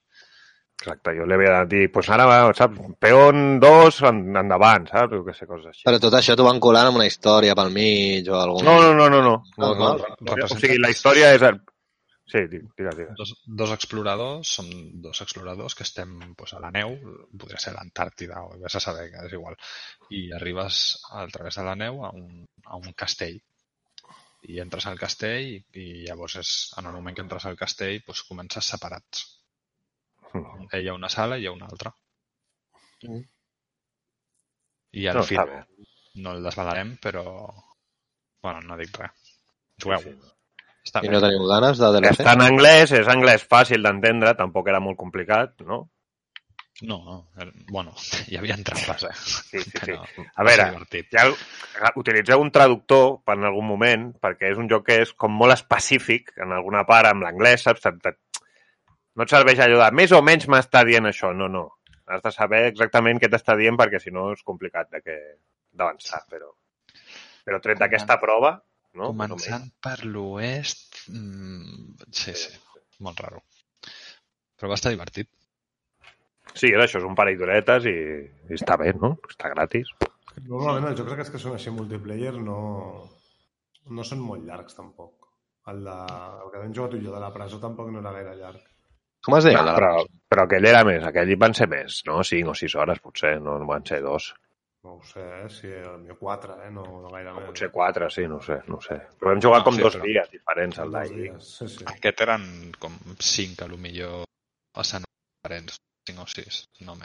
Exacte, 0.79 1.11
jo 1.19 1.25
li 1.27 1.35
havia 1.35 1.55
de 1.59 1.71
dir, 1.73 1.87
doncs 1.91 2.09
ara, 2.15 2.25
va, 2.31 2.35
saps, 2.55 2.79
peón 3.03 3.59
2 3.63 3.97
en, 4.13 4.19
endavant, 4.39 4.85
saps? 4.87 5.11
Jo 5.17 5.25
que 5.27 5.33
sé, 5.35 5.47
coses 5.51 5.73
així. 5.73 5.83
Però 5.89 5.99
tot 6.05 6.15
això 6.15 6.37
t'ho 6.39 6.45
van 6.47 6.61
colant 6.63 6.87
amb 6.93 7.01
una 7.01 7.07
història 7.09 7.57
pel 7.59 7.73
mig 7.75 8.29
o 8.31 8.37
algun... 8.39 8.63
No, 8.69 8.77
no, 8.85 8.93
no, 8.95 9.09
no, 9.11 9.19
no. 9.25 9.33
No, 9.59 9.73
no, 9.75 9.89
O 10.47 10.49
sigui, 10.55 10.77
la 10.79 10.93
història 10.95 11.33
és... 11.35 11.43
El... 11.49 11.59
Sí, 12.29 12.43
di- 12.53 12.61
digues, 12.77 12.95
digues. 12.95 13.15
Dos, 13.19 13.33
dos 13.59 13.71
exploradors, 13.75 14.51
som 14.61 14.69
dos 15.03 15.23
exploradors 15.25 15.75
que 15.75 15.83
estem 15.87 16.13
pues, 16.37 16.53
a 16.55 16.61
la 16.63 16.71
neu, 16.71 16.93
podria 17.41 17.59
ser 17.59 17.73
l'Antàrtida 17.75 18.43
o 18.45 18.53
vés 18.61 18.77
a 18.77 18.83
saber, 18.85 19.07
que 19.15 19.23
és 19.27 19.35
igual, 19.35 19.57
i 20.15 20.27
arribes 20.37 20.83
a 21.11 21.25
través 21.33 21.57
de 21.59 21.65
la 21.67 21.75
neu 21.81 22.05
a 22.05 22.13
un, 22.13 22.45
a 22.69 22.77
un 22.79 22.93
castell. 22.93 23.41
I 24.47 24.61
entres 24.63 24.87
al 24.87 25.01
castell 25.01 25.49
i, 25.57 25.59
i 25.81 25.89
llavors 26.07 26.37
és, 26.45 26.53
en 26.79 26.87
el 26.87 26.95
moment 27.01 27.17
que 27.17 27.25
entres 27.27 27.49
al 27.51 27.57
castell 27.59 27.99
pues, 28.07 28.23
comences 28.29 28.69
separats. 28.77 29.25
Ell 30.35 30.85
hi 30.85 30.89
ha 30.89 30.95
una 30.95 31.09
sala 31.13 31.39
i 31.39 31.43
hi 31.45 31.51
ha 31.51 31.53
una 31.55 31.69
altra. 31.71 31.93
Mm. 33.07 33.21
I 34.99 35.07
al 35.09 35.21
No, 35.21 35.23
final 35.29 35.53
no 36.19 36.33
el 36.35 36.43
desvelarem, 36.43 36.97
però... 37.03 37.23
Bueno, 38.43 38.63
no 38.63 38.77
dic 38.79 38.97
res. 38.99 39.37
Jugueu. 39.83 40.03
Sí, 40.03 40.15
sí. 40.15 40.35
Està 40.89 41.03
I 41.05 41.11
no 41.13 41.21
teniu 41.21 41.45
ganes 41.51 41.79
de 41.79 41.91
DLC? 41.95 42.23
Està 42.23 42.35
en 42.39 42.43
anglès, 42.47 42.93
és 42.97 43.09
anglès 43.13 43.45
fàcil 43.45 43.83
d'entendre, 43.85 44.33
tampoc 44.39 44.71
era 44.73 44.81
molt 44.81 44.97
complicat, 44.99 45.59
no? 45.69 45.83
No, 46.81 46.97
no. 47.03 47.17
Bueno, 47.69 47.93
hi 48.31 48.39
havia 48.39 48.57
trampes, 48.65 49.05
eh? 49.11 49.15
Sí, 49.19 49.61
sí, 49.61 49.71
sí. 49.71 49.81
Però 49.81 50.29
A 50.39 50.47
veure, 50.47 50.69
ja 51.13 51.27
utilitzeu 51.99 52.41
un 52.41 52.53
traductor 52.55 53.19
per 53.27 53.37
en 53.37 53.49
algun 53.51 53.67
moment, 53.67 54.09
perquè 54.23 54.53
és 54.55 54.59
un 54.63 54.71
joc 54.71 54.87
que 54.87 55.01
és 55.03 55.13
com 55.19 55.35
molt 55.35 55.55
específic 55.57 56.33
en 56.39 56.55
alguna 56.57 56.85
part 56.89 57.11
amb 57.11 57.27
l'anglès, 57.27 57.67
saps? 57.67 57.85
No 59.19 59.27
et 59.27 59.33
serveix 59.35 59.59
allò 59.65 59.81
de 59.83 59.91
més 59.99 60.13
o 60.15 60.21
menys 60.23 60.47
m'està 60.47 60.85
dient 60.87 61.09
això, 61.11 61.33
no, 61.35 61.49
no. 61.51 61.65
Has 62.09 62.23
de 62.25 62.31
saber 62.33 62.61
exactament 62.69 63.19
què 63.21 63.29
t'està 63.33 63.57
dient 63.59 63.77
perquè 63.81 63.99
si 64.01 64.13
no 64.15 64.29
és 64.33 64.45
complicat 64.47 64.93
de 64.95 65.03
que- 65.03 65.19
d'avançar, 65.75 66.23
però... 66.31 66.53
Però 67.49 67.59
tret 67.65 67.81
d'aquesta 67.81 68.19
prova, 68.23 68.53
no? 69.01 69.11
Començant 69.11 69.67
per 69.83 69.97
l'oest... 70.05 71.03
Mm, 71.11 71.99
sí, 72.15 72.35
sí, 72.37 72.55
molt 73.05 73.21
raro. 73.25 73.43
Però 74.59 74.71
va 74.71 74.79
estar 74.79 74.93
divertit. 74.95 75.31
Sí, 76.55 76.71
és 76.71 76.81
això, 76.81 77.03
és 77.03 77.07
un 77.09 77.19
parell 77.19 77.39
d'horetes 77.41 77.91
i, 77.91 77.97
i 78.49 78.57
està 78.57 78.79
bé, 78.81 78.93
no? 78.97 79.17
Està 79.29 79.51
gratis. 79.53 79.91
Normalment 80.47 80.91
els 80.93 80.99
jocs 81.01 81.15
aquests 81.17 81.35
que 81.35 81.43
són 81.43 81.59
així 81.59 81.75
multiplayer 81.75 82.37
no, 82.39 82.59
no 83.91 84.07
són 84.07 84.23
molt 84.23 84.47
llargs 84.47 84.79
tampoc. 84.79 85.29
El, 85.69 85.83
de, 85.85 85.97
el 86.45 86.51
que 86.55 86.89
tu 86.95 86.97
i 86.97 87.05
jo 87.05 87.13
de 87.13 87.21
la 87.21 87.33
presó 87.35 87.59
tampoc 87.61 87.91
no 87.93 88.01
era 88.01 88.15
gaire 88.17 88.37
llarg. 88.39 88.63
Com 89.25 89.37
es 89.39 89.45
deia? 89.49 89.63
No, 89.67 89.75
però, 89.77 89.93
però 90.31 90.45
aquell 90.47 90.67
era 90.71 90.85
més, 90.87 91.03
aquell 91.05 91.33
van 91.41 91.55
ser 91.59 91.67
més, 91.69 92.03
no? 92.07 92.21
5 92.25 92.53
o 92.53 92.55
6 92.59 92.75
hores, 92.79 93.01
potser, 93.05 93.35
no, 93.43 93.59
no 93.59 93.67
van 93.69 93.85
ser 93.87 93.99
dos. 94.05 94.31
No 94.87 94.95
ho 94.95 95.03
sé, 95.05 95.21
eh? 95.21 95.49
si 95.51 95.69
potser 95.69 96.17
quatre, 96.21 96.55
eh? 96.65 96.71
no, 96.71 96.85
no 97.03 97.11
gaire 97.11 97.33
més. 97.35 97.49
potser 97.51 97.69
4, 97.75 98.09
sí, 98.15 98.27
no 98.31 98.39
ho 98.39 98.43
sé, 98.47 98.61
no 98.71 98.79
ho 98.79 98.81
sé. 98.85 98.97
Però 99.19 99.33
vam 99.35 99.43
jugar 99.43 99.59
No, 99.61 99.65
com 99.67 99.75
sí, 99.77 99.83
dos 99.83 99.97
però- 99.99 100.07
dies 100.07 100.31
diferents 100.33 100.79
al 100.79 100.95
dies, 101.11 101.51
Sí, 101.59 101.69
sí. 101.75 101.85
Aquest 101.91 102.23
eren 102.25 102.47
com 102.79 102.95
5, 103.19 103.65
a 103.67 103.69
lo 103.69 103.77
millor, 103.77 104.25
escenaris 104.79 105.11
diferents. 105.43 105.77
5 106.09 106.23
o 106.25 106.27
6, 106.33 106.63
no 106.87 106.95
més. 106.97 107.05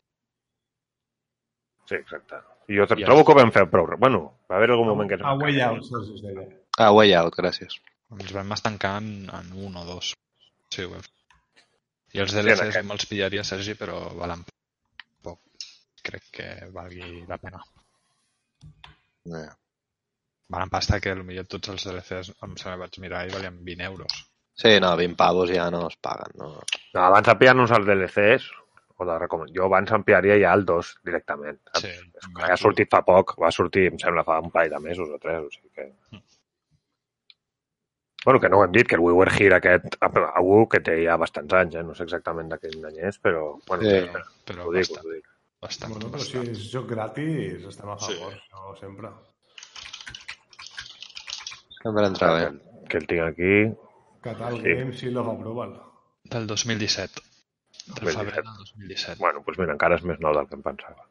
Sí, 1.90 1.96
exacte. 1.98 2.38
I 2.72 2.78
jo 2.78 2.86
I 2.96 3.04
trobo 3.04 3.26
que 3.26 3.34
ho 3.34 3.36
vam 3.42 3.52
fer 3.52 3.66
prou... 3.68 3.90
Bueno, 4.00 4.22
va 4.48 4.56
haver 4.56 4.70
algun 4.72 4.88
moment 4.94 5.10
que 5.10 5.18
es 5.18 5.26
A 5.28 5.34
Way. 5.36 5.60
Out, 5.66 5.84
sí, 5.84 6.00
sí, 6.06 6.14
es 6.16 6.22
deia. 6.24 6.46
Ah, 6.80 6.92
Way 6.96 7.12
Out, 7.20 7.36
gràcies. 7.36 7.76
Ens 8.14 8.32
vam 8.38 8.54
estancar 8.56 8.94
en, 9.02 9.10
en 9.34 9.52
un 9.66 9.76
o 9.82 9.84
dos. 9.90 10.14
Sí, 10.72 10.86
ho 10.86 10.94
vam 10.94 11.04
fer. 11.04 11.12
I 12.14 12.22
els 12.22 12.34
DLCs 12.36 12.62
aquest. 12.62 12.78
sí, 12.78 12.86
me'ls 12.90 13.08
pillaria, 13.10 13.44
Sergi, 13.48 13.74
però 13.80 13.98
valen 14.20 14.44
poc. 15.26 15.40
Crec 16.06 16.30
que 16.38 16.50
valgui 16.76 17.24
la 17.30 17.40
pena. 17.42 17.62
Eh. 19.40 19.50
Valen 20.54 20.70
pasta 20.70 21.00
que 21.02 21.16
potser 21.18 21.46
tots 21.56 21.74
els 21.74 21.88
DLCs 21.88 22.34
em 22.46 22.58
sembla 22.60 22.84
vaig 22.86 23.00
mirar 23.02 23.24
i 23.28 23.34
valien 23.34 23.58
20 23.70 23.90
euros. 23.90 24.20
Sí, 24.54 24.76
no, 24.84 24.92
20 25.00 25.18
pavos 25.18 25.50
ja 25.50 25.70
no 25.74 25.88
es 25.88 25.96
paguen. 25.98 26.36
No? 26.38 26.52
No, 26.94 27.00
abans 27.08 27.26
de 27.30 27.36
pillar-nos 27.40 27.74
els 27.74 27.88
DLCs, 27.88 28.52
o 29.02 29.08
de 29.10 29.16
recomand... 29.24 29.54
jo 29.56 29.66
abans 29.66 29.96
em 29.98 30.06
pillaria 30.06 30.38
ja 30.44 30.54
el 30.58 30.66
2 30.70 30.92
directament. 31.10 31.60
saps? 31.72 31.88
Sí, 31.88 32.30
que 32.38 32.52
ha 32.52 32.60
sortit 32.62 32.94
fa 32.94 33.02
poc, 33.08 33.34
va 33.42 33.52
sortir, 33.56 33.88
em 33.90 33.98
sembla, 34.04 34.26
fa 34.28 34.38
un 34.44 34.54
parell 34.54 34.76
de 34.76 34.84
mesos 34.86 35.10
o 35.10 35.18
tres, 35.24 35.42
o 35.48 35.50
sigui 35.56 35.74
que... 35.74 35.90
Mm. 36.14 36.24
Bueno, 38.26 38.40
que 38.40 38.48
no 38.50 38.60
ho 38.60 38.64
hem 38.64 38.72
dit, 38.72 38.88
que 38.88 38.96
el 38.96 39.02
We 39.04 39.12
Were 39.12 39.32
Here 39.36 39.56
aquest, 39.58 39.98
algú 40.02 40.62
que 40.72 40.80
té 40.80 40.94
ja 41.06 41.18
bastants 41.20 41.54
anys, 41.60 41.76
eh? 41.76 41.84
no 41.84 41.94
sé 41.98 42.06
exactament 42.08 42.50
de 42.54 42.60
quin 42.62 42.86
any 42.88 43.02
és, 43.10 43.18
però... 43.20 43.58
Bueno, 43.68 43.84
Sí. 43.84 44.00
sí. 44.00 44.24
Però 44.48 44.68
ho 44.68 44.72
dic, 44.72 44.88
bastant, 44.88 45.06
ho 45.06 45.12
dic. 45.18 45.26
bastant, 45.62 45.92
Bueno, 45.94 46.08
però 46.14 46.24
si 46.24 46.38
bastant. 46.38 46.56
és 46.56 46.72
joc 46.72 46.88
gratis, 46.88 47.66
estem 47.68 47.90
a 47.90 47.98
Sí. 48.00 48.14
favor, 48.16 48.34
no 48.54 48.76
sempre. 48.80 49.10
Sempre 51.84 52.06
entra 52.08 52.34
bé. 52.34 52.46
Que, 52.52 52.88
que 52.90 52.98
el 52.98 53.08
tinc 53.08 53.22
aquí, 53.28 53.56
Catal 54.24 54.62
Sí. 54.62 54.74
Games 54.80 55.00
Seal 55.00 55.18
of 55.18 55.28
Approval. 55.28 55.74
Del 56.24 56.48
2017. 56.48 57.22
Del 57.88 58.06
2017. 58.06 58.18
febrer 58.18 58.44
del 58.44 58.56
2017. 58.58 59.20
Bueno, 59.20 59.44
doncs 59.46 59.60
mira, 59.60 59.74
encara 59.74 59.96
és 60.00 60.04
més 60.08 60.20
nou 60.24 60.34
del 60.38 60.48
que 60.48 60.56
em 60.56 60.62
pensava. 60.64 61.04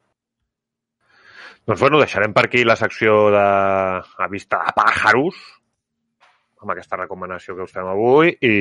Doncs 1.67 1.79
bueno, 1.79 1.99
deixarem 2.01 2.33
per 2.33 2.45
aquí 2.47 2.63
la 2.65 2.75
secció 2.75 3.29
de 3.31 3.43
a 3.43 4.27
vista 4.31 4.57
de 4.65 4.73
pàjaros 4.75 5.37
amb 6.63 6.73
aquesta 6.73 6.97
recomanació 6.97 7.55
que 7.57 7.67
us 7.67 7.73
fem 7.75 7.87
avui 7.91 8.33
i 8.39 8.53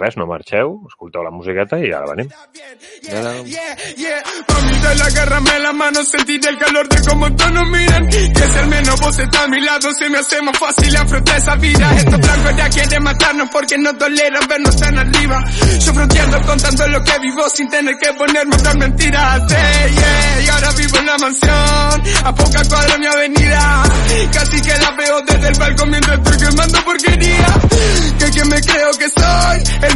res, 0.00 0.16
no 0.16 0.26
marxeu, 0.28 0.78
escolteu 0.88 1.24
la 1.24 1.32
musiqueta 1.34 1.78
i 1.78 1.92
ara 1.92 2.08
venim. 2.12 2.32
Yeah, 3.02 3.42
yeah, 3.44 3.76
yeah. 3.96 4.22
From 4.48 4.72
Dale, 4.82 5.02
agárrame 5.02 5.58
la 5.60 5.72
mano, 5.72 6.02
sentir 6.02 6.40
el 6.48 6.58
calor 6.58 6.88
de 6.88 7.00
cómo 7.08 7.30
todos 7.36 7.52
nos 7.52 7.68
miran. 7.68 8.08
Que 8.08 8.48
si 8.52 8.58
al 8.58 8.68
menos 8.68 9.00
vos 9.00 9.18
estás 9.18 9.42
a 9.42 9.48
mi 9.48 9.60
lado, 9.60 9.92
se 9.92 10.10
me 10.10 10.18
hace 10.18 10.42
más 10.42 10.58
fácil 10.58 10.96
afrontar 10.96 11.38
esa 11.38 11.54
vida. 11.56 11.96
Estos 11.96 12.18
blancos 12.18 12.56
ya 12.56 12.68
quieren 12.68 13.02
matarnos 13.04 13.48
porque 13.52 13.78
no 13.78 13.96
toleran 13.96 14.48
vernos 14.48 14.76
tan 14.76 14.98
arriba. 14.98 15.44
Yo 15.78 15.94
fronteando 15.94 16.42
contando 16.42 16.88
lo 16.88 17.04
que 17.04 17.18
vivo 17.20 17.48
sin 17.50 17.68
tener 17.68 17.94
que 17.96 18.12
ponerme 18.14 18.56
otras 18.56 18.76
mentiras. 18.76 19.42
Hey, 19.50 19.94
yeah, 19.94 20.42
y 20.42 20.48
ahora 20.48 20.72
vivo 20.72 20.98
en 20.98 21.06
la 21.06 21.18
mansión, 21.18 22.02
a 22.24 22.34
poca 22.34 22.64
cuadra 22.68 22.98
mi 22.98 23.06
avenida. 23.06 23.82
Casi 24.32 24.62
que 24.62 24.78
la 24.78 24.90
veo 24.96 25.20
desde 25.22 25.48
el 25.48 25.58
balcón 25.58 25.90
mientras 25.90 26.18
estoy 26.18 26.38
quemando 26.38 26.84
porquería. 26.84 26.91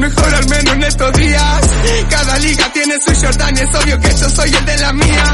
Mejor 0.08 0.34
al 0.34 0.48
menos 0.48 0.74
en 0.74 0.82
estos 0.84 1.12
días. 1.12 1.60
Cada 2.10 2.38
liga 2.38 2.72
tiene 2.72 2.94
su 3.00 3.14
Jordan 3.14 3.56
y 3.56 3.60
es 3.60 3.74
obvio 3.74 3.98
que 3.98 4.08
yo 4.10 4.30
soy 4.30 4.54
el 4.54 4.64
de 4.64 4.76
la 4.78 4.92
mía. 4.92 5.32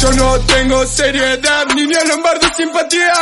Yo 0.00 0.12
no 0.12 0.38
tengo 0.40 0.86
seriedad, 0.86 1.66
ni 1.74 1.84
ni 1.84 1.94
a 1.94 2.04
Lombardo 2.04 2.46
simpatía. 2.56 3.12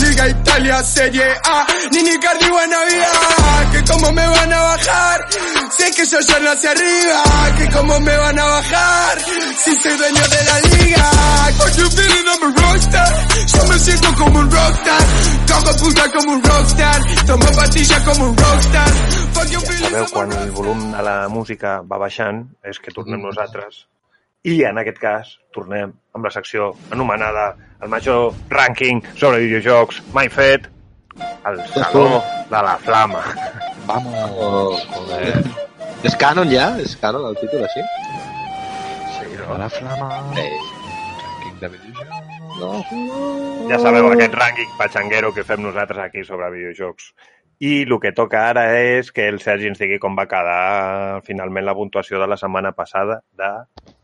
Liga 0.00 0.28
Italia, 0.28 0.82
Serie 0.82 1.24
A, 1.44 1.66
ni 1.92 2.02
ni 2.02 2.18
Cardi 2.18 2.48
buena 2.50 2.84
vida. 2.84 3.70
Que 3.72 3.92
como 3.92 4.12
me 4.12 4.26
van 4.26 4.52
a 4.52 4.60
bajar, 4.60 5.28
sé 5.70 5.90
que 5.94 6.04
yo 6.04 6.18
ya 6.20 6.38
no 6.40 6.50
hacia 6.50 6.70
arriba. 6.72 7.22
Que 7.58 7.68
como 7.70 8.00
me 8.00 8.16
van 8.16 8.38
a 8.38 8.44
bajar, 8.44 9.18
si 9.56 9.76
soy 9.76 9.96
dueño 9.96 10.22
de 10.28 10.44
la 10.44 10.60
liga. 10.60 11.10
What 11.60 11.76
you 11.76 11.90
feeling, 11.90 12.26
I'm 12.26 12.42
a 12.42 12.60
rockstar. 12.60 13.28
Yo 13.46 13.64
me 13.68 13.78
siento 13.78 14.14
como 14.14 14.38
un 14.40 14.50
rockstar. 14.50 15.02
Cago 15.46 15.76
puta 15.76 16.10
como 16.10 16.32
un 16.32 16.42
rockstar. 16.42 17.26
Tomo 17.26 17.46
pastillas 17.54 18.00
como 18.00 18.24
un 18.24 18.36
rockstar. 18.36 18.88
Fuck 19.34 19.50
you 19.50 19.60
feeling, 19.60 19.90
Sabeu, 19.90 20.00
I'm 20.00 20.06
a 20.06 20.10
quan 20.10 20.32
el 20.32 20.50
volum 20.50 20.92
de 20.92 21.02
la 21.02 21.28
música 21.28 21.82
va 21.82 21.98
baixant, 21.98 22.48
és 22.64 22.80
que 22.80 22.90
tornem 22.90 23.22
nosaltres. 23.22 23.86
I 24.48 24.62
en 24.64 24.78
aquest 24.80 24.96
cas, 25.00 25.32
tornem 25.52 25.90
amb 26.16 26.24
la 26.24 26.30
secció 26.32 26.70
anomenada 26.94 27.50
el 27.84 27.90
major 27.92 28.30
rànquing 28.48 29.02
sobre 29.20 29.42
videojocs 29.42 29.98
mai 30.16 30.30
fet, 30.32 30.68
el 31.44 31.58
Saló 31.74 32.22
de 32.48 32.62
la 32.64 32.76
Flama. 32.80 33.20
Vamos! 33.90 34.80
Joder. 34.94 35.42
És 36.08 36.16
canon 36.16 36.48
ja? 36.48 36.70
És 36.80 36.94
canon 37.02 37.26
el 37.28 37.36
títol 37.36 37.66
així? 37.66 37.84
Sí, 39.18 39.26
no? 39.42 39.58
La 39.60 39.68
flama... 39.68 40.08
Eh, 40.40 40.48
Rànquing 41.20 41.58
de 41.60 41.70
videojocs. 41.74 42.40
no. 42.62 42.72
Ja 43.68 43.78
sabeu 43.84 44.08
aquest 44.08 44.38
rànquing 44.40 44.72
patxanguero 44.80 45.34
que 45.36 45.44
fem 45.44 45.60
nosaltres 45.66 46.00
aquí 46.06 46.24
sobre 46.24 46.48
videojocs. 46.56 47.12
I 47.60 47.72
el 47.84 47.96
que 48.00 48.14
toca 48.16 48.46
ara 48.54 48.64
és 48.80 49.10
que 49.12 49.26
el 49.28 49.38
Sergi 49.44 49.68
ens 49.68 49.80
digui 49.82 49.98
com 50.00 50.16
va 50.16 50.28
quedar 50.28 51.20
finalment 51.26 51.66
la 51.66 51.76
puntuació 51.76 52.20
de 52.22 52.28
la 52.30 52.38
setmana 52.40 52.72
passada 52.76 53.20
de... 53.36 53.50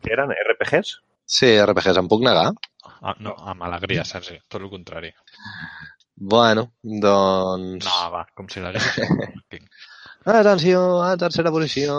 Què 0.05 0.13
eren? 0.13 0.35
RPGs? 0.37 0.99
Sí, 1.25 1.55
RPGs, 1.65 2.03
em 2.03 2.11
puc 2.11 2.25
negar? 2.27 2.51
Ah, 3.01 3.17
no, 3.19 3.33
amb 3.49 3.65
alegria, 3.67 4.05
Sergi. 4.05 4.37
Tot 4.53 4.61
el 4.61 4.69
contrari. 4.71 5.13
Bueno, 6.17 6.71
doncs... 6.83 7.89
No, 7.89 7.97
va, 8.13 8.27
com 8.37 8.53
si 8.53 8.61
l'hagués... 8.61 8.93
Rànquing. 9.47 9.67
Atenció, 10.27 11.03
a 11.07 11.17
tercera 11.17 11.53
posició 11.55 11.97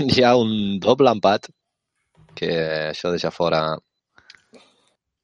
hi 0.00 0.22
ha 0.24 0.34
un 0.40 0.78
doble 0.80 1.12
empat 1.12 1.50
que 2.36 2.50
això 2.92 3.10
deixa 3.12 3.30
fora 3.30 3.76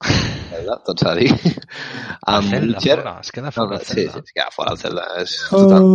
Zelda, 0.03 0.75
tot 0.85 0.99
s'ha 1.01 1.13
de 1.15 1.25
dir. 1.27 1.53
Amb 2.33 2.49
Zelda, 2.49 2.77
Witcher 2.77 2.99
fora, 3.01 3.15
es 3.21 3.31
queda 3.31 3.47
no, 3.49 3.51
fora 3.55 3.69
no, 3.75 3.79
el 3.79 3.85
sí, 3.85 3.93
Zelda. 3.95 4.13
sí, 4.13 4.19
es 4.27 4.33
queda 4.37 4.49
fora 4.55 4.71
el 4.75 4.77
Zelda 4.81 5.05
és 5.21 5.35
total... 5.49 5.87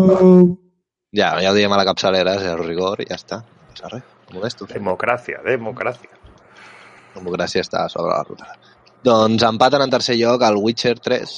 ja, 1.16 1.28
ja 1.42 1.50
ho 1.52 1.56
diem 1.56 1.72
a 1.72 1.78
la 1.80 1.86
capçalera 1.88 2.34
és 2.38 2.46
el 2.50 2.62
rigor 2.64 3.00
i 3.04 3.09
ja 3.11 3.16
està. 3.20 3.42
No 3.44 3.68
passa 3.72 3.92
res, 3.94 4.02
no 4.28 4.38
molesto 4.38 4.66
Democràcia, 4.70 5.42
democràcia. 5.46 6.11
democràcia 7.14 7.62
està 7.64 7.86
sobre 7.92 8.12
la 8.14 8.22
ruta. 8.26 8.50
Doncs 9.04 9.42
empaten 9.46 9.82
en 9.84 9.90
tercer 9.90 10.16
lloc 10.18 10.42
el 10.42 10.56
Witcher 10.59 10.96
3 10.98 11.36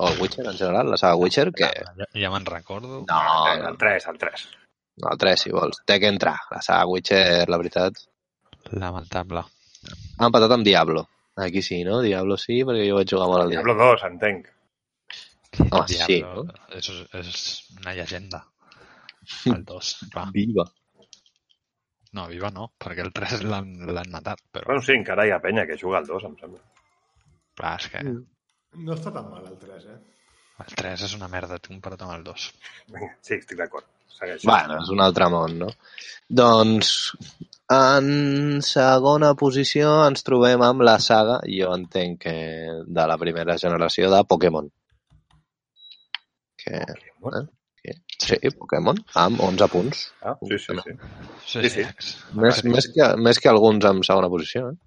o 0.00 0.08
el 0.08 0.20
Witcher 0.20 0.46
en 0.46 0.56
general, 0.56 0.90
la 0.90 0.96
saga 0.96 1.16
Witcher 1.16 1.50
que 1.52 1.68
Ja, 1.68 2.06
ja 2.14 2.30
me'n 2.32 2.46
recordo. 2.46 3.04
no, 3.08 3.20
El 3.52 3.76
3, 3.78 4.06
el 4.12 4.18
3. 4.18 4.44
no, 5.02 5.10
el 5.12 5.18
3 5.18 5.40
si 5.40 5.50
vols, 5.52 5.80
té 5.86 5.98
que 6.00 6.08
entrar 6.08 6.36
la 6.50 6.60
saga 6.62 6.86
Witcher, 6.86 7.48
la 7.48 7.56
veritat. 7.58 7.94
Lamentable. 8.72 9.42
ha 10.18 10.26
empatat 10.28 10.52
amb 10.52 10.64
Diablo 10.64 11.06
aquí 11.36 11.62
sí, 11.62 11.82
no? 11.84 12.00
Diablo 12.02 12.36
sí, 12.36 12.62
perquè 12.64 12.88
jo 12.88 12.96
vaig 12.98 13.10
jugar 13.12 13.28
molt 13.28 13.42
al 13.44 13.50
Diablo 13.54 13.74
Diablo 13.74 13.92
2, 13.94 14.04
entenc. 14.10 14.48
Home, 15.70 15.88
sí, 15.88 16.20
no? 16.22 16.44
Eso 16.70 16.92
es, 16.92 17.14
es 17.14 17.70
una 17.80 17.94
llegenda. 17.94 18.44
El 19.46 19.64
2, 19.72 19.96
clar. 20.12 20.28
Viva. 20.32 20.64
No, 22.12 22.26
viva 22.26 22.50
no, 22.50 22.72
perquè 22.82 23.04
el 23.06 23.12
3 23.14 23.42
l'han 23.46 23.68
l'han 23.94 24.10
matat, 24.10 24.40
però 24.50 24.66
Bueno, 24.66 24.82
sí, 24.82 24.92
encara 24.98 25.26
hi 25.26 25.30
ha 25.30 25.40
penya 25.42 25.66
que 25.66 25.76
juga 25.78 25.98
al 26.00 26.06
2, 26.08 26.24
em 26.26 26.36
sembla. 26.40 26.62
clar, 27.60 27.76
és 27.80 27.88
que 27.92 28.02
No 28.80 28.94
està 28.94 29.10
tan 29.14 29.28
mal 29.30 29.46
el 29.46 29.56
3, 29.58 29.84
eh? 29.90 29.98
El 30.66 30.74
3 30.82 31.06
és 31.08 31.14
una 31.18 31.28
merda, 31.32 31.58
té 31.58 31.72
un 31.74 31.80
parat 31.84 32.02
amb 32.06 32.16
el 32.16 32.24
2. 32.26 32.48
Vinga, 32.94 33.12
sí, 33.26 33.36
estic 33.38 33.58
d'acord. 33.58 33.86
Segueix. 34.18 34.42
Bueno, 34.44 34.80
és 34.82 34.90
un 34.92 35.00
altre 35.00 35.28
món, 35.32 35.54
no? 35.62 35.68
Doncs, 36.40 36.90
en 37.72 38.60
segona 38.66 39.30
posició 39.38 39.92
ens 40.08 40.26
trobem 40.26 40.62
amb 40.66 40.84
la 40.86 40.98
saga, 41.00 41.38
jo 41.48 41.70
entenc 41.76 42.20
que 42.26 42.34
de 42.98 43.06
la 43.12 43.16
primera 43.18 43.56
generació 43.62 44.10
de 44.12 44.20
Pokémon. 44.34 44.68
Que, 46.60 46.82
Bueno, 47.20 47.48
que, 47.82 47.94
sí, 48.18 48.36
Pokémon, 48.58 48.96
amb 49.14 49.40
11 49.44 49.68
punts. 49.72 50.04
Ah, 50.22 50.36
sí, 50.42 50.58
sí, 50.58 50.76
sí. 50.84 50.92
Sí, 51.46 51.62
Sí, 51.62 51.70
sí. 51.70 51.84
sí. 51.98 52.14
Més, 52.36 52.62
més, 52.64 52.88
que, 52.94 53.08
més 53.16 53.40
que 53.40 53.48
alguns 53.52 53.84
en 53.88 54.02
segona 54.06 54.28
posició, 54.32 54.70
eh? 54.72 54.78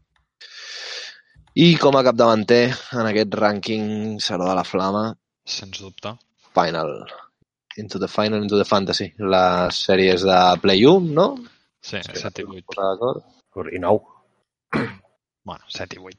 I 1.55 1.75
com 1.77 1.93
a 1.97 2.01
capdavanter 2.05 2.63
en 2.97 3.05
aquest 3.05 3.35
rànquing 3.37 4.17
Saló 4.25 4.47
de 4.49 4.55
la 4.57 4.63
Flama, 4.65 5.03
Sens 5.45 5.79
dubte. 5.81 6.15
Final. 6.53 7.05
Into 7.77 7.99
the 7.99 8.07
Final, 8.07 8.43
Into 8.43 8.57
the 8.57 8.65
Fantasy. 8.65 9.13
Les 9.17 9.79
sèries 9.87 10.21
de 10.23 10.37
Play 10.61 10.85
1, 10.85 11.09
no? 11.13 11.27
Sí, 11.83 11.99
7 12.03 12.41
i 12.41 12.45
8. 12.45 12.65
Posar 12.69 12.91
d'acord? 12.93 13.71
I 13.73 13.79
9. 13.79 14.01
Bueno, 15.43 15.65
7 15.67 15.97
i 15.97 15.99
8. 15.99 16.17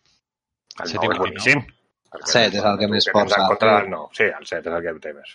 El 0.84 0.88
Set 0.90 0.98
i 1.04 1.08
9 1.08 1.14
és 1.14 1.20
boníssim. 1.22 1.60
Perquè 2.12 2.26
Set 2.28 2.56
és 2.58 2.64
el 2.68 2.76
que 2.82 2.88
més 2.92 3.06
força 3.08 3.38
en 3.40 3.46
contra 3.54 3.78
del 3.78 3.86
9. 3.94 4.10
Sí, 4.18 4.26
el 4.28 4.44
7 4.50 4.68
és 4.68 4.74
el 4.76 4.82
que 4.84 4.92
té 5.00 5.12
més. 5.16 5.30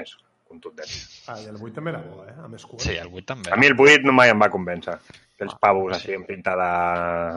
Més 0.00 0.14
contundent. 0.48 0.94
Ah, 1.28 1.36
i 1.42 1.50
el 1.50 1.58
8 1.60 1.74
també 1.76 1.92
era 1.92 2.00
bo, 2.06 2.22
eh? 2.24 2.32
A 2.40 2.48
més 2.48 2.64
curt. 2.64 2.80
Sí, 2.86 2.94
el 2.96 3.10
8 3.12 3.26
també. 3.34 3.52
A 3.52 3.58
mi 3.60 3.68
el 3.68 3.76
8 3.76 4.06
no 4.08 4.14
mai 4.16 4.32
em 4.32 4.40
va 4.40 4.48
convèncer. 4.54 4.94
Aquells 5.34 5.52
Ah, 5.58 5.60
pavos 5.60 5.90
sí. 5.92 5.98
així 5.98 6.16
en 6.16 6.24
pinta 6.30 6.54
de... 6.56 6.70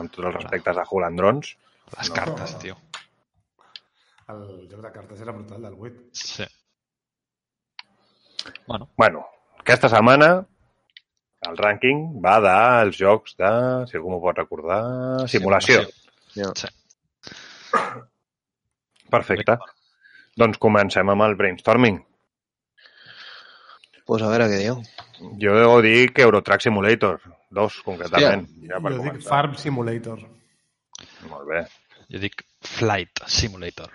amb 0.00 0.14
tots 0.14 0.30
els 0.30 0.38
respectes 0.40 0.80
de 0.80 0.86
Holandrons. 0.88 1.52
Les 1.98 2.08
No. 2.08 2.14
cartes, 2.16 2.56
tio. 2.64 2.78
El 4.28 4.68
joc 4.68 4.82
de 4.84 4.92
cartes 4.92 5.20
era 5.24 5.32
brutal, 5.32 5.62
del 5.62 5.74
8. 5.74 6.02
Sí. 6.12 6.44
Bueno, 8.66 8.88
Bueno, 8.96 9.24
aquesta 9.60 9.88
setmana 9.92 10.28
el 11.48 11.56
rànquing 11.56 12.04
va 12.24 12.36
dels 12.44 12.98
jocs 12.98 13.36
de, 13.38 13.50
si 13.88 13.96
algú 13.98 14.10
m'ho 14.12 14.20
pot 14.22 14.38
recordar, 14.40 14.80
simulació. 15.30 15.84
Ja. 16.34 16.50
Sí. 16.58 16.68
Perfecte. 19.10 19.56
Doncs 20.38 20.58
comencem 20.62 21.08
amb 21.10 21.24
el 21.26 21.36
brainstorming. 21.38 22.00
Pues 24.08 24.22
a 24.24 24.28
veure 24.32 24.48
què 24.50 24.58
diu. 24.62 24.82
Jo 25.42 25.54
deu 25.56 25.80
dir 25.84 26.12
que 26.16 26.24
Eurotrack 26.24 26.64
Simulator 26.64 27.20
2, 27.56 27.80
concretament. 27.84 28.46
Ja 28.68 28.80
per 28.80 28.92
jo 28.92 28.98
dic 29.02 29.08
començar. 29.12 29.30
Farm 29.30 29.56
Simulator. 29.60 30.22
Molt 31.30 31.48
bé. 31.48 31.64
jo 32.08 32.20
dic 32.22 32.44
Flight 32.64 33.24
Simulator. 33.26 33.90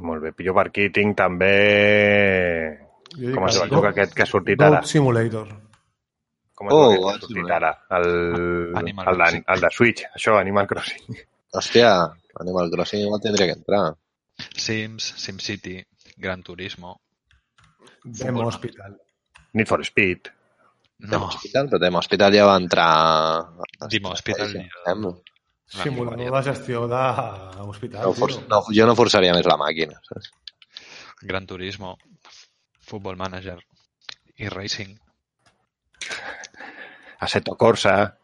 Molt 0.00 0.22
bé. 0.22 0.32
Jo 0.46 0.54
per 0.56 0.66
aquí 0.70 0.88
tinc 0.94 1.16
també... 1.18 1.52
Com 3.18 3.46
es 3.48 3.56
diu 3.56 3.64
el 3.64 3.70
joc 3.72 3.86
aquest 3.90 4.14
que 4.14 4.22
ha 4.22 4.28
sortit 4.28 4.60
ara? 4.62 4.78
Goat 4.82 4.90
Simulator. 4.92 5.48
Com 6.58 6.68
es 6.68 6.74
diu 6.74 6.78
Oh, 6.78 6.86
aquest 6.92 7.02
que 7.02 7.10
ha 7.14 7.26
sortit 7.26 7.52
ara? 7.56 7.72
El, 7.98 8.08
Animal 8.82 9.08
el, 9.08 9.16
de, 9.18 9.24
Crossing. 9.24 9.44
el 9.54 9.60
de 9.64 9.70
Switch, 9.76 10.04
això, 10.14 10.36
Animal 10.38 10.68
Crossing. 10.70 11.18
Hòstia, 11.58 11.92
Animal 12.44 12.70
Crossing 12.74 13.04
igual 13.06 13.22
tindria 13.24 13.46
que 13.50 13.56
entrar. 13.58 13.84
Sims, 14.54 15.12
SimCity, 15.24 15.78
Gran 16.16 16.42
Turismo... 16.42 17.00
Demo 18.04 18.46
Hospital. 18.46 18.94
Need 19.52 19.66
for 19.66 19.82
Speed. 19.84 20.28
No, 20.98 21.24
Hospital, 21.26 21.68
però 21.70 21.78
Dem 21.82 21.94
Hospital 21.98 22.34
ja 22.34 22.46
va 22.46 22.56
entrar... 22.58 22.88
Dim 23.90 24.06
Hospital 24.10 24.52
ja- 24.54 24.94
Simulador 25.68 26.32
de 26.32 26.42
gestió 26.46 26.86
d'hospital. 26.88 28.06
No, 28.06 28.14
for, 28.16 28.32
no, 28.48 28.62
jo 28.72 28.86
no 28.88 28.94
forçaria 28.96 29.34
més 29.36 29.48
la 29.48 29.58
màquina. 29.60 29.98
Saps? 30.08 30.30
Gran 31.28 31.46
Turismo, 31.50 31.96
Football 32.88 33.18
Manager 33.20 33.58
i 34.38 34.48
Racing. 34.48 34.94
Assetto 37.20 37.56
Corsa. 37.56 38.16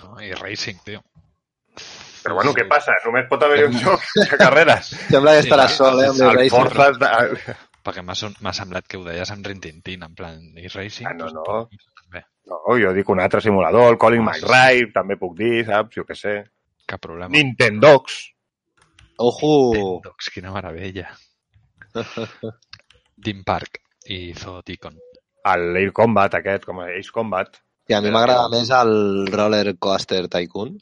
No? 0.00 0.16
I 0.20 0.32
Racing, 0.32 0.80
tio. 0.84 1.04
Però 2.24 2.34
bueno, 2.40 2.50
què 2.56 2.64
passa? 2.66 2.96
Només 3.04 3.28
pot 3.30 3.44
haver 3.46 3.68
un 3.68 3.76
joc 3.78 4.02
de 4.16 4.38
carreres. 4.40 4.88
Sembla 5.12 5.36
que 5.36 5.44
estarà 5.44 5.68
Sí, 5.70 5.78
sol, 5.78 6.00
eh, 6.02 6.08
amb 6.10 6.40
El. 6.40 6.48
Forza 6.50 6.88
de... 6.98 7.56
Perquè 7.86 8.02
m'ha 8.02 8.16
semblat 8.56 8.88
que 8.90 8.98
ho 8.98 9.04
deies 9.06 9.30
amb 9.30 9.46
Rintintín, 9.46 10.02
en 10.02 10.16
plan, 10.18 10.40
i 10.58 10.66
Racing... 10.66 11.06
Ah, 11.06 11.14
no, 11.14 11.28
doncs, 11.30 11.70
no. 11.76 11.92
també. 12.00 12.24
No, 12.50 12.58
jo 12.82 12.90
dic 12.96 13.12
un 13.14 13.22
altre 13.22 13.38
simulador, 13.44 13.92
el 13.92 14.00
Colin 14.02 14.24
Ah, 14.24 14.32
McRae, 14.32 14.88
també 14.96 15.14
puc 15.20 15.36
dir, 15.38 15.60
saps? 15.68 15.94
Jo 15.94 16.02
què 16.08 16.18
sé. 16.18 16.34
Cap 16.86 17.02
problema. 17.02 17.32
Nintendox. 17.34 18.20
Ojo! 19.18 20.00
Docs, 20.04 20.30
quina 20.34 20.52
meravella. 20.54 21.08
Park 23.44 23.80
i 24.12 24.34
Zooticon. 24.36 24.98
El 25.46 25.76
Air 25.80 25.92
Combat 25.96 26.36
aquest, 26.38 26.66
com 26.68 26.82
a 26.82 26.90
Ace 26.94 27.10
Combat. 27.14 27.58
I 27.90 27.96
a 27.96 28.00
mi 28.02 28.12
m'agrada 28.14 28.46
més 28.52 28.70
el 28.74 29.26
Roller 29.32 29.76
Coaster 29.78 30.26
Tycoon. 30.30 30.76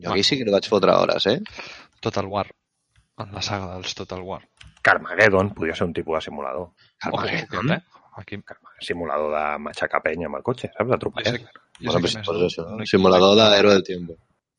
Jo 0.00 0.14
aquí 0.14 0.24
sí 0.24 0.38
que 0.38 0.46
li 0.48 0.54
vaig 0.54 0.68
fotre 0.68 0.94
hores, 0.96 1.26
eh? 1.28 1.38
Total 2.00 2.28
War. 2.28 2.46
En 3.20 3.34
la 3.36 3.42
saga 3.44 3.74
dels 3.74 3.94
Total 3.96 4.22
War. 4.24 4.40
Carmageddon, 4.82 5.52
podria 5.56 5.76
ser 5.76 5.88
un 5.88 5.94
tipus 5.96 6.16
de 6.16 6.22
simulador. 6.28 6.70
Ojo, 7.10 7.24
aquest, 7.26 7.54
eh? 7.68 7.80
Aquí, 8.20 8.40
Simulador 8.80 9.34
de 9.34 9.44
matxacar 9.64 10.00
penya 10.04 10.28
amb 10.28 10.40
el 10.40 10.42
cotxe, 10.44 10.70
saps? 10.72 10.96
sé 10.96 12.00
pues, 12.00 12.16
que 12.16 12.22
pues 12.24 12.90
Simulador 12.90 13.36
d'Héroe 13.36 13.74
del 13.74 13.84
Tiempo. 13.84 14.16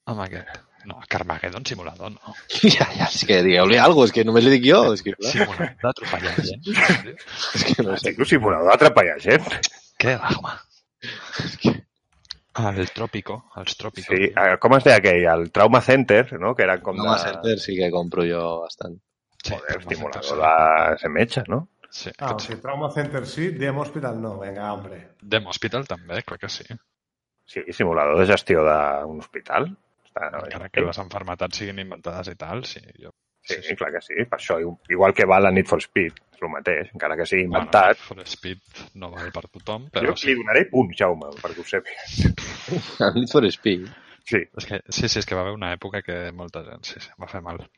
Amb 0.09 0.23
aquest. 0.25 0.59
No, 0.89 0.95
Carmageddon 1.07 1.65
simulador, 1.69 2.09
no. 2.15 2.33
ja, 2.65 2.87
ja, 2.97 3.05
és 3.05 3.21
que 3.29 3.35
digueu-li 3.45 3.77
alguna 3.77 4.07
és 4.09 4.13
que 4.15 4.23
només 4.25 4.43
li 4.47 4.55
dic 4.55 4.63
jo. 4.65 4.79
És 4.95 5.03
que, 5.05 5.13
clar, 5.13 5.29
Simulador 5.35 5.75
d'atropellar 5.83 6.33
gent. 6.41 6.71
és 7.59 7.65
que 7.67 7.85
no 7.85 7.97
sé. 8.01 8.15
Simulador 8.25 8.71
d'atrapallar 8.71 9.19
gent. 9.21 9.45
Què, 10.01 10.15
home? 10.17 10.55
El 12.61 12.89
Tròpico, 12.91 13.37
els 13.61 13.77
Tròpico. 13.79 14.11
Sí, 14.17 14.31
com 14.59 14.73
es 14.75 14.83
deia 14.87 14.97
aquell? 14.99 15.23
El 15.31 15.45
Trauma 15.55 15.79
Center, 15.85 16.23
no? 16.41 16.55
Que 16.57 16.65
era 16.65 16.79
com 16.81 16.97
Com 16.97 17.07
de... 17.07 17.19
Center 17.21 17.53
sí 17.63 17.77
que 17.77 17.91
compro 17.93 18.25
jo 18.27 18.41
bastant. 18.63 18.97
sí, 19.43 19.53
Joder, 19.53 19.77
Trauma 19.77 19.95
simulador 19.95 20.41
de 20.91 20.97
ser 21.03 21.09
metge, 21.13 21.43
no? 21.47 21.61
Sí, 21.91 22.11
Ah, 22.19 22.33
sí. 22.39 22.55
Trauma 22.63 22.89
Center 22.91 23.25
sí, 23.27 23.49
Dem 23.61 23.77
Hospital 23.77 24.19
no. 24.21 24.33
Vinga, 24.39 24.73
hombre. 24.73 24.99
Dem 25.21 25.47
Hospital 25.47 25.87
també, 25.87 26.21
clar 26.23 26.39
que 26.39 26.49
sí. 26.49 26.65
Sí, 27.45 27.63
simulador 27.75 28.19
de 28.19 28.27
gestió 28.33 28.65
d'un 28.65 29.19
hospital. 29.19 29.71
Està, 30.11 30.27
Encara 30.43 30.69
que 30.69 30.83
les 30.83 30.99
enfermetats 30.99 31.61
siguin 31.61 31.79
inventades 31.85 32.27
i 32.31 32.37
tal, 32.39 32.65
sí. 32.67 32.83
Jo... 32.99 33.13
Sí, 33.41 33.55
sí, 33.65 33.73
clar 33.73 33.89
que 33.95 34.01
sí. 34.05 34.13
Per 34.29 34.37
això, 34.37 34.59
igual 34.93 35.15
que 35.17 35.25
va 35.25 35.39
la 35.41 35.49
Need 35.55 35.65
for 35.65 35.81
Speed, 35.81 36.19
és 36.35 36.43
el 36.45 36.51
mateix, 36.53 36.91
encara 36.93 37.15
que 37.17 37.25
sigui 37.25 37.47
inventat. 37.47 37.97
Bueno, 38.09 38.21
for 38.21 38.29
Speed 38.29 38.83
no 39.01 39.09
val 39.15 39.31
per 39.33 39.47
tothom, 39.47 39.87
jo 39.87 39.95
però 39.95 40.13
li 40.13 40.21
sí. 40.21 40.35
donaré 40.37 40.67
punt, 40.69 40.91
Jaume, 40.99 41.31
perquè 41.41 41.63
ho 41.63 41.65
sàpiga. 41.71 42.05
El 43.07 43.17
Need 43.17 43.33
for 43.33 43.47
Speed. 43.49 43.89
Sí, 44.29 44.37
És 44.37 44.67
que, 44.69 44.77
sí, 44.93 45.07
sí, 45.09 45.17
és 45.17 45.25
que 45.25 45.33
va 45.33 45.41
haver 45.41 45.55
una 45.55 45.71
època 45.73 46.03
que 46.05 46.19
molta 46.37 46.61
gent, 46.67 46.85
sí, 46.85 47.01
sí, 47.01 47.09
va 47.19 47.31
fer 47.31 47.41
mal. 47.41 47.63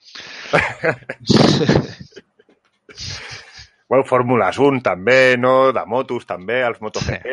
Bueno, 3.93 4.05
Fórmules 4.09 4.57
1 4.57 4.79
també, 4.81 5.35
no? 5.37 5.71
De 5.75 5.83
motos 5.85 6.23
també, 6.25 6.63
els 6.65 6.79
MotoGP, 6.81 7.27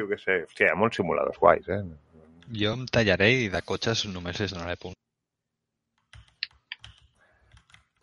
jo 0.00 0.08
què 0.10 0.16
sé. 0.18 0.38
Hòstia, 0.48 0.66
hi 0.66 0.72
ha 0.72 0.78
molts 0.80 0.98
simuladors 0.98 1.38
guais, 1.38 1.68
eh? 1.70 1.78
Jo 2.52 2.74
em 2.76 2.84
tallaré 2.86 3.30
i 3.44 3.48
de 3.52 3.60
cotxes 3.64 4.04
només 4.12 4.38
li 4.40 4.48
donaré 4.50 4.76
punt. 4.80 4.96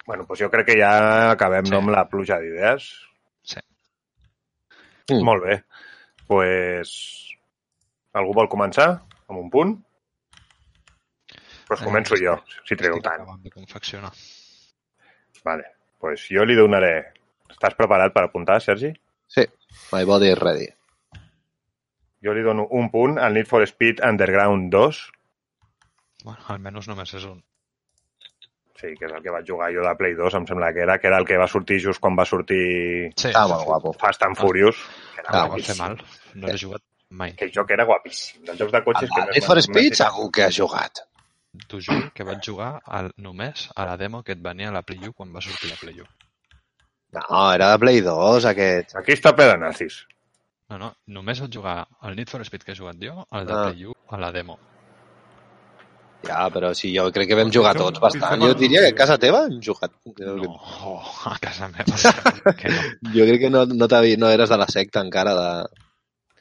Bueno, 0.07 0.25
doncs 0.25 0.39
jo 0.41 0.49
crec 0.49 0.65
que 0.71 0.77
ja 0.79 0.91
acabem 1.31 1.65
Sí. 1.67 1.71
no 1.71 1.77
amb 1.83 1.91
la 1.93 2.07
pluja 2.09 2.39
d'idees. 2.41 2.87
Sí. 3.43 3.59
Mm. 5.11 5.23
Molt 5.25 5.43
bé. 5.45 5.59
pues... 6.29 6.89
algú 8.13 8.33
vol 8.37 8.49
començar 8.49 8.87
amb 9.29 9.37
un 9.39 9.49
punt? 9.53 9.75
Doncs 11.69 11.83
començo 11.85 12.15
Eh, 12.17 12.23
jo, 12.25 12.35
si 12.65 12.75
treu 12.75 12.95
Estic 12.97 13.03
tant. 13.05 13.21
acabant 13.21 13.41
de 13.43 13.49
confeccionar. 13.51 14.11
Vale. 15.45 15.63
pues 15.99 16.27
jo 16.31 16.45
li 16.45 16.55
donaré... 16.55 17.13
Estàs 17.49 17.73
preparat 17.75 18.13
per 18.13 18.23
apuntar, 18.23 18.61
Sergi? 18.61 18.93
Sí, 19.27 19.43
my 19.91 20.05
body 20.05 20.29
is 20.31 20.37
ready. 20.39 20.67
Jo 22.23 22.33
li 22.35 22.41
dono 22.43 22.67
un 22.71 22.89
punt 22.91 23.17
al 23.17 23.33
Need 23.33 23.47
for 23.47 23.63
Speed 23.67 24.01
Underground 24.03 24.71
2, 24.73 25.03
Bueno, 26.25 26.41
almenys 26.51 26.87
només 26.91 27.13
és 27.15 27.23
un. 27.23 27.37
sí, 28.79 28.93
que 28.99 29.05
és 29.07 29.11
el 29.11 29.21
que 29.23 29.31
vaig 29.31 29.47
jugar 29.47 29.69
jo 29.75 29.81
de 29.85 29.93
Play 29.99 30.13
2, 30.15 30.33
em 30.35 30.45
sembla 30.47 30.73
que 30.73 30.81
era, 30.83 30.97
que 30.99 31.07
era 31.07 31.17
el 31.17 31.25
que 31.27 31.37
va 31.39 31.47
sortir 31.47 31.79
just 31.83 31.99
quan 32.03 32.15
va 32.19 32.25
sortir 32.25 33.11
Sí, 33.15 33.27
Està 33.29 33.45
molt 33.47 33.63
guapo. 33.67 33.93
Fast 33.99 34.23
and 34.27 34.35
Furious. 34.39 34.77
Que 35.15 35.21
era 35.21 35.29
Ah, 35.31 35.47
no 35.47 35.53
va 35.55 35.63
fer 35.63 35.75
mal. 35.79 35.97
No 36.35 36.47
l'he 36.47 36.57
jugat 36.57 36.81
mai. 37.09 37.31
Aquell 37.37 37.51
joc 37.55 37.71
era 37.71 37.85
guapíssim. 37.85 38.43
Dels 38.45 38.59
jocs 38.59 38.71
de 38.75 38.83
cotxes 38.83 39.09
que 39.15 39.21
El 39.21 39.27
més 39.27 39.35
Need 39.39 39.47
for 39.47 39.61
Speed 39.61 39.91
m'han- 39.91 39.99
segur 40.03 40.29
que 40.31 40.43
has 40.43 40.55
jugat. 40.59 41.03
T'ho 41.67 41.79
juro 41.81 42.11
que 42.13 42.23
vaig 42.23 42.39
jugar 42.45 42.81
al, 42.85 43.11
només 43.17 43.69
a 43.75 43.85
la 43.85 43.97
demo 43.97 44.23
que 44.23 44.33
et 44.33 44.41
venia 44.41 44.69
a 44.69 44.71
la 44.75 44.81
Play 44.83 45.07
U 45.07 45.13
quan 45.13 45.33
va 45.35 45.41
sortir 45.41 45.71
la 45.71 45.75
Play 45.81 45.99
U. 46.01 46.05
No, 47.15 47.53
era 47.53 47.71
de 47.71 47.79
Play 47.79 48.01
2 48.01 48.45
aquest. 48.45 48.95
Aquí 48.95 49.13
està 49.17 49.33
ple 49.35 49.47
de 49.49 49.57
nazis. 49.57 50.05
No, 50.69 50.77
no, 50.77 50.89
només 51.07 51.39
vaig 51.41 51.55
jugar 51.55 51.77
al 52.05 52.15
Need 52.15 52.29
for 52.29 52.43
Speed 52.45 52.63
que 52.63 52.73
he 52.75 52.77
jugat 52.77 52.99
jo, 53.01 53.23
al 53.31 53.45
de 53.47 53.53
Ah. 53.53 53.63
Play 53.71 53.85
U, 53.89 53.95
a 54.09 54.17
la 54.21 54.31
demo. 54.31 54.59
Ja, 56.27 56.49
però 56.51 56.73
sí, 56.75 56.91
jo 56.95 57.05
crec 57.15 57.29
que 57.31 57.35
vam 57.39 57.49
jugar 57.49 57.71
tots 57.79 57.99
bastant. 58.03 58.41
Jo 58.43 58.53
diria 58.53 58.81
que 58.83 58.89
a 58.91 58.95
casa 59.01 59.17
teva 59.17 59.45
hem 59.47 59.61
jugat. 59.63 59.93
No, 60.19 60.49
oh, 60.85 61.13
a 61.31 61.37
casa 61.39 61.69
meva 61.69 62.53
que 62.59 62.69
no. 62.69 62.81
Jo 63.15 63.25
crec 63.29 63.39
que 63.45 63.49
no, 63.49 63.65
no, 63.65 63.87
no 63.87 64.29
eres 64.29 64.49
de 64.49 64.57
la 64.57 64.67
secta 64.67 65.01
encara 65.01 65.33
de... 65.33 65.69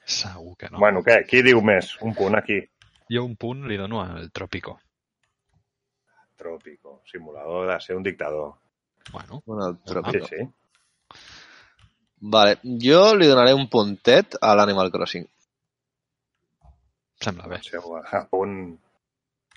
Segur 0.05 0.57
que 0.57 0.69
no. 0.71 0.79
Bueno, 0.83 1.01
què? 1.07 1.21
Qui 1.29 1.43
diu 1.47 1.61
més? 1.63 1.95
Un 2.03 2.15
punt 2.17 2.35
aquí. 2.37 2.59
Jo 3.13 3.23
un 3.25 3.37
punt 3.37 3.65
li 3.69 3.77
dono 3.77 4.03
al 4.03 4.31
Trópico. 4.33 4.79
Trópico. 6.37 7.03
Simulador 7.07 7.71
de 7.73 7.81
ser 7.81 7.97
un 7.97 8.03
dictador. 8.03 8.55
Bueno, 9.13 9.43
Bueno, 9.47 9.69
el 9.69 9.77
Sí, 9.77 9.93
Trópico. 9.93 10.27
sí. 10.27 10.37
Vale, 12.21 12.59
jo 12.83 13.15
li 13.15 13.29
donaré 13.31 13.53
un 13.55 13.69
puntet 13.71 14.37
a 14.41 14.55
l'Animal 14.59 14.91
Crossing. 14.91 15.27
sembla 17.21 17.47
bé. 17.51 17.59
A 18.13 18.25
punt 18.31 18.79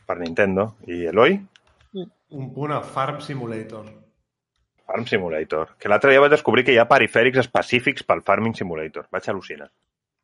per 0.05 0.17
Nintendo. 0.19 0.75
I 0.87 1.05
Eloi? 1.11 1.35
Un 1.93 2.53
punt 2.53 2.71
a 2.73 2.81
Farm 2.81 3.19
Simulator. 3.21 3.85
Farm 4.85 5.05
Simulator. 5.05 5.75
Que 5.77 5.89
l'altre 5.89 6.11
dia 6.11 6.19
vaig 6.23 6.31
descobrir 6.31 6.63
que 6.65 6.73
hi 6.73 6.79
ha 6.81 6.87
perifèrics 6.89 7.37
específics 7.43 8.03
pel 8.03 8.21
Farming 8.25 8.55
Simulator. 8.57 9.05
Vaig 9.11 9.29
al·lucinar. 9.29 9.69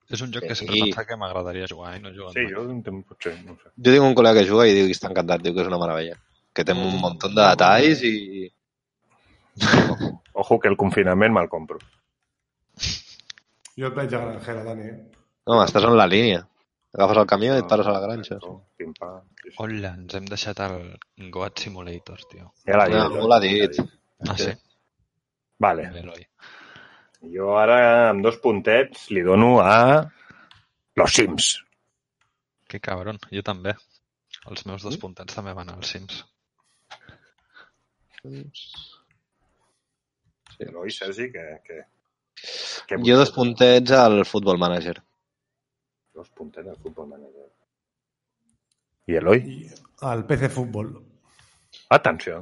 És 0.10 0.22
un 0.22 0.32
joc 0.32 0.44
que 0.48 0.56
Sí. 0.56 0.66
sempre 0.66 0.82
pensava 0.86 1.06
que 1.06 1.18
m'agradaria 1.18 1.68
jugar 1.68 1.98
i 1.98 2.00
no 2.02 2.10
he 2.10 2.16
jugat 2.16 2.34
Sí, 2.34 2.40
mai. 2.46 2.54
jo 2.54 2.62
un 2.64 2.82
temps 2.84 3.06
potser, 3.06 3.36
no 3.46 3.56
sé. 3.62 3.70
Jo 3.76 3.92
tinc 3.92 4.04
un 4.04 4.16
col·lega 4.16 4.40
que 4.42 4.50
juga 4.50 4.68
i 4.68 4.74
diu 4.74 4.86
que 4.88 4.94
està 4.96 5.10
encantat, 5.10 5.42
diu 5.42 5.54
que 5.54 5.62
és 5.62 5.68
una 5.68 5.78
meravella. 5.78 6.16
Que 6.54 6.64
té 6.64 6.72
un 6.74 6.98
munt 7.02 7.20
de 7.20 7.30
detalls 7.36 8.02
i... 8.04 8.52
Ojo 10.34 10.60
que 10.60 10.70
el 10.70 10.78
confinament 10.78 11.34
me'l 11.34 11.50
compro. 11.50 11.78
Jo 13.78 13.92
et 13.92 13.98
veig 13.98 14.14
a 14.18 14.22
Granjera, 14.24 14.64
Dani. 14.66 14.88
Home, 15.48 15.64
estàs 15.64 15.86
en 15.86 15.96
la 15.98 16.08
línia. 16.10 16.42
Agafes 16.98 17.20
el 17.22 17.28
camió 17.30 17.54
i 17.54 17.62
et 17.62 17.68
pares 17.70 17.86
a 17.86 17.94
la 17.94 18.00
granja. 18.02 18.40
Sí, 18.42 18.86
sí. 18.90 19.52
Hola, 19.62 19.92
ens 20.00 20.16
hem 20.18 20.26
deixat 20.32 20.62
el 20.66 20.78
Goat 21.36 21.62
Simulator, 21.62 22.24
tio. 22.32 22.50
Ja 22.66 22.80
l'ha 22.80 22.88
dit. 22.90 22.98
algú 23.04 23.28
l'ha 23.30 23.38
dit. 23.44 23.78
Ah, 24.26 24.38
sí? 24.40 24.54
Vale. 25.62 25.86
Jo 27.36 27.52
ara, 27.60 27.78
amb 28.10 28.26
dos 28.26 28.40
puntets, 28.42 29.12
li 29.14 29.22
dono 29.28 29.60
a 29.62 29.76
Los 30.98 31.14
Sims. 31.20 31.52
Que 32.68 32.82
cabron, 32.82 33.20
jo 33.30 33.44
també. 33.46 33.76
Els 34.50 34.66
meus 34.66 34.88
dos 34.88 34.98
puntats 34.98 35.38
també 35.38 35.54
van 35.54 35.70
als 35.76 35.94
Sims. 35.94 36.24
Eloi, 40.66 40.90
Sergi, 40.90 41.30
que, 41.32 41.46
que 41.68 41.84
Jo 42.90 43.18
dos 43.18 43.32
puntets 43.36 43.92
al 43.92 44.24
Football 44.26 44.60
Manager. 44.62 45.02
Dos 46.18 46.30
puntets 46.34 46.68
al 46.68 46.78
futbol 46.82 47.08
manager. 47.08 47.46
I 49.08 49.18
Eloi? 49.20 49.42
El 50.12 50.24
PC 50.26 50.50
Futbol. 50.50 50.90
Atenció. 51.94 52.40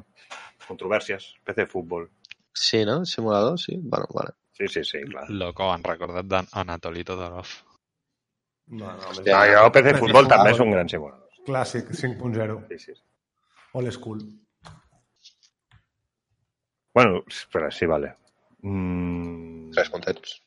Controvèrsies. 0.67 1.27
PC 1.43 1.65
Futbol. 1.67 2.07
Sí, 2.53 2.85
no? 2.85 3.03
Simulador, 3.05 3.59
sí. 3.59 3.75
Bueno, 3.81 4.07
vale. 4.13 4.31
Sí, 4.53 4.67
sí, 4.67 4.83
sí, 4.83 5.01
clar. 5.11 5.29
Loco, 5.29 5.67
han 5.71 5.83
recordat 5.83 6.25
d'Anatoli 6.31 7.03
Todorov. 7.03 7.51
No, 8.71 8.87
no, 8.95 9.11
més 9.11 9.21
No, 9.27 9.43
jo 9.51 9.67
PC 9.75 9.97
Futbol 9.99 10.31
també 10.31 10.55
és 10.55 10.63
un 10.63 10.71
gran 10.71 10.89
simulador. 10.89 11.43
Clàssic, 11.45 11.91
5.0. 11.91 12.59
Sí, 12.71 12.79
sí. 12.79 12.95
Old 13.75 13.91
school. 13.91 14.23
Bueno, 16.95 17.25
espera, 17.27 17.69
sí, 17.75 17.85
vale. 17.85 18.15
Mm... 18.65 19.71
Tres 19.75 19.91
puntets. 19.93 20.39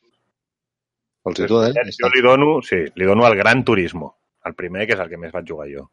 Vols 1.26 1.38
dir 1.38 1.48
tu, 1.50 1.60
eh? 1.62 1.86
Jo 1.98 2.10
li 2.14 2.22
dono, 2.24 2.58
sí, 2.66 2.80
li 2.98 3.06
dono 3.06 3.26
al 3.26 3.36
Gran 3.38 3.64
Turismo. 3.66 4.14
El 4.48 4.54
primer, 4.58 4.86
que 4.88 4.96
és 4.96 5.02
el 5.02 5.10
que 5.10 5.20
més 5.20 5.34
vaig 5.34 5.46
jugar 5.50 5.68
jo. 5.70 5.84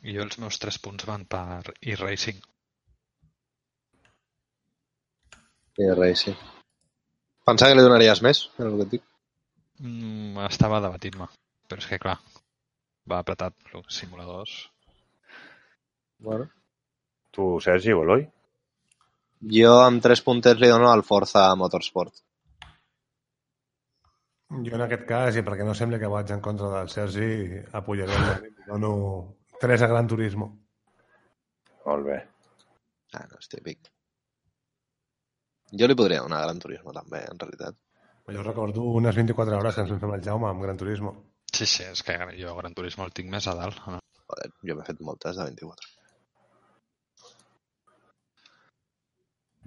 I 0.00 0.14
jo 0.16 0.24
els 0.24 0.38
meus 0.40 0.58
tres 0.62 0.78
punts 0.82 1.06
van 1.08 1.26
per 1.28 1.74
e-racing. 1.80 2.40
Sí. 5.80 6.32
Pensava 7.48 7.70
que 7.70 7.76
li 7.78 7.84
donaries 7.84 8.20
més, 8.24 8.42
era 8.58 8.68
el 8.68 8.76
que 8.80 8.86
et 8.86 8.94
dic. 8.96 9.04
Mm, 9.80 10.40
estava 10.44 10.80
debatint-me, 10.84 11.28
però 11.68 11.80
és 11.80 11.88
que 11.88 12.00
clar, 12.02 12.18
va 13.08 13.20
apretat 13.22 13.56
els 13.78 14.00
simuladors. 14.02 14.56
Bueno. 16.20 16.50
Tu, 17.32 17.46
Sergi, 17.64 17.94
o 17.96 18.02
Eloi? 18.04 18.26
Jo 19.40 19.76
amb 19.80 20.02
tres 20.04 20.20
puntets 20.20 20.60
li 20.60 20.68
dono 20.68 20.90
al 20.90 21.02
Forza 21.02 21.46
Motorsport. 21.56 22.12
Jo 24.50 24.74
en 24.76 24.82
aquest 24.84 25.06
cas, 25.08 25.36
i 25.38 25.44
perquè 25.46 25.64
no 25.64 25.74
sembla 25.78 26.00
que 26.02 26.10
vaig 26.10 26.32
en 26.34 26.42
contra 26.44 26.68
del 26.74 26.90
Sergi, 26.92 27.60
apoyaré 27.80 28.16
el 28.18 28.48
Dono 28.66 28.90
3 29.62 29.84
a 29.86 29.88
Gran 29.92 30.10
Turismo. 30.10 30.50
Molt 31.86 32.04
bé. 32.04 32.18
Ah, 33.14 33.24
no, 33.30 33.38
és 33.38 33.48
típic. 33.48 33.88
Jo 35.72 35.86
li 35.86 35.96
podria 35.96 36.24
donar 36.26 36.42
Gran 36.42 36.60
Turismo 36.60 36.92
també, 36.92 37.22
en 37.30 37.38
realitat. 37.38 37.78
Jo 38.30 38.42
recordo 38.42 38.84
unes 38.98 39.16
24 39.16 39.56
hores 39.56 39.74
que 39.74 39.86
ens 39.86 39.94
vam 39.94 40.02
fer 40.02 40.10
amb 40.10 40.18
el 40.18 40.26
Jaume 40.26 40.50
amb 40.50 40.66
Gran 40.66 40.82
Turismo. 40.82 41.14
Sí, 41.54 41.64
sí, 41.64 41.86
és 41.86 42.02
que 42.04 42.18
jo 42.36 42.58
Gran 42.58 42.74
Turismo 42.74 43.06
el 43.06 43.14
tinc 43.16 43.32
més 43.32 43.48
a 43.48 43.56
dalt. 43.56 43.80
No? 43.86 44.02
Joder, 44.26 44.52
jo 44.66 44.76
m'he 44.76 44.86
fet 44.90 45.00
moltes 45.06 45.38
de 45.40 45.48
24. 45.48 45.99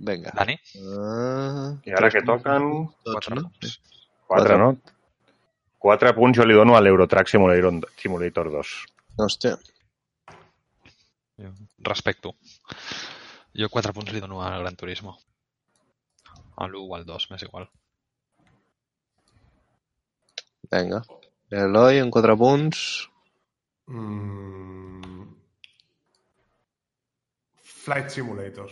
Vinga. 0.03 0.33
Dani? 0.35 0.57
Uh, 0.75 1.79
I 1.87 1.95
ara 1.95 2.09
que 2.11 2.21
toquen... 2.27 2.65
Quatre 3.05 3.37
no? 3.37 3.43
punts. 3.47 3.77
Quatre, 4.27 4.57
no? 4.59 4.69
Quatre 5.83 6.11
punts 6.17 6.39
jo 6.39 6.47
li 6.47 6.57
dono 6.57 6.75
a 6.75 6.81
l'Eurotrack 6.83 7.31
Simulator, 7.31 7.79
Simulator 7.99 8.49
2. 8.51 8.73
Hòstia. 9.23 9.55
Jo 11.39 11.53
respecto. 11.87 12.33
Jo 13.55 13.69
quatre 13.71 13.93
punts 13.95 14.11
li 14.11 14.21
dono 14.23 14.41
al 14.43 14.59
Gran 14.63 14.75
Turismo. 14.79 15.15
A 16.55 16.67
l'1 16.67 16.83
o 16.83 16.95
al 16.97 17.07
2, 17.07 17.29
m'és 17.31 17.47
igual. 17.47 17.69
Vinga. 20.71 21.03
Eloi, 21.63 21.99
en 22.01 22.11
4 22.11 22.37
punts. 22.43 22.85
Mm... 23.87 25.29
Flight 27.83 28.09
Simulator. 28.09 28.71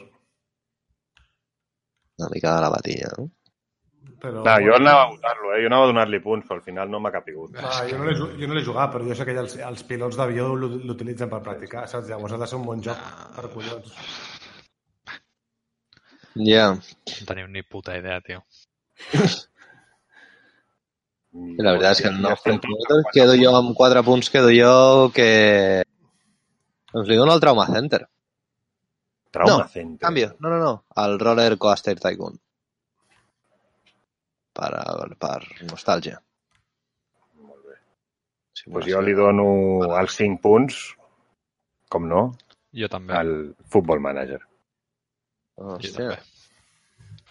Una 2.20 2.30
mica 2.34 2.56
de 2.56 2.62
la 2.62 2.70
batilla, 2.70 3.10
no? 3.18 3.30
Però, 4.22 4.44
No, 4.46 4.54
jo 4.62 4.76
anava 4.76 5.04
a 5.04 5.10
votar-lo, 5.10 5.54
eh? 5.56 5.62
Jo 5.64 5.70
anava 5.72 5.86
a 5.88 5.90
donar-li 5.92 6.20
punts, 6.22 6.46
però 6.48 6.60
al 6.60 6.66
final 6.66 6.90
no 6.94 7.00
m'ha 7.02 7.12
capigut. 7.14 7.56
Ah, 7.58 7.82
jo 7.90 7.98
no 7.98 8.06
l'he 8.06 8.14
jo 8.18 8.48
no 8.50 8.54
l'he 8.58 8.64
jugat, 8.66 8.92
però 8.94 9.08
jo 9.08 9.16
sé 9.18 9.26
que 9.26 9.34
els, 9.44 9.56
els 9.70 9.84
pilots 9.90 10.18
d'avió 10.20 10.52
l'u- 10.56 10.82
l'utilitzen 10.86 11.30
per 11.32 11.40
practicar, 11.48 11.88
saps? 11.90 12.10
Llavors 12.12 12.34
ha 12.38 12.42
de 12.44 12.48
ser 12.52 12.60
un 12.60 12.66
bon 12.68 12.84
joc 12.86 13.02
per 13.38 13.48
collons. 13.56 13.96
Ja. 16.52 16.68
No 16.76 17.26
teniu 17.28 17.48
ni 17.52 17.64
puta 17.64 17.98
idea, 17.98 18.22
tio. 18.22 18.44
I 21.32 21.64
la 21.64 21.74
veritat 21.78 21.98
és 21.98 22.02
que 22.46 22.54
Simulator 22.62 23.04
quedo 23.16 23.36
jo 23.40 23.52
amb 23.58 23.74
4 23.78 24.04
punts, 24.04 24.30
quedo 24.30 24.52
jo 24.54 24.72
que... 25.16 25.28
Doncs 26.92 27.08
li 27.08 27.16
dono 27.20 27.34
el 27.34 27.42
Trauma 27.44 27.66
Center. 27.72 28.02
Trauma 29.32 29.58
No, 29.64 29.68
Center. 29.72 30.00
Canvio. 30.06 30.34
No, 30.40 30.50
no, 30.52 30.58
no. 30.60 30.72
El 31.04 31.18
Roller 31.20 31.58
Coaster 31.58 31.96
Tycoon. 32.00 32.36
Per, 34.52 34.72
per 35.22 35.38
nostàlgia. 35.70 36.18
Molt 37.40 37.64
bé. 37.70 37.78
Sí, 38.58 38.68
Pues 38.70 38.86
jo 38.92 39.00
li 39.02 39.14
dono 39.18 39.46
els 40.02 40.18
5 40.20 40.42
punts, 40.44 40.82
com 41.92 42.08
no, 42.12 42.26
Jo 42.76 42.90
també. 42.92 43.16
al 43.16 43.32
Football 43.72 44.04
Manager. 44.04 44.42
Jo 45.58 45.76
Hòstia. 45.78 45.96
també. 45.98 46.20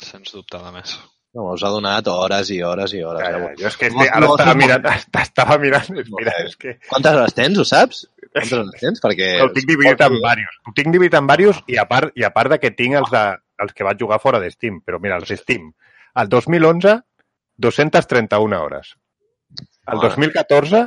Sens 0.00 0.32
dubte 0.32 0.56
de 0.64 0.72
més. 0.72 0.96
No, 1.36 1.44
us 1.54 1.62
ha 1.62 1.68
donat 1.70 2.08
hores 2.10 2.48
i 2.50 2.56
hores 2.66 2.92
i 2.96 3.02
hores. 3.06 3.22
Ja, 3.22 3.36
eh? 3.36 3.42
ja, 3.44 3.50
jo 3.60 3.66
és 3.68 3.76
que 3.78 3.86
este, 3.92 4.08
ara 4.08 4.24
no, 4.24 4.32
estava 4.34 4.54
no. 4.56 4.58
mirant, 4.64 4.88
estava 5.26 5.58
mirant, 5.62 5.90
mira, 6.16 6.32
és 6.48 6.56
que 6.58 6.78
Quantes 6.88 7.12
hores 7.20 7.36
tens, 7.36 7.60
ho 7.60 7.66
saps? 7.68 8.00
Quantes 8.30 8.52
hores 8.54 8.80
tens? 8.80 9.02
Perquè... 9.02 9.30
ho 9.42 9.50
tinc 9.54 9.68
dividit 9.68 10.04
en 10.06 10.16
diversos. 10.16 10.58
Ho 10.66 10.74
tinc 10.76 10.92
dividit 10.94 11.16
en 11.18 11.30
diversos 11.30 11.62
i 11.70 11.78
a 11.82 11.86
part, 11.90 12.12
i 12.14 12.26
a 12.26 12.32
part 12.34 12.54
de 12.54 12.60
que 12.62 12.70
tinc 12.78 12.98
els, 13.00 13.10
de, 13.14 13.24
els 13.64 13.74
que 13.74 13.86
vaig 13.86 14.02
jugar 14.02 14.20
fora 14.22 14.42
de 14.42 14.50
Steam. 14.52 14.82
Però 14.86 15.00
mira, 15.02 15.18
els 15.18 15.32
Steam. 15.40 15.72
El 16.20 16.30
2011, 16.30 16.94
231 17.58 18.60
hores. 18.60 18.94
El 19.90 19.98
Mare. 19.98 20.08
2014, 20.08 20.84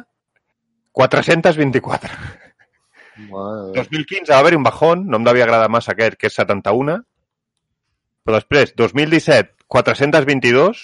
424. 0.93 2.13
Mare 2.13 2.43
meva. 3.17 3.71
2015 3.75 4.31
va 4.31 4.39
haver 4.39 4.55
un 4.57 4.63
bajón, 4.63 5.07
no 5.07 5.17
em 5.17 5.25
devia 5.27 5.45
agradar 5.45 5.69
massa 5.69 5.93
aquest, 5.93 6.17
que 6.17 6.29
és 6.31 6.37
71. 6.39 6.99
Però 8.23 8.39
després, 8.39 8.73
2017, 8.79 9.55
422 9.67 10.83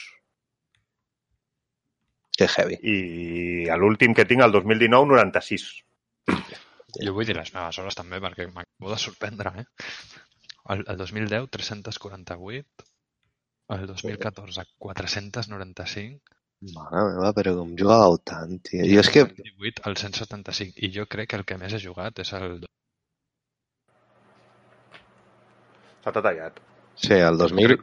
Que 2.40 2.48
heavy. 2.48 2.78
i 2.84 2.98
l'últim 3.80 4.14
que 4.16 4.26
tinc, 4.26 4.44
el 4.44 4.52
2019, 4.52 5.08
96. 5.12 5.66
Jo 7.06 7.14
vull 7.16 7.28
dir 7.30 7.36
les 7.38 7.52
meves 7.54 7.78
hores 7.82 7.98
també, 7.98 8.20
perquè 8.24 8.48
m'acabo 8.50 8.92
de 8.94 8.98
sorprendre, 9.02 9.52
eh? 9.62 9.66
El, 10.74 10.84
el 10.92 10.98
2010, 11.02 11.48
348. 11.56 12.88
El 13.76 13.86
2014, 13.90 14.66
495. 14.82 16.36
Mare 16.76 17.04
meva, 17.12 17.30
però 17.38 17.54
com 17.60 17.70
jugàveu 17.80 18.18
tant, 18.32 18.58
tio. 18.68 18.82
Jo 18.90 19.04
és 19.04 19.10
que... 19.14 19.22
El 19.28 19.36
2018, 19.38 19.84
el 19.92 20.00
175. 20.02 20.82
I 20.88 20.92
jo 20.98 21.06
crec 21.14 21.30
que 21.32 21.40
el 21.40 21.46
que 21.52 21.58
més 21.62 21.76
he 21.78 21.82
jugat 21.86 22.20
és 22.26 22.34
el... 22.40 22.58
S'ha 26.04 26.14
tallat. 26.16 26.60
Sí, 27.06 27.14
el 27.16 27.38
2000... 27.40 27.78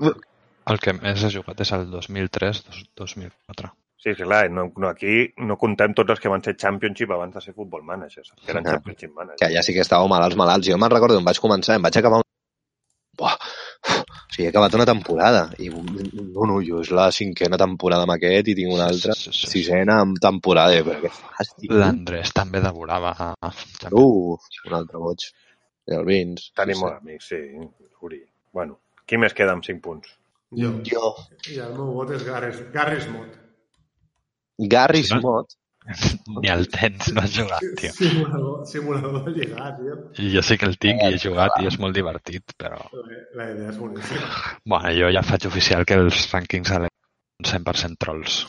El 0.73 0.81
que 0.83 0.93
més 0.99 1.23
he 1.23 1.31
jugat 1.31 1.61
és 1.63 1.71
el 1.77 1.85
2003, 1.93 2.63
dos- 2.67 2.85
2004. 3.01 3.71
Sí, 4.07 4.13
sí, 4.15 4.23
clar, 4.23 4.45
no, 4.55 4.69
no, 4.79 4.89
aquí 4.93 5.33
no 5.43 5.57
contem 5.59 5.91
tots 5.99 6.13
els 6.15 6.21
que 6.23 6.31
van 6.31 6.45
ser 6.45 6.53
Championship 6.55 7.11
abans 7.11 7.35
de 7.35 7.41
ser 7.43 7.55
Football 7.57 7.83
Managers, 7.83 8.29
que 8.39 8.53
eren 8.53 8.63
Ah. 8.67 8.77
Championship 8.77 9.11
Managers. 9.17 9.41
Que 9.41 9.49
allà 9.51 9.63
sí 9.67 9.75
que 9.75 9.83
estàveu 9.83 10.07
malalts, 10.13 10.37
malalts. 10.39 10.69
Jo 10.69 10.77
me'n 10.79 10.93
recordo, 10.93 11.19
em 11.19 11.25
vaig 11.27 11.41
començar, 11.43 11.75
em 11.75 11.83
vaig 11.83 11.97
acabar 11.99 12.21
un... 12.21 12.27
Buah, 13.19 13.33
o 13.35 14.31
sigui, 14.31 14.45
he 14.47 14.51
acabat 14.53 14.75
una 14.79 14.85
temporada. 14.87 15.41
I 15.59 15.71
no, 15.73 16.47
no, 16.53 16.59
jo 16.63 16.83
és 16.85 16.91
la 16.95 17.09
cinquena 17.17 17.59
temporada 17.59 18.05
amb 18.07 18.13
aquest 18.15 18.51
i 18.53 18.55
tinc 18.59 18.75
una 18.77 18.87
altra 18.93 19.15
Sí, 19.17 19.33
sí, 19.33 19.33
sí. 19.41 19.51
sisena 19.57 19.97
amb 20.05 20.21
temporada. 20.23 20.77
I, 20.77 20.85
Però 20.87 21.01
què 21.03 21.11
fas, 21.17 21.51
tio? 21.57 21.73
L'Andrés 21.81 22.31
també 22.37 22.61
devorava... 22.63 23.15
a- 23.19 23.53
Uh, 23.91 24.37
un 24.69 24.75
altre 24.79 24.99
boig. 25.03 25.25
I 25.89 25.95
el 25.99 26.05
Vins. 26.05 26.51
Tenim 26.61 26.77
sí, 26.79 26.83
molt 26.85 27.01
amics, 27.01 27.29
sí. 27.33 27.41
Uri. 28.07 28.21
Bueno, 28.53 28.79
qui 29.09 29.19
més 29.19 29.35
queda 29.35 29.53
amb 29.57 29.65
5 29.67 29.81
punts? 29.83 30.15
Jo. 30.55 30.71
Jo. 30.87 31.11
I 31.51 31.59
el 31.65 31.75
meu 31.75 31.91
vot 31.97 32.11
és 32.15 32.23
Garris, 32.27 32.63
Garris 32.75 33.09
Mod. 33.11 33.35
Gary 34.59 35.05
Sí, 35.05 35.15
no? 35.15 35.21
Smot. 35.21 35.57
Ni 36.43 36.51
el 36.51 36.67
tens, 36.69 37.13
no 37.15 37.23
has 37.23 37.35
jugat, 37.37 37.63
tio. 37.79 37.93
Simulador, 37.95 38.67
simulador 38.67 39.25
de 39.29 39.35
lligar, 39.37 39.71
tio. 39.79 39.97
I 40.19 40.33
jo 40.35 40.43
sí 40.43 40.59
que 40.59 40.67
el 40.67 40.75
tinc 40.83 41.05
i 41.05 41.13
he 41.15 41.21
jugat 41.23 41.61
i 41.63 41.69
és 41.71 41.79
molt 41.83 41.95
divertit, 41.95 42.57
però... 42.59 42.81
La 43.39 43.51
idea 43.53 43.71
és 43.71 43.79
boníssima. 43.79 44.27
Bueno, 44.73 44.93
jo 44.99 45.13
ja 45.15 45.23
faig 45.27 45.47
oficial 45.47 45.87
que 45.87 45.99
els 46.01 46.27
rànquings 46.33 46.75
a 46.75 46.83
són 46.87 47.53
100% 47.53 48.01
trolls. 48.03 48.41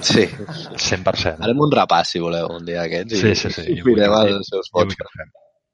Sí. 0.00 0.26
100%. 0.26 1.38
Farem 1.40 1.64
un 1.64 1.72
repàs, 1.72 2.12
si 2.14 2.20
voleu, 2.20 2.48
un 2.56 2.64
dia 2.68 2.84
aquests. 2.86 3.16
Sí, 3.20 3.32
I, 3.32 3.38
sí, 3.40 3.52
sí. 3.52 3.66
I 3.72 3.80
Jo 3.80 3.88
vull 3.88 3.98
mirem 3.98 4.36
els 4.36 4.52
seus 4.52 4.70
vots. 4.72 4.96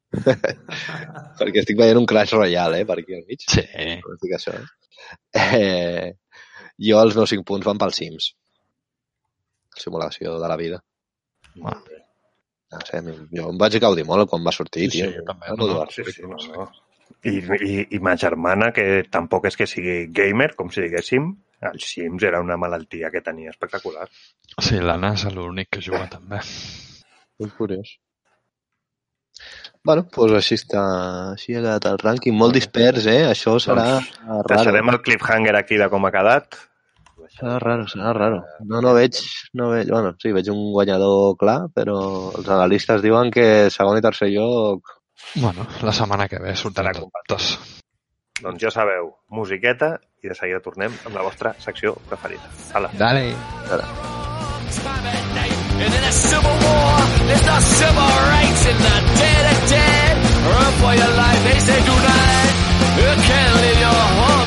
Perquè 1.38 1.62
estic 1.62 1.78
veient 1.78 2.00
un 2.00 2.06
Clash 2.08 2.34
Royale, 2.34 2.82
eh, 2.82 2.88
per 2.88 2.98
aquí 3.02 3.18
al 3.18 3.26
mig. 3.28 3.44
Sí. 3.46 3.62
No 4.02 4.16
estic 4.16 4.34
això. 4.38 4.54
Eh, 5.34 6.14
jo 6.88 7.02
els 7.02 7.18
meus 7.18 7.34
5 7.34 7.46
punts 7.46 7.66
van 7.66 7.78
pels 7.80 7.98
Sims. 8.02 8.32
Simulació 9.78 10.38
de 10.42 10.48
la 10.50 10.56
vida. 10.60 10.82
Bueno, 11.54 11.82
No 12.68 12.78
sé, 12.84 12.98
jo 13.32 13.46
em 13.48 13.56
vaig 13.56 13.78
gaudir 13.80 14.02
molt 14.04 14.28
quan 14.28 14.42
va 14.44 14.52
sortir, 14.52 14.90
Sí, 14.90 14.98
sí, 14.98 15.04
tio. 15.06 15.12
jo 15.14 15.22
també. 15.24 15.54
No, 15.56 15.66
no, 15.70 15.86
Sí, 15.90 16.04
sí, 16.12 16.22
no, 16.28 16.36
no. 16.52 16.66
I, 17.24 17.38
i, 17.64 17.86
I 17.96 17.98
ma 18.04 18.12
germana, 18.20 18.68
que 18.76 19.04
tampoc 19.10 19.46
és 19.48 19.56
que 19.56 19.66
sigui 19.66 19.94
gamer, 20.12 20.50
com 20.54 20.68
si 20.70 20.82
diguéssim, 20.84 21.30
els 21.64 21.86
Sims 21.94 22.22
era 22.28 22.42
una 22.44 22.58
malaltia 22.60 23.08
que 23.10 23.22
tenia 23.24 23.50
espectacular. 23.54 24.04
sí, 24.60 24.76
l'Anna 24.84 25.14
és 25.16 25.24
l'únic 25.32 25.70
que 25.72 25.80
juga 25.80 26.04
també. 26.12 26.42
Molt 27.40 27.56
curiós. 27.56 27.94
Bueno, 29.86 30.04
doncs 30.14 30.34
així 30.36 30.56
està, 30.58 30.80
així 31.32 31.54
ha 31.56 31.60
quedat 31.62 31.86
el 31.88 31.98
rànquing. 32.02 32.34
Molt 32.36 32.52
dispers, 32.58 33.06
eh? 33.06 33.22
Això 33.30 33.54
serà 33.62 33.86
raro. 34.02 34.44
Deixarem 34.50 34.88
el 34.92 35.00
cliffhanger 35.06 35.54
aquí 35.56 35.78
de 35.80 35.88
com 35.88 36.04
ha 36.04 36.10
quedat. 36.12 36.58
Serà 37.38 37.56
raro, 37.62 37.86
serà 37.86 38.12
raro. 38.16 38.42
No, 38.66 38.82
no 38.82 38.92
veig, 38.96 39.18
no 39.54 39.70
veig, 39.70 39.90
bueno, 39.92 40.14
sí, 40.18 40.32
veig 40.34 40.50
un 40.50 40.72
guanyador 40.74 41.36
clar, 41.38 41.58
però 41.74 41.98
els 42.34 42.48
analistes 42.50 43.04
diuen 43.04 43.30
que 43.34 43.68
segon 43.70 44.00
i 44.00 44.04
tercer 44.04 44.32
lloc 44.34 44.96
Bueno, 45.34 45.66
la 45.82 45.92
setmana 45.92 46.28
que 46.28 46.38
ve 46.40 46.54
sortirà 46.56 46.92
tots. 47.28 47.48
Doncs 48.38 48.62
ja 48.62 48.70
sabeu, 48.70 49.10
musiqueta 49.34 49.96
i 50.22 50.30
de 50.30 50.36
seguida 50.38 50.62
tornem 50.64 50.94
amb 51.04 51.14
la 51.14 51.26
vostra 51.26 51.54
secció 51.58 51.96
preferida. 52.08 52.46
Hala. 52.72 52.90
Dale! 52.98 53.26
night. 55.34 55.52
And 55.84 55.94
in 55.94 56.04
a 56.04 56.12
civil 56.12 56.56
war, 56.64 57.00
there's 57.26 57.46
no 57.46 57.58
civil 57.60 58.12
rights 58.34 58.62
in 58.70 58.78
the 58.86 58.96
dead 59.20 59.44
of 59.52 59.58
dead. 59.70 60.14
Run 60.48 60.72
for 60.80 60.94
your 61.00 61.12
life, 61.22 61.40
they 61.44 61.58
say 61.68 61.80
tonight. 61.90 62.54
You 62.98 63.12
can't 63.28 63.54
leave 63.62 63.80
your 63.86 64.02
home 64.18 64.37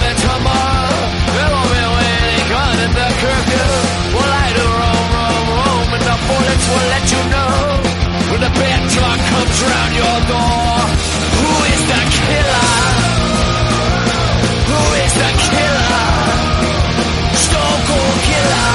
and 5.95 6.03
the 6.09 6.17
bullets 6.27 6.65
will 6.71 6.87
let 6.93 7.05
you 7.13 7.21
know. 7.33 7.53
When 8.31 8.41
the 8.45 8.51
bad 8.59 8.81
comes 9.31 9.57
round 9.69 9.93
your 10.01 10.17
door, 10.31 10.75
who 11.39 11.51
is 11.73 11.81
the 11.91 12.01
killer? 12.17 12.71
Who 14.69 14.81
is 15.03 15.13
the 15.23 15.31
killer? 15.45 16.11
Cold 17.91 18.19
killer. 18.27 18.71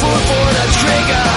For 0.00 0.16
the 0.58 0.66
trigger. 0.78 1.32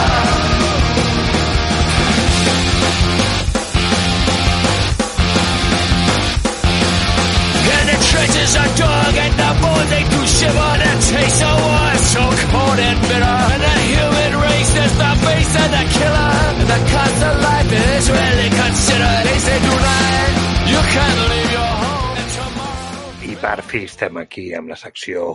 are 8.58 8.78
dog 8.78 9.16
and 9.16 9.34
the 9.34 9.50
more 9.62 9.84
they 9.92 10.04
do 10.10 10.28
shiver 10.28 10.85
taste 11.16 11.40
so 11.40 11.52
wise, 11.70 12.06
so 12.16 12.24
cold 12.52 12.80
and 12.88 13.00
bitter. 13.10 13.38
And 13.54 13.62
the 13.68 13.76
human 13.92 14.34
race 14.46 14.74
is 14.86 14.94
the 15.04 15.12
face 15.26 15.54
of 15.64 15.70
the 15.76 15.84
killer. 15.96 16.32
And 16.50 16.68
the 16.74 16.82
cost 16.94 17.20
of 17.30 17.36
life 17.50 17.72
is 17.72 18.06
really 18.12 18.50
considered. 18.62 19.22
They 19.28 19.40
say 19.48 19.58
tonight, 19.68 20.34
you 20.72 20.82
can't 20.96 21.22
leave 21.32 21.52
your 21.58 21.74
home 21.84 22.18
and 22.22 22.30
tomorrow. 22.38 23.32
I 23.32 23.36
per 23.42 23.60
fi 23.70 23.84
estem 23.90 24.18
aquí 24.22 24.46
amb 24.58 24.72
la 24.74 24.78
secció 24.80 25.28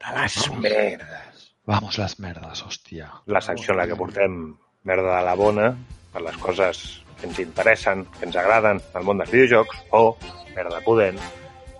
de 0.00 0.14
les 0.16 0.36
Vamos. 0.48 0.62
merdes. 0.64 1.46
Vamos, 1.66 1.98
les 1.98 2.18
merdes, 2.18 2.62
hòstia. 2.66 3.06
La 3.26 3.40
secció 3.40 3.74
en 3.74 3.78
la 3.78 3.86
que 3.86 3.96
portem 3.96 4.40
merda 4.84 5.18
de 5.18 5.24
la 5.26 5.34
bona 5.38 5.68
per 6.12 6.22
les 6.24 6.36
coses 6.42 7.02
que 7.20 7.28
ens 7.28 7.38
interessen, 7.38 8.06
que 8.18 8.26
ens 8.26 8.36
agraden 8.40 8.80
al 8.96 9.04
món 9.04 9.20
dels 9.20 9.30
videojocs, 9.30 9.84
o 9.92 10.16
merda 10.56 10.80
pudent 10.82 11.20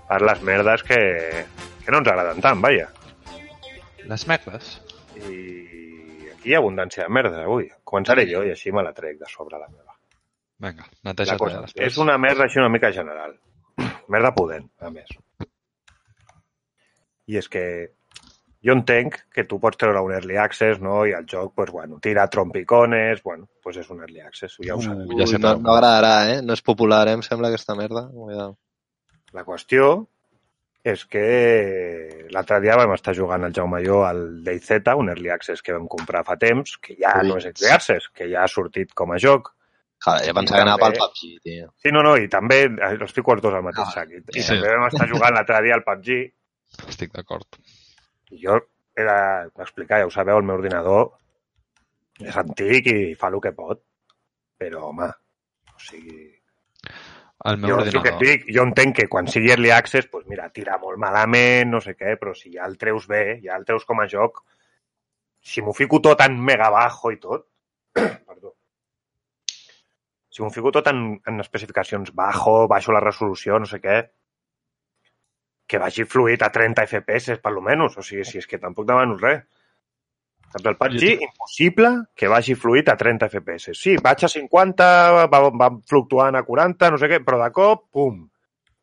per 0.09 0.21
les 0.23 0.43
merdes 0.47 0.85
que, 0.87 1.01
que 1.85 1.91
no 1.91 2.03
ens 2.03 2.11
agraden 2.13 2.45
tant, 2.45 2.61
vaja. 2.63 2.91
Les 4.11 4.27
merdes? 4.27 4.73
I 5.21 6.31
aquí 6.33 6.51
hi 6.51 6.55
ha 6.57 6.61
abundància 6.63 7.05
de 7.07 7.13
merda 7.15 7.45
avui. 7.45 7.69
Començaré 7.87 8.25
jo 8.31 8.43
i 8.47 8.51
així 8.55 8.73
me 8.75 8.83
la 8.87 8.93
trec 8.97 9.21
de 9.21 9.29
sobre 9.31 9.59
la 9.61 9.69
meva. 9.69 9.95
Vinga, 10.61 10.85
La 11.07 11.15
cosa 11.15 11.61
bé 11.61 11.67
després. 11.69 11.87
és 11.87 11.99
una 12.03 12.19
merda 12.19 12.45
així 12.45 12.59
una 12.61 12.73
mica 12.73 12.91
general. 12.93 13.37
Merda 14.13 14.33
pudent, 14.37 14.67
a 14.81 14.91
més. 14.93 15.09
I 17.31 17.39
és 17.39 17.49
que 17.49 17.63
jo 18.67 18.75
entenc 18.75 19.17
que 19.33 19.45
tu 19.49 19.61
pots 19.63 19.79
treure 19.81 20.03
un 20.05 20.13
early 20.13 20.37
access, 20.43 20.81
no? 20.85 21.05
I 21.07 21.15
el 21.17 21.25
joc, 21.31 21.55
pues, 21.57 21.71
bueno, 21.73 22.01
tira 22.03 22.27
trompicones, 22.29 23.23
bueno, 23.23 23.49
pues 23.63 23.79
és 23.81 23.89
un 23.95 24.03
early 24.03 24.21
access, 24.21 24.59
ja 24.67 24.75
ho 24.77 24.83
sabem. 24.85 25.07
ja 25.17 25.27
sé 25.31 25.39
no, 25.39 25.55
no 25.63 25.73
agradarà, 25.77 26.17
eh? 26.35 26.41
No 26.43 26.53
és 26.59 26.63
popular, 26.67 27.07
eh? 27.09 27.15
Em 27.17 27.23
sembla, 27.25 27.49
aquesta 27.49 27.77
merda. 27.79 28.09
Cuidado. 28.13 28.59
La 29.33 29.47
qüestió 29.47 30.09
és 30.83 31.03
que 31.13 31.23
l'altre 32.33 32.61
dia 32.65 32.77
vam 32.81 32.95
estar 32.95 33.13
jugant 33.17 33.45
al 33.45 33.53
Jaume 33.53 33.83
i 33.83 33.87
jo 33.87 34.01
al 34.07 34.21
DayZ, 34.47 34.79
un 34.97 35.11
early 35.13 35.29
access 35.35 35.61
que 35.63 35.75
vam 35.77 35.87
comprar 35.93 36.23
fa 36.25 36.39
temps, 36.41 36.79
que 36.81 36.97
ja 36.97 37.19
Ui. 37.21 37.29
no 37.29 37.37
és 37.37 37.49
early 37.51 37.69
access, 37.75 38.09
que 38.17 38.31
ja 38.31 38.45
ha 38.45 38.49
sortit 38.49 38.95
com 38.97 39.13
a 39.13 39.19
joc. 39.21 39.53
Joder, 40.01 40.25
jo 40.31 40.35
pensava 40.39 40.63
que 40.63 40.65
anava 40.65 40.87
pel 40.87 40.97
PUBG, 40.97 41.23
tio. 41.45 41.67
Sí, 41.77 41.93
no, 41.93 42.01
no, 42.07 42.15
i 42.17 42.29
també 42.33 42.63
eh, 42.71 42.95
els 42.97 43.13
fico 43.13 43.35
els 43.37 43.43
dos 43.45 43.53
al 43.53 43.67
mateix 43.67 43.91
Ah, 43.91 43.99
sac. 43.99 44.15
I, 44.17 44.23
i 44.33 44.41
sí. 44.41 44.55
també 44.55 44.73
vam 44.73 44.87
estar 44.89 45.09
jugant 45.11 45.37
l'altre 45.37 45.61
dia 45.67 45.77
al 45.77 45.85
PUBG 45.85 46.89
Estic 46.89 47.13
d'acord. 47.13 47.61
i 48.33 48.41
jo 48.41 48.57
he 48.97 49.05
d'explicar, 49.05 50.01
ja 50.01 50.07
ho 50.09 50.11
sabeu, 50.15 50.39
el 50.41 50.47
meu 50.49 50.57
ordinador 50.57 51.11
és 52.25 52.37
antic 52.41 52.89
i 52.89 53.15
fa 53.21 53.29
el 53.29 53.41
que 53.45 53.53
pot, 53.53 53.83
però, 54.61 54.89
home, 54.89 55.09
o 55.75 55.79
sigui... 55.81 56.40
El 57.49 57.57
meu 57.57 57.71
Jo, 57.71 57.77
el 57.81 57.91
que 57.91 57.99
ordinador... 57.99 58.25
dic, 58.27 58.47
jo 58.53 58.65
entenc 58.69 58.97
que 58.99 59.09
quan 59.09 59.29
sigui 59.33 59.53
early 59.55 59.71
access, 59.73 60.09
pues 60.13 60.27
mira, 60.29 60.51
tira 60.53 60.77
molt 60.83 61.01
malament, 61.01 61.71
no 61.73 61.81
sé 61.81 61.95
què, 61.97 62.17
però 62.21 62.35
si 62.37 62.53
ja 62.57 62.67
el 62.69 62.77
treus 62.81 63.07
bé, 63.09 63.41
ja 63.45 63.57
el 63.57 63.65
treus 63.69 63.87
com 63.89 64.03
a 64.03 64.09
joc, 64.11 64.43
si 65.41 65.65
m'ho 65.65 65.73
fico 65.77 66.03
tot 66.05 66.21
en 66.27 66.37
mega 66.51 66.69
bajo 66.75 67.13
i 67.15 67.21
tot, 67.23 67.47
perdó, 67.97 68.55
si 70.29 70.45
m'ho 70.45 70.53
fico 70.53 70.73
tot 70.77 70.93
en, 70.93 71.05
en 71.27 71.41
especificacions 71.41 72.13
bajo, 72.15 72.67
baixo 72.69 72.93
la 72.93 73.01
resolució, 73.05 73.57
no 73.59 73.71
sé 73.71 73.81
què, 73.81 74.03
que 75.71 75.79
vagi 75.79 76.05
fluid 76.05 76.43
a 76.43 76.51
30 76.51 76.85
FPS, 76.87 77.39
per 77.39 77.53
lo 77.55 77.63
menos. 77.63 77.97
O 77.97 78.03
sigui, 78.03 78.25
si 78.27 78.41
és 78.43 78.49
que 78.51 78.59
tampoc 78.59 78.89
demano 78.89 79.15
res. 79.21 79.45
Saps, 80.51 80.67
el 80.67 80.77
PUBG, 80.77 81.23
impossible 81.23 81.91
que 82.19 82.29
vagi 82.29 82.57
fluid 82.59 82.89
a 82.91 82.97
30 82.99 83.29
FPS. 83.31 83.75
Sí, 83.79 83.95
vaig 84.03 84.25
a 84.27 84.31
50, 84.33 84.87
va, 85.31 85.41
va 85.63 85.69
fluctuant 85.87 86.35
a 86.35 86.43
40, 86.47 86.91
no 86.91 86.99
sé 86.99 87.11
què, 87.13 87.21
però 87.27 87.39
de 87.39 87.51
cop, 87.55 87.85
pum, 87.95 88.25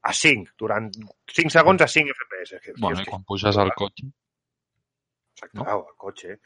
a 0.08 0.14
5, 0.16 0.54
durant 0.60 0.88
5 1.36 1.52
segons 1.52 1.84
a 1.84 1.90
5 1.92 2.16
FPS. 2.16 2.62
Que, 2.64 2.76
Bueno, 2.80 3.02
i 3.04 3.10
quan 3.10 3.26
puges 3.28 3.60
al 3.60 3.74
cotxe... 3.76 4.08
Exacte, 5.38 5.60
no? 5.60 5.66
el 5.76 5.98
cotxe. 6.00 6.38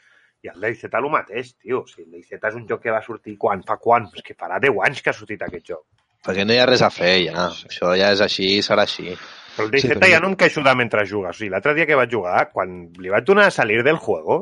I 0.41 0.49
el 0.49 0.63
DayZ 0.63 0.88
el 0.97 1.09
mateix, 1.13 1.53
tio. 1.61 1.84
O 1.84 1.88
sigui, 1.88 2.07
el 2.07 2.15
DayZ 2.17 2.47
és 2.49 2.55
un 2.57 2.65
joc 2.67 2.82
que 2.84 2.93
va 2.95 3.03
sortir 3.05 3.36
quan? 3.38 3.61
Fa 3.67 3.78
quan? 3.78 4.09
És 4.17 4.26
que 4.26 4.34
farà 4.34 4.57
10 4.63 4.80
anys 4.88 5.03
que 5.05 5.13
ha 5.13 5.13
sortit 5.13 5.43
aquest 5.45 5.69
joc. 5.69 5.86
Perquè 6.26 6.45
no 6.45 6.53
hi 6.53 6.57
ha 6.61 6.65
res 6.69 6.82
a 6.82 6.89
fer, 6.93 7.13
ja. 7.28 7.45
Això 7.69 7.93
ja 7.97 8.09
és 8.15 8.24
així, 8.26 8.49
serà 8.65 8.88
així. 8.89 9.13
Però 9.53 9.67
el 9.67 9.76
DayZ 9.76 9.86
Sí, 9.86 9.93
però 9.93 10.09
ja 10.09 10.24
no 10.24 10.32
em 10.34 10.39
queixo 10.41 10.65
de 10.65 10.74
mentre 10.82 11.05
jugues. 11.05 11.38
O 11.38 11.39
sigui, 11.39 11.51
l'altre 11.53 11.76
dia 11.78 11.86
que 11.86 11.99
vaig 11.99 12.17
jugar, 12.17 12.47
quan 12.55 12.82
li 12.97 13.13
vaig 13.13 13.30
donar 13.30 13.47
a 13.51 13.53
salir 13.53 13.84
del 13.86 14.01
juego, 14.01 14.41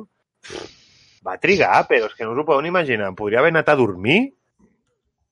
va 1.25 1.37
trigar, 1.41 1.85
però 1.89 2.09
és 2.09 2.15
que 2.17 2.25
no 2.27 2.33
us 2.35 2.41
ho 2.41 2.45
podeu 2.47 2.61
ni 2.63 2.71
imaginar. 2.71 3.13
Podria 3.17 3.41
haver 3.43 3.53
anat 3.53 3.71
a 3.71 3.77
dormir 3.79 4.19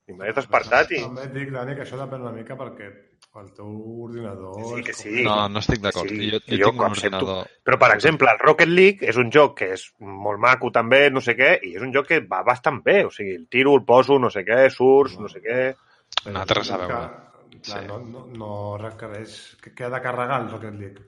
i 0.07 0.15
m'he 0.15 0.33
despertat 0.35 0.91
i... 0.95 1.03
També 1.03 1.27
et 1.27 1.35
dic, 1.35 1.51
Dani, 1.53 1.75
que 1.75 1.85
això 1.85 1.99
depèn 1.99 2.23
una 2.25 2.33
mica 2.35 2.57
perquè 2.59 2.89
el 3.37 3.49
teu 3.53 3.67
ordinador... 4.07 4.55
Sí, 4.71 4.83
que 4.83 4.93
sí. 4.97 5.11
No, 5.25 5.35
no 5.51 5.61
estic 5.61 5.81
d'acord. 5.83 6.09
Sí, 6.09 6.31
jo, 6.31 6.39
jo 6.41 6.57
jo 6.57 6.71
tinc 6.71 6.81
un 6.81 6.87
ordinador... 6.87 7.51
Però, 7.67 7.77
per 7.83 7.91
exemple, 7.93 8.31
el 8.31 8.39
Rocket 8.41 8.71
League 8.71 9.05
és 9.11 9.19
un 9.21 9.29
joc 9.33 9.59
que 9.59 9.67
és 9.75 9.83
molt 9.99 10.41
maco 10.41 10.71
també, 10.73 11.03
no 11.13 11.21
sé 11.21 11.35
què, 11.37 11.51
i 11.67 11.75
és 11.77 11.85
un 11.85 11.93
joc 11.93 12.07
que 12.09 12.21
va 12.25 12.41
bastant 12.47 12.79
bé. 12.85 13.03
O 13.05 13.11
sigui, 13.13 13.35
el 13.37 13.45
tiro, 13.51 13.75
el 13.77 13.85
poso, 13.85 14.17
no 14.17 14.31
sé 14.33 14.41
què, 14.47 14.63
surts, 14.73 15.19
no 15.21 15.29
sé 15.29 15.43
què... 15.43 15.59
No 16.33 16.45
té 16.49 16.57
res 16.57 16.71
a 16.73 16.81
veure. 16.81 16.97
Que, 16.97 17.59
clar, 17.67 17.81
Sí. 17.81 17.85
no, 17.89 17.99
no, 17.99 18.25
no 18.37 18.49
requereix... 18.81 19.37
Que, 19.61 19.73
que 19.75 19.85
ha 19.85 19.89
de 19.93 20.01
carregar 20.01 20.41
el 20.41 20.49
Rocket 20.51 20.75
League. 20.79 21.05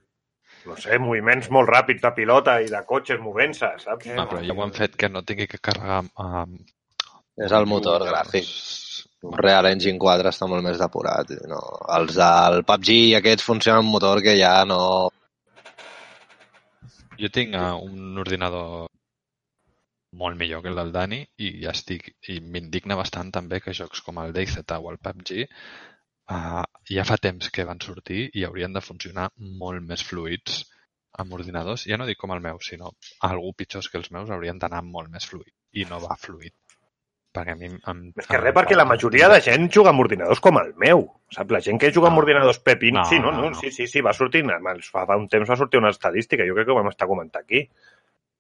No 0.67 0.75
sé, 0.79 0.97
moviments 0.99 1.47
molt 1.55 1.71
ràpids 1.71 2.03
de 2.03 2.11
pilota 2.17 2.57
i 2.63 2.67
de 2.71 2.81
cotxes 2.87 3.21
movent-se, 3.23 3.71
saps? 3.83 4.09
No, 4.17 4.27
però 4.31 4.41
ja 4.43 4.55
ho 4.55 4.65
han 4.65 4.75
fet 4.75 4.97
que 4.99 5.09
no 5.11 5.23
tingui 5.27 5.47
que 5.51 5.61
carregar 5.63 6.01
amb... 6.03 6.59
És 7.39 7.55
el 7.55 7.69
motor 7.71 8.03
gràfic. 8.03 8.49
Un 9.23 9.35
Real 9.39 9.67
Engine 9.69 9.99
4 9.99 10.31
està 10.31 10.47
molt 10.51 10.63
més 10.63 10.79
depurat. 10.79 11.31
No. 11.47 11.59
Els 11.95 12.17
del 12.19 12.63
PUBG 12.67 12.91
i 12.95 13.15
aquests 13.19 13.47
funcionen 13.47 13.85
amb 13.85 13.95
motor 13.95 14.23
que 14.25 14.35
ja 14.39 14.53
no... 14.67 14.81
Jo 17.19 17.31
tinc 17.35 17.55
uh, 17.55 17.75
un 17.83 18.19
ordinador 18.19 18.87
molt 20.19 20.39
millor 20.39 20.63
que 20.63 20.71
el 20.71 20.79
del 20.79 20.91
Dani 20.91 21.19
i 21.45 21.51
ja 21.63 21.73
estic 21.75 22.07
i 22.33 22.39
m'indigna 22.41 22.97
bastant 22.99 23.29
també 23.35 23.59
que 23.63 23.75
jocs 23.77 24.01
com 24.05 24.19
el 24.23 24.33
DayZ 24.35 24.63
o 24.79 24.91
el 24.91 24.99
PUBG 25.03 25.45
uh, 26.31 26.63
ja 26.89 27.05
fa 27.07 27.17
temps 27.21 27.51
que 27.53 27.65
van 27.67 27.81
sortir 27.83 28.29
i 28.33 28.45
haurien 28.47 28.75
de 28.75 28.83
funcionar 28.85 29.29
molt 29.37 29.85
més 29.85 30.03
fluids 30.05 30.63
amb 31.19 31.33
ordinadors, 31.35 31.85
ja 31.89 31.97
no 31.99 32.07
dic 32.07 32.19
com 32.21 32.31
el 32.35 32.41
meu, 32.43 32.59
sinó 32.63 32.93
algú 33.27 33.51
pitjors 33.57 33.89
que 33.91 33.99
els 33.99 34.11
meus 34.15 34.29
haurien 34.31 34.59
d'anar 34.61 34.81
molt 34.85 35.11
més 35.11 35.25
fluid 35.27 35.51
i 35.73 35.85
no 35.89 35.99
va 36.03 36.17
fluid. 36.19 36.53
Perquè 37.35 37.53
a 37.53 37.57
mi 37.59 37.67
em... 37.69 37.99
És 38.17 38.25
que 38.25 38.39
res, 38.41 38.53
perquè 38.55 38.77
la 38.77 38.87
majoria 38.89 39.27
de 39.29 39.37
gent 39.45 39.67
juga 39.73 39.91
amb 39.91 40.01
ordinadors 40.01 40.39
com 40.41 40.57
el 40.61 40.71
meu, 40.81 41.03
saps? 41.35 41.53
La 41.53 41.61
gent 41.61 41.77
que 41.81 41.91
juga 41.93 42.09
amb 42.09 42.17
No. 42.17 42.23
ordinadors 42.23 42.57
pepin... 42.65 42.95
No, 42.97 43.03
sí, 43.05 43.19
no, 43.21 43.29
no, 43.35 43.43
no, 43.43 43.51
no. 43.53 43.59
sí, 43.59 43.69
sí, 43.75 43.85
sí, 43.91 44.01
va 44.01 44.15
sortir, 44.17 44.41
fa, 44.87 45.05
fa 45.05 45.17
un 45.19 45.27
temps 45.29 45.49
va 45.49 45.57
sortir 45.59 45.77
una 45.81 45.91
estadística, 45.93 46.47
jo 46.47 46.57
crec 46.57 46.65
que 46.69 46.73
ho 46.73 46.79
vam 46.79 46.89
estar 46.89 47.07
comentant 47.11 47.43
aquí, 47.45 47.67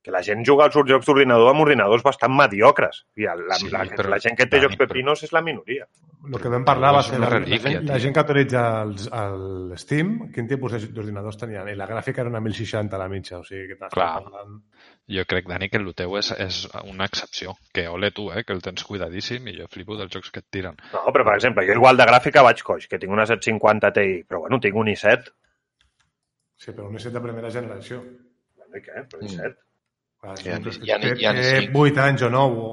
que 0.09 0.15
la 0.17 0.23
gent 0.25 0.41
juga 0.47 0.65
als 0.65 0.73
jocs 0.75 1.05
d'ordinador 1.05 1.53
amb 1.53 1.61
ordinadors 1.61 2.01
bastant 2.03 2.33
mediocres, 2.33 3.05
i 3.15 3.29
el- 3.29 3.45
la, 3.47 3.55
Sí, 3.61 3.69
la, 3.69 3.85
però- 3.85 4.09
la 4.09 4.19
gent 4.19 4.35
que 4.35 4.47
té 4.49 4.57
Dani, 4.57 4.65
jocs 4.65 4.77
pepinos 4.81 5.21
és 5.23 5.31
la 5.37 5.41
minoria. 5.45 5.85
El 6.25 6.39
que 6.41 6.49
vam 6.51 6.65
parlar 6.65 6.89
va 6.97 7.03
ser 7.03 7.19
la, 7.21 7.29
relíquia, 7.29 7.77
la, 7.77 7.81
la 7.85 7.93
tio. 7.93 7.99
gent 8.03 8.13
que 8.13 8.19
autoritza 8.19 8.63
els, 8.81 9.05
el 9.13 9.77
Steam, 9.77 10.31
quin 10.33 10.47
tipus 10.49 10.73
de- 10.73 10.87
d'ordinadors 10.91 11.37
tenien? 11.37 11.69
I 11.69 11.75
la 11.79 11.87
gràfica 11.87 12.19
era 12.25 12.29
una 12.33 12.41
1060 12.41 12.95
a 12.97 12.99
la 12.99 13.07
mitja, 13.07 13.37
o 13.39 13.43
sigui 13.43 13.67
que 13.69 13.77
Clar. 13.77 13.89
parlant... 14.23 14.59
Jo 15.09 15.23
crec, 15.25 15.47
Dani, 15.47 15.69
que 15.69 15.77
el 15.77 15.93
teu 15.95 16.17
és, 16.19 16.31
és 16.37 16.67
una 16.85 17.05
excepció. 17.05 17.55
Que 17.73 17.87
ole 17.87 18.11
tu, 18.11 18.27
eh, 18.31 18.43
que 18.43 18.53
el 18.53 18.61
tens 18.61 18.83
cuidadíssim 18.83 19.47
i 19.47 19.55
jo 19.57 19.65
flipo 19.67 19.95
dels 19.97 20.11
jocs 20.13 20.29
que 20.29 20.39
et 20.43 20.45
tiren. 20.51 20.75
No, 20.93 21.05
però, 21.13 21.23
per 21.25 21.35
exemple, 21.39 21.65
jo 21.65 21.73
igual 21.73 21.97
de 21.97 22.05
gràfica 22.05 22.43
vaig 22.43 22.61
coix, 22.61 22.85
que 22.87 22.99
tinc 22.99 23.11
una 23.11 23.25
750 23.25 23.91
Ti, 23.95 24.23
però 24.27 24.41
bueno, 24.43 24.59
tinc 24.59 24.75
un 24.75 24.87
i7. 24.91 25.31
Sí, 26.57 26.71
però 26.73 26.89
un 26.89 26.97
i7 26.99 27.11
de 27.15 27.21
primera 27.23 27.49
generació. 27.49 28.03
Bueno, 28.57 28.77
i 28.77 28.81
què? 28.85 29.05
Però 29.09 29.21
Mm. 29.23 29.25
i7. 29.31 29.55
Clar, 29.55 29.68
Ja 30.23 30.33
és 30.33 30.43
ni- 30.45 30.63
que 30.79 30.85
ja 30.85 30.97
ni- 30.99 31.09
té, 31.13 31.15
ja 31.21 31.33
ni 31.33 31.41
té 31.41 31.59
cinc. 31.61 31.75
8 31.75 31.97
anys 32.03 32.21
o 32.27 32.29
9. 32.29 32.65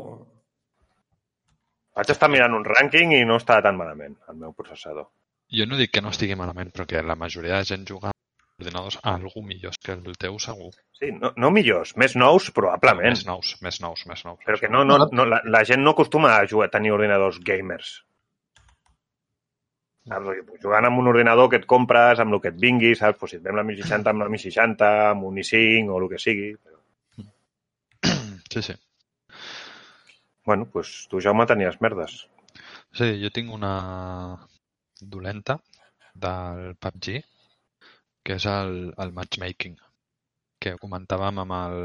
Vaig 1.97 2.11
estar 2.12 2.28
mirant 2.28 2.53
un 2.55 2.64
rànquing 2.66 3.14
i 3.16 3.24
no 3.24 3.36
estava 3.40 3.62
tan 3.62 3.76
malament, 3.78 4.16
el 4.28 4.36
meu 4.36 4.53
processador. 4.53 5.07
Jo 5.49 5.64
no 5.66 5.76
dic 5.78 5.92
que 5.94 6.03
no 6.03 6.11
estigui 6.11 6.34
malament, 6.36 6.72
però 6.74 6.86
que 6.86 7.03
la 7.03 7.14
majoria 7.16 7.57
de 7.61 7.64
gent 7.64 7.86
juga 7.88 8.11
amb 8.11 8.61
ordinadors 8.64 8.99
a 9.03 9.14
algú 9.14 9.42
millors 9.47 9.78
que 9.78 9.92
el 9.92 10.16
teu 10.18 10.38
segur. 10.42 10.72
Sí, 10.99 11.12
no, 11.12 11.30
no 11.36 11.51
millors, 11.51 11.94
més 11.97 12.16
nous, 12.16 12.51
probablement. 12.51 13.14
Més 13.14 13.24
nous, 13.26 13.55
més 13.62 13.80
nous, 13.80 14.07
més 14.11 14.24
nous. 14.24 14.38
Però 14.44 14.59
que 14.59 14.68
no, 14.68 14.84
no, 14.84 14.99
no 15.12 15.24
la, 15.24 15.40
la 15.44 15.62
gent 15.64 15.82
no 15.84 15.90
acostuma 15.94 16.34
a 16.36 16.47
jugar 16.51 16.66
a 16.68 16.74
tenir 16.74 16.92
ordinadors 16.92 17.38
gamers. 17.40 18.03
Saps? 20.07 20.28
Jugant 20.62 20.86
amb 20.86 20.99
un 21.03 21.09
ordinador 21.11 21.49
que 21.51 21.59
et 21.62 21.66
compres, 21.66 22.20
amb 22.22 22.34
el 22.36 22.40
que 22.40 22.53
et 22.53 22.61
vingui, 22.62 22.94
saps? 22.94 23.18
Pues 23.18 23.30
si 23.32 23.36
et 23.40 23.42
ve 23.42 23.51
amb 23.51 23.59
la 23.62 23.64
1060, 23.66 24.11
amb 24.12 24.22
la 24.22 24.28
1060, 24.28 24.90
amb 25.11 25.24
un 25.30 25.40
i5 25.42 25.90
o 25.90 25.99
el 26.03 26.09
que 26.12 26.18
sigui. 26.22 26.53
Però, 26.62 26.75
Sí, 28.57 28.62
sí. 28.62 28.74
bueno, 30.46 30.68
pues 30.72 31.07
tu, 31.11 31.20
Jaume, 31.20 31.44
tenies 31.46 31.76
merdes. 31.84 32.26
Sí, 32.96 33.09
jo 33.20 33.28
tinc 33.34 33.50
una 33.52 33.72
dolenta 35.00 35.59
del 36.14 36.76
PUBG, 36.80 37.18
que 38.24 38.36
és 38.38 38.46
el, 38.48 38.94
el 38.96 39.12
matchmaking, 39.12 39.74
que 40.62 40.72
comentàvem 40.80 41.42
amb 41.42 41.57
el, 41.59 41.76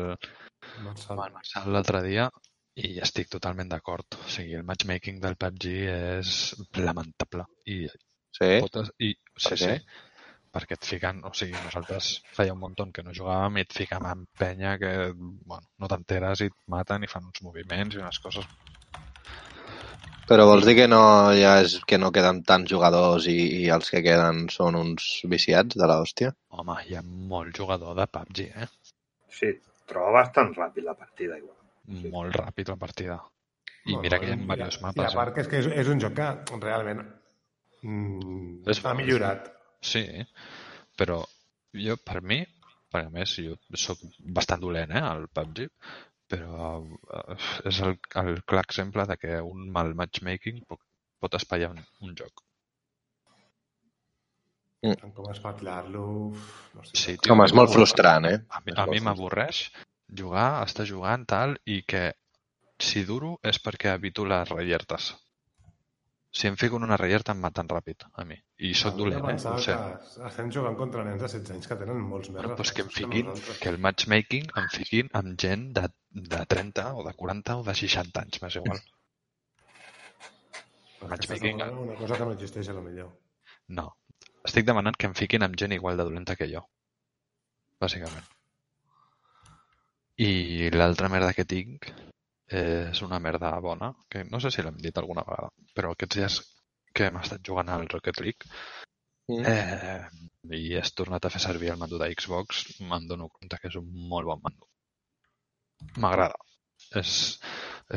Marçal. 0.85 1.17
amb 1.17 1.25
el 1.25 1.35
Marçal 1.35 1.67
l'altre 1.75 2.01
dia 2.05 2.29
i 2.79 2.93
estic 3.03 3.27
totalment 3.33 3.73
d'acord. 3.73 4.15
O 4.21 4.29
sigui, 4.31 4.55
el 4.61 4.63
matchmaking 4.63 5.19
del 5.25 5.35
PUBG 5.41 5.67
és 5.97 6.37
lamentable. 6.79 7.49
I, 7.65 7.83
Sí? 8.31 8.47
potes, 8.63 8.93
i 9.03 9.09
sí, 9.35 9.49
Per 9.49 9.57
sí? 9.59 9.73
Perquè 10.51 10.75
et 10.77 10.85
fiquen, 10.87 11.21
o 11.27 11.31
sigui, 11.33 11.55
nosaltres 11.65 12.09
feia 12.35 12.53
un 12.53 12.59
munt 12.59 12.75
que 12.93 13.03
no 13.03 13.13
jugàvem 13.15 13.57
i 13.57 13.63
et 13.65 13.73
fiquen 13.73 14.05
en 14.05 14.25
penya 14.37 14.77
que, 14.81 14.91
bueno, 15.15 15.63
no 15.79 15.87
t'enteres 15.87 16.41
i 16.41 16.49
et 16.51 16.57
maten 16.67 17.03
i 17.03 17.07
fan 17.11 17.25
uns 17.29 17.41
moviments 17.45 17.95
i 17.95 18.01
unes 18.03 18.19
coses 18.19 18.47
Però 20.31 20.45
vols 20.47 20.63
dir 20.67 20.75
que 20.77 20.85
no, 20.87 20.99
ja 21.35 21.57
és, 21.59 21.73
que 21.87 21.97
no 21.99 22.11
queden 22.15 22.37
tants 22.47 22.69
jugadors 22.71 23.25
i, 23.27 23.35
i 23.63 23.69
els 23.75 23.89
que 23.91 23.99
queden 24.05 24.45
són 24.53 24.77
uns 24.79 25.07
viciats 25.27 25.75
de 25.75 25.89
l'hòstia? 25.89 26.29
Home, 26.55 26.77
hi 26.87 26.95
ha 26.95 27.01
molt 27.03 27.57
jugador 27.57 27.97
de 27.97 28.05
PUBG, 28.07 28.39
eh? 28.63 28.67
Sí, 29.39 29.49
troba 29.91 30.13
bastant 30.21 30.53
ràpid 30.55 30.87
la 30.87 30.95
partida, 30.95 31.35
igual. 31.41 31.57
Molt 32.13 32.37
ràpid 32.39 32.71
la 32.71 32.77
partida. 32.79 33.17
I 33.83 33.91
Bueno, 33.95 34.03
mira 34.05 34.19
que 34.21 34.29
hi 34.29 34.31
ha 34.31 34.37
i- 34.37 34.45
diversos 34.45 34.79
I 34.79 34.85
mapes. 34.85 35.11
a 35.11 35.17
part 35.17 35.31
Eh? 35.31 35.33
que 35.35 35.41
és 35.41 35.47
que 35.51 35.59
és, 35.65 35.67
és 35.83 35.87
un 35.91 35.99
joc 35.99 36.13
que 36.15 36.29
realment 36.61 37.01
mm, 37.83 38.69
És 38.71 38.85
ha 38.85 38.93
millorat. 38.93 39.49
Sí, 39.49 39.60
però 40.99 41.21
jo, 41.85 41.97
per 42.05 42.21
mi, 42.21 42.41
perquè 42.91 43.07
a 43.09 43.13
més 43.13 43.33
jo 43.39 43.57
sóc 43.79 44.01
bastant 44.37 44.61
dolent, 44.61 44.93
eh, 44.93 45.01
al 45.01 45.27
PUBG, 45.33 45.65
però 46.31 46.69
eh, 47.17 47.35
és 47.71 47.81
el, 47.87 47.97
el 48.23 48.39
clar 48.47 48.63
exemple 48.67 49.05
de 49.09 49.17
que 49.19 49.41
un 49.41 49.67
mal 49.75 49.93
matchmaking 49.97 50.63
pot, 50.67 50.81
pot 51.19 51.37
espaiar 51.39 51.71
un, 51.75 51.83
un 52.07 52.15
joc. 52.17 52.45
Com 54.81 55.27
espatllar-lo... 55.29 56.03
No 56.73 56.83
sé. 56.87 56.95
Sí, 56.97 57.17
Home, 57.29 57.45
és 57.45 57.53
molt 57.53 57.69
frustrant, 57.73 58.25
eh? 58.25 58.39
A 58.49 58.61
mi, 58.65 58.73
a 58.73 58.87
mi 58.89 59.01
m'avorreix 59.05 59.67
jugar, 60.21 60.63
estar 60.65 60.87
jugant 60.89 61.27
tal, 61.29 61.53
i 61.69 61.83
que 61.87 62.07
si 62.81 63.03
duro 63.05 63.35
és 63.45 63.61
perquè 63.61 63.93
evito 63.93 64.25
les 64.25 64.49
reyertes. 64.49 65.11
Si 66.31 66.47
em 66.47 66.55
fico 66.55 66.77
en 66.79 66.85
una 66.87 66.95
reyerta 66.99 67.33
em 67.35 67.41
maten 67.43 67.67
ràpid, 67.67 68.05
a 68.15 68.23
mi. 68.27 68.37
I 68.63 68.69
sóc 68.81 68.95
dolent, 68.95 69.25
eh? 69.27 69.33
Ho 69.51 69.57
sé. 69.59 69.73
que 69.75 70.27
estem 70.29 70.51
jugant 70.55 70.77
contra 70.79 71.03
nens 71.03 71.19
de 71.19 71.27
16 71.27 71.51
anys 71.57 71.67
que 71.67 71.75
tenen 71.81 71.97
molts 72.11 72.29
més 72.31 72.37
Bueno, 72.39 72.55
doncs 72.55 72.71
que 72.77 72.85
em 72.85 72.91
fiquin, 72.97 73.25
nosaltres. 73.27 73.57
que 73.59 73.69
el 73.73 73.79
matchmaking 73.85 74.47
em 74.61 74.69
fiquin 74.75 75.09
amb 75.19 75.35
gent 75.43 75.65
de, 75.75 75.89
de 76.35 76.39
30 76.55 76.85
o 76.95 77.03
de 77.07 77.13
40 77.23 77.57
o 77.59 77.65
de 77.67 77.75
60 77.81 78.23
anys, 78.23 78.39
m'és 78.45 78.55
igual. 78.61 78.79
Perquè 81.01 81.09
matchmaking, 81.15 81.61
Una 81.83 81.95
cosa 81.99 82.15
que 82.21 82.25
no 82.29 82.35
existeix, 82.37 82.69
a 82.69 82.77
lo 82.79 82.83
millor. 82.85 83.09
No. 83.79 83.89
Estic 84.47 84.63
demanant 84.65 84.95
que 84.97 85.09
em 85.11 85.17
fiquin 85.17 85.43
amb 85.43 85.57
gent 85.59 85.75
igual 85.75 85.99
de 85.99 86.05
dolenta 86.07 86.35
que 86.39 86.47
jo. 86.53 86.63
Bàsicament. 87.81 88.23
I 90.21 90.69
l'altra 90.75 91.09
merda 91.09 91.33
que 91.33 91.45
tinc 91.49 91.87
és 92.51 93.01
una 93.05 93.19
merda 93.23 93.53
bona, 93.63 93.93
que 94.09 94.23
no 94.27 94.39
sé 94.43 94.51
si 94.51 94.63
l'hem 94.63 94.77
dit 94.83 94.97
alguna 94.97 95.23
vegada, 95.27 95.51
però 95.75 95.93
aquests 95.93 96.17
dies 96.19 96.39
que 96.93 97.07
hem 97.07 97.19
estat 97.21 97.43
jugant 97.47 97.69
al 97.71 97.87
Rocket 97.87 98.19
League 98.19 98.49
Mm. 99.31 99.45
eh, 99.45 100.57
i 100.57 100.73
he 100.75 100.81
tornat 100.97 101.25
a 101.25 101.31
fer 101.33 101.41
servir 101.43 101.71
el 101.71 101.79
mando 101.79 101.99
de 102.01 102.09
Xbox, 102.11 102.63
me'n 102.89 103.07
dono 103.07 103.29
compte 103.29 103.59
que 103.61 103.69
és 103.69 103.77
un 103.79 103.87
molt 104.11 104.27
bon 104.27 104.41
mando. 104.43 104.67
M'agrada. 106.03 106.39
És, 107.01 107.11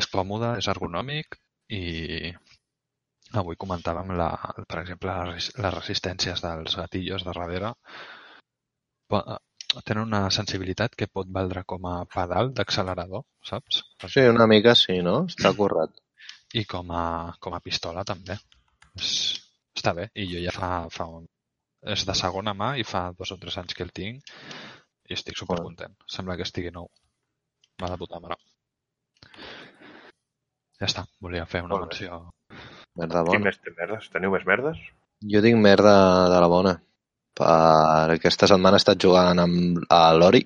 és 0.00 0.08
còmode, 0.12 0.52
és 0.60 0.68
ergonòmic 0.70 1.38
i 1.74 2.32
avui 3.40 3.56
comentàvem, 3.64 4.12
la, 4.20 4.28
per 4.68 4.82
exemple, 4.82 5.14
les 5.32 5.50
resistències 5.64 6.44
dels 6.44 6.76
gatillos 6.78 7.24
de 7.24 7.32
darrere 7.32 7.72
tenen 9.82 10.06
una 10.06 10.22
sensibilitat 10.34 10.94
que 10.98 11.08
pot 11.10 11.28
valdre 11.36 11.64
com 11.70 11.86
a 11.90 11.96
pedal 12.14 12.52
d'accelerador, 12.56 13.24
saps? 13.50 13.82
Sí, 14.06 14.24
una 14.30 14.46
mica 14.50 14.74
sí, 14.78 15.00
no? 15.02 15.24
Està 15.30 15.54
currat. 15.56 15.94
I 16.54 16.64
com 16.70 16.90
a, 16.94 17.04
com 17.42 17.56
a 17.56 17.62
pistola 17.64 18.04
també. 18.06 18.36
És, 19.00 19.12
està 19.76 19.94
bé. 19.96 20.08
I 20.14 20.28
jo 20.30 20.42
ja 20.44 20.54
fa, 20.54 20.70
fa 20.94 21.08
un... 21.10 21.26
És 21.94 22.06
de 22.08 22.14
segona 22.16 22.54
mà 22.56 22.74
i 22.80 22.84
fa 22.88 23.10
dos 23.18 23.34
o 23.34 23.38
tres 23.40 23.58
anys 23.60 23.76
que 23.76 23.84
el 23.84 23.92
tinc 23.92 24.34
i 25.10 25.16
estic 25.18 25.36
supercontent. 25.36 25.96
Sembla 26.08 26.38
que 26.38 26.46
estigui 26.46 26.72
nou. 26.72 26.88
Va 27.82 27.90
de 27.90 27.98
puta 28.00 28.20
mare. 28.22 28.38
Ja 30.80 30.88
està. 30.88 31.04
Volia 31.24 31.44
fer 31.50 31.64
una 31.66 31.82
menció. 31.82 32.22
Merda 33.00 33.24
bona. 33.26 33.42
més 33.48 33.58
té 33.60 33.74
merdes? 33.76 34.08
Teniu 34.14 34.32
més 34.34 34.46
merdes? 34.48 34.80
Jo 35.34 35.42
tinc 35.44 35.60
merda 35.62 35.94
de 36.32 36.40
la 36.44 36.50
bona. 36.50 36.74
Per 37.34 38.14
aquesta 38.14 38.48
setmana 38.50 38.78
he 38.78 38.82
estat 38.82 39.00
jugant 39.02 39.40
amb 39.42 39.84
a 39.90 40.02
l'Ori, 40.14 40.44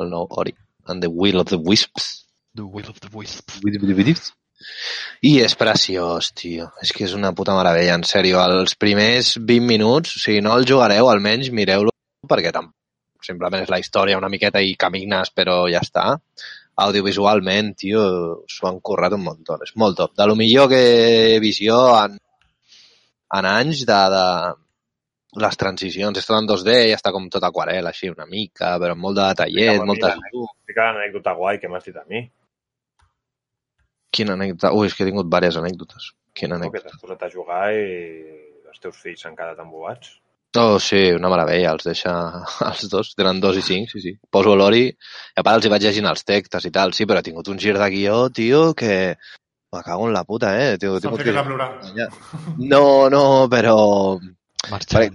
el 0.00 0.12
nou 0.12 0.28
Ori, 0.42 0.54
and 0.88 1.04
the 1.04 1.10
Will 1.12 1.40
of 1.40 1.50
the 1.52 1.60
Wisps. 1.60 2.26
The 2.56 2.64
Will 2.64 2.88
of 2.88 3.00
the 3.00 3.10
Wisp. 3.12 3.50
I 5.26 5.32
és 5.42 5.54
preciós, 5.58 6.30
tio. 6.38 6.68
És 6.82 6.92
que 6.94 7.04
és 7.08 7.16
una 7.18 7.32
puta 7.36 7.56
meravella, 7.56 7.96
en 7.98 8.06
sèrio. 8.06 8.38
Els 8.42 8.76
primers 8.78 9.34
20 9.38 9.66
minuts, 9.66 10.14
si 10.24 10.38
no 10.44 10.54
el 10.56 10.68
jugareu, 10.68 11.10
almenys 11.10 11.50
mireu-lo, 11.54 11.92
perquè 12.28 12.52
tam 12.54 12.70
simplement 13.22 13.62
és 13.62 13.70
la 13.70 13.78
història 13.78 14.18
una 14.18 14.30
miqueta 14.32 14.62
i 14.62 14.74
camines, 14.78 15.30
però 15.34 15.62
ja 15.70 15.82
està. 15.84 16.06
Audiovisualment, 16.82 17.74
tio, 17.78 18.02
s'ho 18.50 18.68
han 18.68 18.80
currat 18.80 19.14
un 19.16 19.24
muntó. 19.26 19.58
És 19.62 19.74
molt 19.76 19.98
top. 20.00 20.16
De 20.18 20.26
lo 20.26 20.36
millor 20.38 20.70
que 20.72 20.82
he 21.34 21.40
vist 21.42 21.62
jo 21.62 21.78
en, 21.98 22.16
en 23.38 23.48
anys 23.48 23.84
de, 23.88 24.00
de 24.16 24.24
les 25.40 25.56
transicions. 25.56 26.18
És 26.18 26.26
tot 26.28 26.36
en 26.38 26.46
2D 26.50 26.74
i 26.90 26.94
està 26.96 27.12
com 27.14 27.28
tot 27.32 27.44
aquarel, 27.46 27.86
així, 27.88 28.10
una 28.12 28.26
mica, 28.28 28.74
però 28.82 28.92
amb 28.96 29.00
molt 29.06 29.16
de 29.16 29.26
detallet, 29.32 29.70
Fica-me 29.72 29.88
molta... 29.92 30.14
mira, 30.20 30.48
Fica 30.68 30.88
l'anècdota 30.92 31.34
guai 31.38 31.58
que 31.60 31.68
m'has 31.72 31.84
dit 31.88 31.96
a 31.96 32.04
mi. 32.08 32.24
Quina 34.12 34.34
anècdota? 34.36 34.72
Ui, 34.76 34.86
és 34.90 34.94
que 34.96 35.04
he 35.04 35.08
tingut 35.08 35.28
diverses 35.28 35.56
anècdotes. 35.62 36.10
Quina 36.36 36.58
No, 36.58 36.68
que 36.68 36.68
anècdota? 36.68 36.90
t'has 36.92 37.04
posat 37.06 37.22
a 37.24 37.30
jugar 37.32 37.62
i 37.72 37.86
els 38.72 38.80
teus 38.82 38.98
fills 39.00 39.20
s'han 39.24 39.36
quedat 39.38 39.60
embobats. 39.64 40.18
Oh, 40.60 40.76
sí, 40.84 40.98
una 41.16 41.30
meravella, 41.32 41.70
els 41.72 41.86
deixa 41.88 42.12
els 42.68 42.82
dos, 42.92 43.14
tenen 43.16 43.40
dos 43.40 43.56
i 43.56 43.62
cinc, 43.64 43.88
sí, 43.94 44.02
sí. 44.04 44.12
Poso 44.30 44.52
l'Ori, 44.56 44.84
i 44.90 45.40
a 45.40 45.44
part 45.46 45.56
els 45.56 45.64
hi 45.68 45.72
vaig 45.72 45.86
llegint 45.86 46.08
els 46.10 46.26
textos 46.28 46.66
i 46.68 46.72
tal, 46.74 46.92
sí, 46.92 47.06
però 47.08 47.22
ha 47.22 47.24
tingut 47.24 47.48
un 47.48 47.60
gir 47.62 47.72
de 47.78 47.88
guió, 47.94 48.26
tio, 48.28 48.74
que 48.76 48.92
me 49.72 49.80
cago 49.80 50.08
en 50.10 50.12
la 50.12 50.24
puta, 50.28 50.52
eh? 50.60 50.76
Tio, 50.76 50.98
he 50.98 51.00
S'han 51.00 51.16
tingut 51.16 51.40
a 51.40 51.46
plorar. 51.48 51.70
No, 52.58 53.08
no, 53.08 53.24
però... 53.48 53.76
Marxa. 54.70 54.98
Perquè 54.98 55.10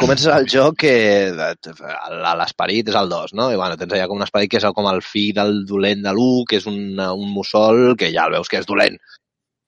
comences 0.00 0.30
el 0.32 0.46
joc 0.48 0.78
que 0.86 0.92
l'esperit 1.36 2.88
és 2.88 2.96
el 2.96 3.10
2, 3.12 3.34
no? 3.36 3.50
I 3.52 3.58
bueno, 3.60 3.76
tens 3.80 3.92
allà 3.92 4.06
com 4.08 4.20
un 4.20 4.24
esperit 4.24 4.50
que 4.52 4.60
és 4.60 4.68
com 4.76 4.88
el 4.88 5.02
fill 5.04 5.34
del 5.36 5.64
dolent 5.68 6.04
de 6.06 6.14
l'1, 6.14 6.44
que 6.48 6.60
és 6.60 6.68
un, 6.70 6.80
un 6.96 7.34
mussol 7.34 7.96
que 8.00 8.08
ja 8.14 8.24
el 8.28 8.38
veus 8.38 8.48
que 8.48 8.62
és 8.62 8.68
dolent. 8.68 8.96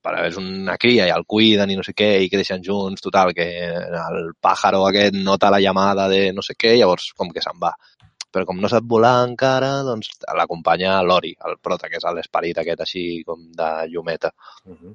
Però 0.03 0.25
és 0.27 0.39
una 0.41 0.79
cria 0.83 1.05
i 1.07 1.13
el 1.15 1.27
cuiden 1.31 1.71
i 1.71 1.77
no 1.79 1.85
sé 1.87 1.93
què, 1.95 2.11
i 2.25 2.31
que 2.31 2.41
deixen 2.41 2.65
junts, 2.65 3.05
total, 3.05 3.31
que 3.37 3.47
el 3.69 4.33
pàjaro 4.43 4.83
aquest 4.89 5.15
nota 5.15 5.53
la 5.53 5.61
llamada 5.63 6.09
de 6.11 6.25
no 6.35 6.43
sé 6.43 6.57
què, 6.59 6.75
llavors 6.81 7.13
com 7.19 7.31
que 7.31 7.45
se'n 7.45 7.61
va. 7.63 7.71
Però 8.33 8.49
com 8.49 8.59
no 8.59 8.71
sap 8.73 8.89
volar 8.89 9.19
encara, 9.27 9.71
doncs 9.87 10.09
l'acompanya 10.41 10.97
l'Ori, 11.05 11.37
el 11.47 11.61
prota, 11.61 11.93
que 11.93 12.01
és 12.01 12.09
l'esperit 12.17 12.59
aquest 12.59 12.81
així 12.87 13.05
com 13.29 13.45
de 13.61 13.71
llumeta. 13.93 14.33
Uh 14.65 14.75
-huh. 14.75 14.95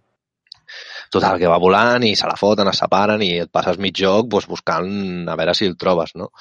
Total, 1.14 1.40
que 1.42 1.52
va 1.52 1.62
volant 1.64 2.04
i 2.04 2.14
se 2.20 2.30
la 2.30 2.38
foten, 2.40 2.70
es 2.72 2.84
separen 2.84 3.24
i 3.24 3.34
et 3.46 3.52
passes 3.54 3.80
mig 3.82 3.98
joc 3.98 4.30
doncs, 4.32 4.48
buscant 4.52 5.28
a 5.30 5.36
veure 5.40 5.56
si 5.58 5.70
el 5.70 5.78
trobes, 5.80 6.16
no? 6.20 6.32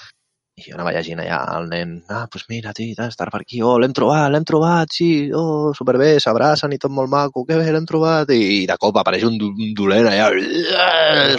I 0.56 0.70
jo 0.70 0.76
anava 0.78 0.88
llegint 0.94 1.18
allà 1.20 1.38
el 1.52 1.66
nen, 1.68 1.90
ah, 2.08 2.22
doncs 2.22 2.30
pues 2.32 2.44
mira, 2.48 2.70
tio, 2.72 2.94
estar 3.04 3.26
per 3.28 3.42
aquí, 3.42 3.58
oh, 3.60 3.74
l'hem 3.76 3.92
trobat, 3.92 4.30
l'hem 4.32 4.46
trobat, 4.48 4.88
sí, 4.88 5.08
oh, 5.36 5.74
superbé, 5.76 6.14
s'abracen 6.24 6.72
i 6.72 6.78
tot 6.80 6.94
molt 6.96 7.12
maco, 7.12 7.42
que 7.44 7.58
bé, 7.60 7.66
l'hem 7.74 7.84
trobat, 7.90 8.32
i 8.32 8.62
de 8.70 8.78
cop 8.80 8.96
apareix 8.96 9.26
un, 9.28 9.36
un 9.50 9.74
dolent 9.76 10.08
allà, 10.08 10.30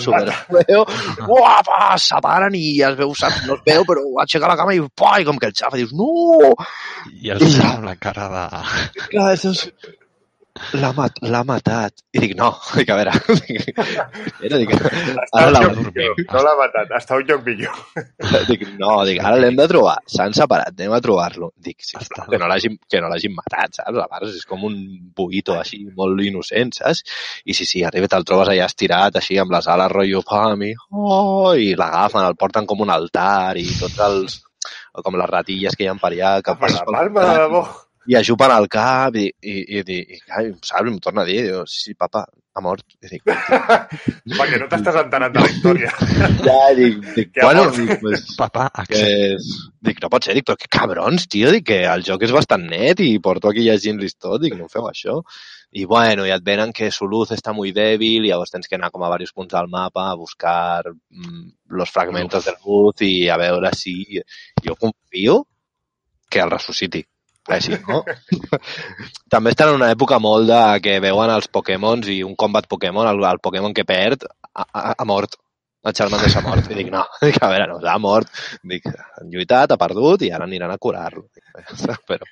superfeo, 0.06 0.86
guapa, 1.24 1.80
separen 2.12 2.62
i 2.62 2.66
es 2.86 3.02
veu, 3.02 3.18
saps, 3.18 3.42
no 3.50 3.58
es 3.58 3.66
veu, 3.66 3.90
però 3.90 4.06
aixeca 4.22 4.54
la 4.54 4.60
cama 4.62 4.78
i, 4.78 4.86
pua, 4.94 5.18
i 5.18 5.26
com 5.26 5.42
que 5.42 5.50
el 5.50 5.58
xafa, 5.64 5.82
dius, 5.82 5.98
no, 5.98 6.54
I 7.18 7.34
el 7.34 7.48
amb 7.72 7.90
la 7.90 7.98
cara 7.98 8.30
de... 8.36 8.46
clar, 9.08 9.32
això 9.32 9.58
és... 9.58 9.66
L'ha 10.78 10.92
mat, 10.96 11.20
matat. 11.48 12.04
I 12.16 12.22
dic, 12.24 12.34
no, 12.40 12.50
dic, 12.78 12.90
a 12.92 12.98
veure, 13.00 13.14
dic, 13.48 13.70
era, 14.48 14.60
dic, 14.62 14.74
ara 15.32 15.52
l'ha 15.54 15.62
dormint. 15.66 16.22
No 16.32 16.44
l'ha 16.46 16.54
matat, 16.60 16.94
està 16.98 17.18
un 17.20 17.26
lloc 17.30 17.44
millor. 17.46 17.78
Dic, 18.48 18.64
no, 18.80 18.92
dic, 19.08 19.20
ara 19.24 19.40
l'hem 19.40 19.58
de 19.58 19.66
trobar. 19.70 19.98
S'han 20.12 20.36
separat, 20.38 20.76
anem 20.78 20.94
a 20.96 21.02
trobar-lo. 21.04 21.50
Dic, 21.64 21.82
sí, 21.84 21.98
Està 22.00 22.26
que 22.30 22.40
no 22.40 22.48
l'hagin 22.50 22.78
que 22.90 23.02
no 23.04 23.10
l'hagin 23.12 23.34
matat, 23.36 23.80
saps? 23.80 24.00
A 24.04 24.08
part, 24.12 24.28
és 24.30 24.46
com 24.48 24.64
un 24.68 24.78
buito 25.18 25.58
així, 25.58 25.82
molt 25.98 26.22
innocent, 26.24 26.76
saps? 26.80 27.04
I 27.46 27.56
sí, 27.58 27.68
sí, 27.70 27.84
arriba, 27.88 28.10
te'l 28.12 28.28
trobes 28.28 28.52
allà 28.54 28.68
estirat, 28.70 29.20
així, 29.20 29.40
amb 29.42 29.56
les 29.56 29.68
ales 29.74 29.92
rotllo 29.94 30.24
pami, 30.28 30.74
oh, 30.92 31.54
i 31.56 31.74
l'agafen, 31.80 32.28
el 32.28 32.38
porten 32.40 32.70
com 32.70 32.86
un 32.86 32.94
altar, 32.94 33.58
i 33.60 33.68
tots 33.80 34.00
els 34.08 34.42
com 35.04 35.18
les 35.18 35.30
ratilles 35.30 35.76
que 35.78 35.86
hi 35.86 35.92
ha 35.92 35.98
per 36.02 36.14
allà, 36.14 36.38
que 36.46 36.56
Per 36.62 36.72
la 36.74 36.86
palma 36.88 37.28
de 37.28 37.36
debò. 37.44 37.66
I 38.08 38.16
ajupen 38.16 38.54
el 38.56 38.68
cap 38.72 39.16
i, 39.20 39.28
i, 39.28 39.56
i, 39.78 39.82
i, 39.84 40.02
i 40.18 40.20
ai, 40.40 40.52
saps? 40.64 40.88
Em 40.88 41.00
torna 41.04 41.26
a 41.26 41.28
dir, 41.28 41.42
diu, 41.50 41.64
sí, 41.70 41.94
papa, 42.00 42.24
ha 42.58 42.64
mort. 42.64 42.86
I 43.04 43.12
dic, 43.12 43.24
Perquè 44.40 44.60
no 44.62 44.70
t'estàs 44.72 45.00
enterant 45.04 45.34
de 45.36 45.44
la 45.44 45.50
història. 45.52 45.92
ja, 46.48 46.58
dic, 46.78 47.02
dic 47.18 47.34
Que 47.36 47.44
bueno, 47.46 47.68
dic, 47.76 47.94
pues, 48.02 48.26
Papà, 48.40 48.70
que. 48.90 49.04
Dic, 49.88 50.02
no 50.04 50.12
pot 50.14 50.28
ser, 50.28 50.38
dic, 50.38 50.48
però 50.48 50.58
que 50.60 50.72
cabrons, 50.72 51.28
tio, 51.32 51.52
dic 51.54 51.68
que 51.70 51.82
el 51.90 52.06
joc 52.08 52.26
és 52.28 52.34
bastant 52.36 52.66
net 52.72 53.04
i 53.04 53.12
porto 53.24 53.52
aquí 53.52 53.66
llegint-los 53.68 54.18
tot, 54.18 54.42
dic, 54.44 54.58
no 54.58 54.70
feu 54.72 54.90
això. 54.90 55.20
I 55.78 55.84
bueno, 55.86 56.24
i 56.26 56.32
et 56.32 56.46
venen 56.48 56.72
que 56.74 56.90
su 56.96 57.10
luz 57.12 57.34
està 57.36 57.52
muy 57.54 57.74
débil 57.76 58.24
i 58.24 58.32
llavors 58.32 58.54
tens 58.54 58.72
que 58.72 58.78
anar 58.80 58.90
com 58.94 59.04
a 59.04 59.12
diversos 59.12 59.36
punts 59.36 59.52
del 59.54 59.68
mapa 59.68 60.08
a 60.08 60.16
buscar 60.16 60.88
mm, 60.88 61.44
los 61.76 61.92
fragmentos 61.92 62.48
de 62.48 62.56
luz 62.64 63.04
i 63.04 63.28
a 63.30 63.38
veure 63.38 63.74
si... 63.76 64.24
Jo 64.64 64.76
confio 64.80 65.42
que 66.30 66.40
el 66.40 66.52
ressusciti. 66.52 67.04
Eh, 67.50 67.60
sí, 67.64 67.74
no? 67.88 68.02
També 69.34 69.52
estan 69.54 69.70
en 69.72 69.80
una 69.80 69.92
època 69.94 70.18
molt 70.20 70.50
de 70.50 70.62
que 70.84 70.98
veuen 71.04 71.32
els 71.32 71.48
Pokémons 71.48 72.08
i 72.12 72.22
un 72.26 72.36
combat 72.36 72.68
Pokémon, 72.68 73.08
el, 73.08 73.22
el 73.24 73.40
Pokémon 73.44 73.74
que 73.76 73.86
perd, 73.88 74.26
ha, 74.54 74.96
mort. 75.08 75.38
El 75.88 75.94
Charmander 75.96 76.28
s'ha 76.34 76.42
mort. 76.44 76.68
I 76.74 76.76
dic, 76.82 76.90
no, 76.92 77.06
dic, 77.24 77.38
a 77.44 77.52
veure, 77.54 77.68
no, 77.72 77.78
ha 77.88 77.98
mort. 78.04 78.28
Dic, 78.68 78.88
han 78.92 79.30
lluitat, 79.32 79.72
ha 79.72 79.80
perdut 79.80 80.26
i 80.28 80.32
ara 80.36 80.44
aniran 80.50 80.74
a 80.74 80.80
curar-lo. 80.82 81.28
Però, 82.10 82.26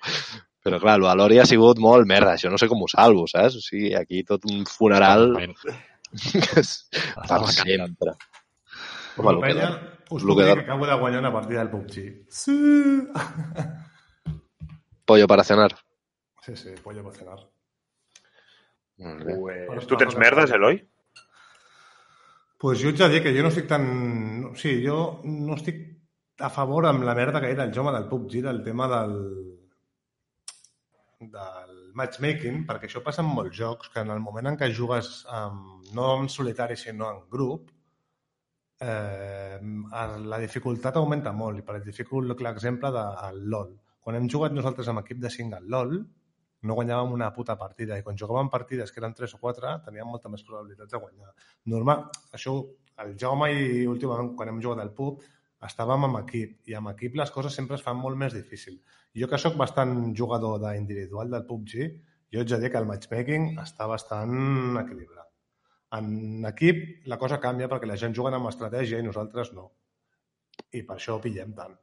però 0.65 0.79
clar, 0.81 0.95
el 0.97 1.03
Valori 1.05 1.37
ha 1.39 1.45
sigut 1.45 1.77
molt 1.77 2.07
merda. 2.09 2.31
Això 2.33 2.49
no 2.49 2.57
sé 2.57 2.65
com 2.67 2.81
ho 2.81 2.87
salvo, 2.89 3.27
saps? 3.29 3.59
O 3.59 3.61
sigui, 3.61 3.91
aquí 3.95 4.23
tot 4.25 4.47
un 4.49 4.63
funeral 4.65 5.27
que 5.37 6.41
és 6.63 6.71
per 7.15 7.37
sempre. 7.53 8.15
Home, 9.15 9.35
el 9.35 9.59
que 9.61 9.67
us 10.17 10.23
lo 10.25 10.33
puc 10.33 10.39
que 10.41 10.47
dir 10.47 10.49
da- 10.49 10.55
que 10.57 10.65
acabo 10.65 10.87
de 10.89 10.95
guanyar 11.03 11.19
una 11.21 11.31
partida 11.33 11.59
del 11.61 11.69
PUBG. 11.69 12.01
Sí! 12.33 12.57
Pollo 15.05 15.27
para 15.27 15.43
cenar. 15.43 15.75
Sí, 16.41 16.55
sí, 16.55 16.73
pollo 16.83 17.03
para 17.03 17.15
cenar. 17.15 17.39
Pues, 18.97 19.87
tu 19.87 19.97
tens 19.97 20.15
merdes, 20.17 20.51
Eloi? 20.51 20.79
Pues 22.57 22.79
jo 22.81 22.89
ets 22.89 23.03
a 23.03 23.09
dir 23.11 23.21
que 23.21 23.33
jo 23.35 23.43
no 23.43 23.51
estic 23.51 23.67
tan... 23.67 23.85
O 24.51 24.55
sigui, 24.57 24.85
jo 24.87 25.19
no 25.27 25.57
estic 25.59 25.81
a 26.39 26.49
favor 26.49 26.87
amb 26.87 27.03
la 27.05 27.15
merda 27.15 27.41
que 27.41 27.51
hi 27.51 27.55
ha 27.55 27.59
del 27.63 27.73
Joma 27.75 27.93
del 27.95 28.07
PUBG, 28.09 28.41
del 28.47 28.63
tema 28.63 28.87
del 28.91 29.13
del 31.19 31.75
matchmaking, 31.95 32.65
perquè 32.67 32.89
això 32.89 33.01
passa 33.03 33.23
en 33.23 33.29
molts 33.31 33.55
jocs, 33.57 33.89
que 33.93 34.01
en 34.03 34.11
el 34.13 34.19
moment 34.19 34.51
en 34.51 34.57
què 34.59 34.67
jugues 34.75 35.23
amb, 35.31 35.85
no 35.95 36.09
en 36.19 36.27
solitari, 36.29 36.75
sinó 36.77 37.09
en 37.11 37.21
grup, 37.31 37.71
eh, 38.81 39.59
la 40.31 40.39
dificultat 40.41 40.99
augmenta 40.99 41.31
molt. 41.31 41.59
I 41.59 41.65
per 41.65 41.77
exemple, 41.79 42.35
l'exemple 42.43 42.91
del 42.91 43.41
LOL. 43.49 43.71
Quan 44.05 44.19
hem 44.19 44.27
jugat 44.29 44.53
nosaltres 44.53 44.91
amb 44.91 45.01
equip 45.01 45.17
de 45.17 45.31
5 45.33 45.57
al 45.57 45.63
LOL, 45.73 45.95
no 46.69 46.75
guanyàvem 46.77 47.13
una 47.15 47.31
puta 47.33 47.55
partida 47.57 47.97
i 47.97 48.03
quan 48.05 48.17
jugàvem 48.21 48.51
partides 48.53 48.91
que 48.93 48.99
eren 49.01 49.15
3 49.17 49.31
o 49.33 49.39
4 49.41 49.71
teníem 49.85 50.11
molta 50.13 50.29
més 50.29 50.43
probabilitats 50.45 50.93
de 50.93 50.99
guanyar. 51.01 51.31
Normal, 51.73 52.03
això, 52.37 52.53
el 53.01 53.15
Jaume 53.21 53.47
i 53.53 53.87
últimament 53.89 54.35
quan 54.37 54.51
hem 54.51 54.59
jugat 54.61 54.83
al 54.83 54.91
pub 54.99 55.23
estàvem 55.65 56.05
amb 56.05 56.19
equip 56.19 56.69
i 56.69 56.75
amb 56.77 56.91
equip 56.91 57.17
les 57.17 57.33
coses 57.33 57.57
sempre 57.57 57.79
es 57.79 57.85
fan 57.85 57.97
molt 57.97 58.21
més 58.21 58.35
difícil. 58.37 58.77
Jo 59.17 59.29
que 59.31 59.39
sóc 59.41 59.57
bastant 59.57 59.95
jugador 60.21 60.59
d'individual 60.61 61.33
del 61.33 61.47
PUBG, 61.49 61.87
jo 62.33 62.43
haig 62.43 62.51
de 62.51 62.59
dir 62.61 62.71
que 62.73 62.81
el 62.81 62.89
matchmaking 62.89 63.55
està 63.63 63.87
bastant 63.89 64.77
equilibrat. 64.83 65.31
En 65.97 66.45
equip 66.51 67.09
la 67.09 67.17
cosa 67.17 67.41
canvia 67.41 67.71
perquè 67.71 67.89
la 67.89 67.97
gent 67.97 68.13
juguen 68.13 68.37
amb 68.37 68.51
estratègia 68.51 69.01
i 69.01 69.07
nosaltres 69.07 69.53
no. 69.57 69.69
I 70.77 70.83
per 70.85 70.99
això 70.99 71.17
pillem 71.23 71.57
tant. 71.57 71.73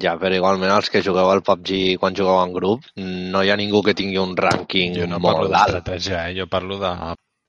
Ja, 0.00 0.14
però 0.16 0.32
igualment 0.32 0.70
els 0.72 0.88
que 0.88 1.02
jugueu 1.04 1.28
al 1.28 1.42
PUBG 1.44 1.98
quan 2.00 2.14
jugueu 2.16 2.38
en 2.40 2.52
grup, 2.54 2.86
no 2.96 3.42
hi 3.44 3.50
ha 3.52 3.58
ningú 3.60 3.82
que 3.84 3.92
tingui 3.98 4.20
un 4.20 4.32
rànquing 4.38 4.94
Jo 4.96 5.08
no 5.10 5.18
parlo 5.20 5.44
molt 5.44 5.56
alt. 5.58 5.74
d'estratègia, 5.74 6.22
eh? 6.30 6.36
jo 6.38 6.46
parlo 6.48 6.78
de, 6.80 6.92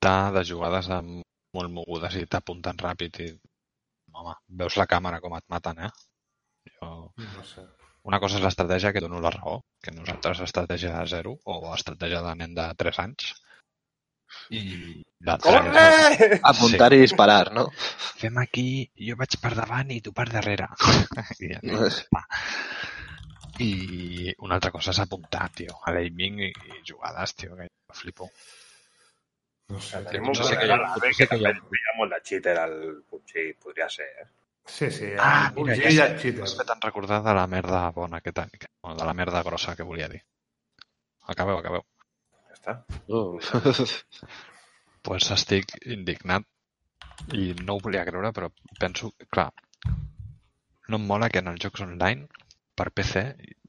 de, 0.04 0.16
de 0.38 0.44
jugades 0.50 0.90
amb 0.92 1.22
molt 1.56 1.72
mogudes 1.72 2.18
i 2.20 2.26
t'apunten 2.28 2.82
ràpid 2.82 3.22
i 3.24 3.30
home, 4.12 4.36
veus 4.60 4.76
la 4.82 4.90
càmera 4.90 5.22
com 5.24 5.38
et 5.38 5.46
maten, 5.56 5.80
eh? 5.88 5.92
Jo... 6.76 6.92
No 7.16 7.48
sé. 7.48 7.64
Una 8.04 8.20
cosa 8.20 8.36
és 8.36 8.44
l'estratègia 8.44 8.92
que 8.92 9.00
dono 9.00 9.22
la 9.24 9.32
raó, 9.32 9.62
que 9.80 9.94
nosaltres 9.96 10.42
estratègia 10.44 10.92
de 10.98 11.08
zero 11.08 11.38
o 11.48 11.60
estratègia 11.72 12.20
de 12.26 12.34
nen 12.42 12.56
de 12.58 12.66
3 12.82 13.00
anys. 13.06 13.30
I 14.54 14.64
és 15.24 15.40
Corre! 15.44 16.40
Apuntar 16.44 16.90
i 16.94 17.00
disparar, 17.00 17.52
no? 17.56 17.70
fem 18.20 18.38
aquí, 18.42 18.66
jo 19.08 19.16
vaig 19.20 19.38
per 19.40 19.54
davant 19.56 19.92
i 19.96 20.02
tu 20.04 20.12
per 20.16 20.26
darrere. 20.32 20.68
I, 21.40 21.54
va. 22.14 22.24
I 23.64 24.34
una 24.44 24.56
altra 24.58 24.72
cosa 24.74 24.92
és 24.92 25.00
apuntar, 25.04 25.48
tio, 25.56 25.78
a 25.86 25.94
l'aiming 25.96 26.42
i, 26.42 26.52
i 26.52 26.82
jugades, 26.88 27.36
tio, 27.40 27.56
que 27.56 27.68
flipo. 27.94 28.30
No 29.72 29.80
sé. 29.80 30.02
Tenim 30.10 30.28
un 30.30 30.36
sí 30.36 30.44
problema 30.44 30.96
que 31.00 31.14
sí 31.14 31.28
que 31.30 31.38
hi 31.40 31.46
ha- 31.48 31.54
també 31.56 31.80
hi 31.80 31.86
ha 31.92 31.98
molt 32.00 32.16
de 32.16 32.22
cheater 32.30 32.56
al 32.60 32.74
PUBG, 33.10 33.46
podria 33.64 33.88
ser, 33.90 34.10
eh? 34.24 34.28
Sí, 34.66 34.90
sí. 34.96 35.10
Ah, 35.20 35.52
el 35.56 35.64
mira, 35.70 35.76
sé, 35.78 36.10
cheater. 36.20 36.40
m'has 36.42 36.58
fet 36.60 36.70
en 36.76 36.82
recordar 36.84 37.22
de 37.24 37.34
la 37.38 37.46
merda 37.52 37.86
bona 37.96 38.22
que 38.26 38.32
tenia, 38.36 38.70
de 39.00 39.06
la 39.08 39.14
merda 39.14 39.44
grossa 39.44 39.76
que 39.76 39.84
volia 39.88 40.10
dir. 40.12 40.22
Acabeu, 41.28 41.58
acabeu. 41.60 41.86
Està. 42.64 42.78
Uh. 43.12 43.36
pues 45.06 45.28
estic 45.36 45.74
indignat 45.92 46.46
i 47.36 47.50
no 47.60 47.76
ho 47.76 47.82
volia 47.84 48.06
creure, 48.08 48.32
però 48.36 48.48
penso, 48.80 49.12
clar, 49.32 49.50
no 50.88 50.96
em 51.00 51.06
mola 51.10 51.28
que 51.30 51.42
en 51.44 51.52
els 51.52 51.60
jocs 51.64 51.84
online 51.84 52.28
per 52.76 52.88
PC 52.96 53.26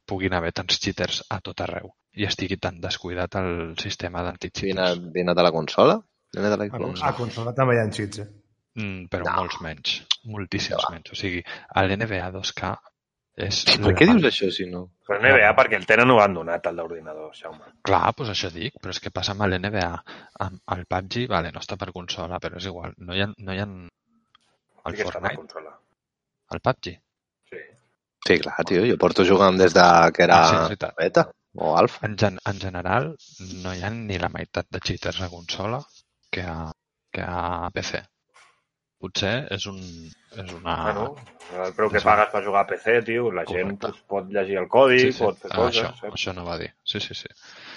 puguin 0.07 0.35
haver 0.39 0.53
tants 0.55 0.79
cheaters 0.79 1.23
a 1.35 1.41
tot 1.43 1.61
arreu 1.67 1.91
i 2.15 2.27
estigui 2.29 2.57
tan 2.63 2.79
descuidat 2.81 3.35
el 3.41 3.75
sistema 3.83 4.21
Vine, 4.23 4.31
d'anticheaters. 4.31 5.01
vine 5.15 5.35
de 5.35 5.43
la 5.43 5.51
consola? 5.53 5.99
Vine 6.35 6.51
de 6.53 6.57
la 6.61 6.65
A, 6.65 6.71
Xbox? 6.71 7.03
a 7.03 7.13
consola 7.19 7.55
també 7.55 7.75
hi 7.75 7.83
ha 7.83 7.91
cheats, 7.91 8.23
eh? 8.23 8.29
Mm, 8.79 9.07
però 9.11 9.27
No. 9.27 9.35
molts 9.41 9.59
menys, 9.63 9.97
moltíssims 10.31 10.87
menys. 10.91 11.11
O 11.15 11.19
sigui, 11.19 11.43
a 11.75 11.83
l'NBA 11.83 12.31
2K 12.35 12.71
és... 13.37 13.63
Per 13.83 13.93
què 13.99 14.07
dius 14.09 14.27
això, 14.29 14.49
si 14.55 14.67
no? 14.71 14.85
Però 15.07 15.19
NBA 15.21 15.51
perquè 15.59 15.79
el 15.81 15.87
tenen 15.89 16.13
abandonat, 16.15 16.67
el 16.71 16.79
d'ordinador, 16.81 17.33
Jaume. 17.37 17.73
Clar, 17.87 18.03
doncs 18.17 18.31
això 18.35 18.51
dic, 18.55 18.77
però 18.81 18.95
és 18.95 19.01
que 19.03 19.13
passa 19.15 19.35
amb 19.35 19.47
l'NBA. 19.49 19.91
Amb 20.47 20.61
el 20.77 20.85
PUBG, 20.87 21.25
vale, 21.33 21.51
no 21.55 21.63
està 21.65 21.79
per 21.81 21.91
consola, 21.97 22.39
però 22.43 22.61
és 22.61 22.69
igual. 22.71 22.95
No 22.99 23.17
hi 23.17 23.25
ha, 23.25 23.31
no 23.39 23.57
hi 23.57 23.63
ha 23.63 23.67
el 23.69 24.95
Sí 24.95 25.01
que 25.01 25.07
està 25.07 25.19
Fortnite, 25.19 25.41
consola. 25.41 25.75
el 26.55 26.61
PUBG. 26.61 26.93
Sí. 27.51 27.63
Sí, 28.29 28.39
clar, 28.41 28.57
tio, 28.69 28.85
jo 28.89 28.97
porto 29.01 29.25
jugant 29.29 29.59
des 29.61 29.75
de 29.77 29.87
que 30.17 30.25
era 30.25 30.39
Ah, 30.47 30.69
sí, 30.71 30.79
beta 30.99 31.29
o 31.55 31.77
alfa. 31.77 32.07
En, 32.07 32.17
gen 32.19 32.39
en 32.51 32.61
general, 32.61 33.13
no 33.63 33.75
hi 33.75 33.83
ha 33.85 33.91
ni 33.91 34.19
la 34.19 34.31
meitat 34.33 34.67
de 34.71 34.81
cheaters 34.81 35.21
a 35.23 35.29
consola 35.33 35.83
que 36.31 36.43
a, 36.43 36.73
que 37.13 37.23
a 37.23 37.71
PC. 37.75 38.03
Potser 39.03 39.35
és 39.53 39.65
un... 39.69 39.79
És 40.43 40.53
una... 40.57 40.75
Bueno, 40.87 41.09
el 41.65 41.75
preu 41.77 41.91
que 41.93 42.01
Sí. 42.01 42.07
pagues 42.09 42.31
per 42.33 42.41
jugar 42.47 42.63
a 42.65 42.67
PC, 42.71 42.95
tio, 43.07 43.31
la 43.35 43.45
gent 43.45 43.75
Correcte. 43.77 43.91
pues, 43.91 44.03
pot 44.09 44.31
llegir 44.33 44.57
el 44.63 44.69
codi, 44.69 44.99
sí, 45.03 45.13
sí. 45.13 45.25
pot 45.25 45.39
fer 45.43 45.51
Ah, 45.53 45.57
coses, 45.59 45.83
això, 45.85 45.93
saps? 46.01 46.15
això 46.19 46.35
no 46.35 46.45
va 46.47 46.57
dir. 46.59 46.71
Sí, 46.85 47.01
sí, 47.05 47.15
sí. 47.15 47.29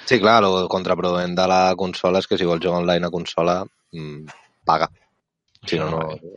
Sí, 0.08 0.20
clar, 0.24 0.38
el 0.48 0.68
contraproduent 0.72 1.36
de 1.36 1.48
la 1.52 1.62
consola 1.76 2.20
és 2.24 2.28
que 2.32 2.38
si 2.40 2.46
vols 2.48 2.64
jugar 2.64 2.80
online 2.80 3.08
a 3.08 3.12
consola, 3.14 3.58
mmm, 3.92 4.26
paga. 4.66 4.88
Si 5.66 5.76
Això 5.78 5.90
no, 5.90 6.00
no. 6.00 6.36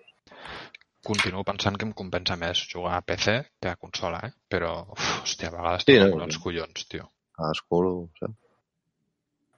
Continuo 1.06 1.42
pensant 1.48 1.78
que 1.80 1.86
em 1.88 1.92
compensa 1.96 2.36
més 2.36 2.58
jugar 2.68 2.98
a 2.98 3.02
PC 3.06 3.38
que 3.62 3.70
a 3.70 3.76
consola, 3.80 4.18
eh? 4.26 4.32
Però, 4.52 4.74
uf, 4.92 5.06
hòstia, 5.22 5.48
a 5.48 5.54
vegades 5.54 5.86
Sí, 5.86 5.94
sí, 5.94 5.98
no? 6.02 6.16
no, 6.18 6.24
els 6.28 6.36
collons, 6.38 6.86
tio. 6.90 7.06
Cadascú, 7.36 8.10
saps? 8.20 8.36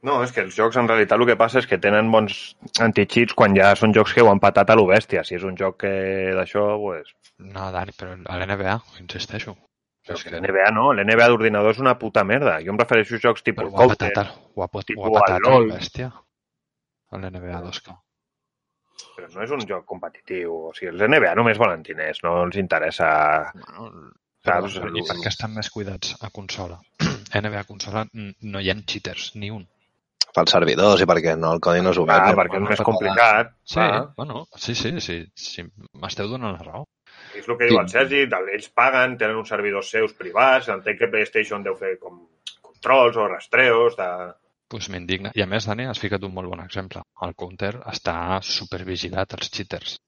No, 0.03 0.17
és 0.25 0.33
que 0.35 0.43
els 0.43 0.57
jocs 0.59 0.77
en 0.81 0.89
realitat 0.91 1.21
el 1.21 1.29
que 1.29 1.37
passa 1.39 1.61
és 1.63 1.69
que 1.71 1.79
tenen 1.83 2.09
bons 2.11 2.39
anti-cheats 2.83 3.37
quan 3.39 3.55
ja 3.55 3.69
són 3.79 3.93
jocs 3.95 4.15
que 4.17 4.25
ho 4.25 4.31
han 4.33 4.41
patat 4.43 4.73
a 4.73 4.77
lo 4.79 4.89
bèstia. 4.89 5.23
Si 5.23 5.37
és 5.37 5.45
un 5.47 5.55
joc 5.59 5.79
que 5.85 5.93
d'això, 6.35 6.65
pues... 6.83 7.13
No, 7.43 7.69
Dani, 7.75 7.95
però 7.99 8.17
a 8.17 8.39
l'NBA, 8.41 8.75
insisteixo. 9.03 9.55
Però 10.03 10.19
és 10.19 10.25
que 10.27 10.33
l'NBA 10.35 10.73
no, 10.75 10.89
l'NBA 10.91 11.29
d'ordinador 11.31 11.77
és 11.77 11.83
una 11.83 11.95
puta 12.01 12.25
merda. 12.27 12.57
Jo 12.67 12.75
em 12.75 12.81
refereixo 12.81 13.15
a 13.21 13.23
jocs 13.29 13.47
tipus 13.47 13.69
Però 13.69 13.71
ho 13.71 13.77
ha 13.77 13.93
Counter, 13.93 14.09
patat, 14.11 14.33
ho 14.57 14.65
ha, 14.65 14.69
pot, 14.73 14.91
ho 14.97 15.05
ha 15.07 15.13
patat 15.21 15.37
al 15.39 15.47
LOL. 15.47 15.69
el 15.69 15.77
bèstia. 15.77 16.09
A 17.13 17.21
l'NBA 17.21 17.61
2K. 17.69 17.95
però 19.13 19.29
no 19.29 19.43
és 19.45 19.51
un 19.55 19.63
joc 19.69 19.85
competitiu. 19.87 20.57
O 20.71 20.73
sigui, 20.75 20.91
els 20.91 21.07
NBA 21.07 21.37
només 21.39 21.61
volen 21.63 21.87
diners, 21.87 22.25
no 22.27 22.41
els 22.43 22.59
interessa... 22.59 23.13
Bueno, 23.55 24.11
Saps? 24.43 24.75
I 24.75 25.03
per 25.07 25.15
què 25.23 25.31
estan 25.31 25.53
més 25.55 25.69
cuidats 25.71 26.17
a 26.27 26.33
consola? 26.35 26.81
NBA 27.39 27.63
consola 27.69 28.03
no 28.11 28.63
hi 28.63 28.73
ha 28.73 28.75
cheaters, 28.83 29.29
ni 29.39 29.53
un. 29.55 29.63
Pels 30.33 30.55
servidors 30.55 31.03
i 31.05 31.07
perquè 31.09 31.35
no, 31.37 31.53
el 31.57 31.61
codi 31.65 31.83
no 31.85 31.93
és 31.93 32.01
obert. 32.01 32.25
Ah, 32.25 32.33
no? 32.33 32.41
perquè 32.41 32.61
és 32.61 32.69
més 32.71 32.83
complicat. 32.89 33.53
Sí, 33.69 33.81
clar. 33.81 34.03
bueno, 34.17 34.47
sí, 34.57 34.75
sí, 34.79 34.95
sí, 35.05 35.19
sí 35.37 35.65
m'esteu 36.01 36.31
donant 36.31 36.57
la 36.57 36.65
raó. 36.65 36.85
És 37.37 37.49
el 37.49 37.59
que 37.59 37.69
diu 37.69 37.81
el 37.81 37.89
Sergi, 37.89 38.23
ells 38.29 38.71
paguen, 38.77 39.17
tenen 39.21 39.41
uns 39.41 39.53
servidors 39.53 39.91
seus 39.93 40.15
privats, 40.17 40.71
entenc 40.73 40.99
que 41.01 41.11
PlayStation 41.13 41.65
deu 41.65 41.77
fer 41.79 41.97
com 42.01 42.23
controls 42.61 43.17
o 43.17 43.29
rastreos 43.29 43.97
de... 43.97 44.09
Pues 44.73 44.89
m'indigna. 44.89 45.35
I 45.37 45.45
a 45.45 45.49
més, 45.49 45.67
Dani, 45.69 45.85
has 45.89 46.01
ficat 46.01 46.25
un 46.25 46.33
molt 46.33 46.49
bon 46.49 46.63
exemple. 46.65 47.05
El 47.25 47.37
Counter 47.37 47.75
està 47.93 48.17
supervigilat 48.49 49.37
als 49.37 49.53
cheaters. 49.53 49.99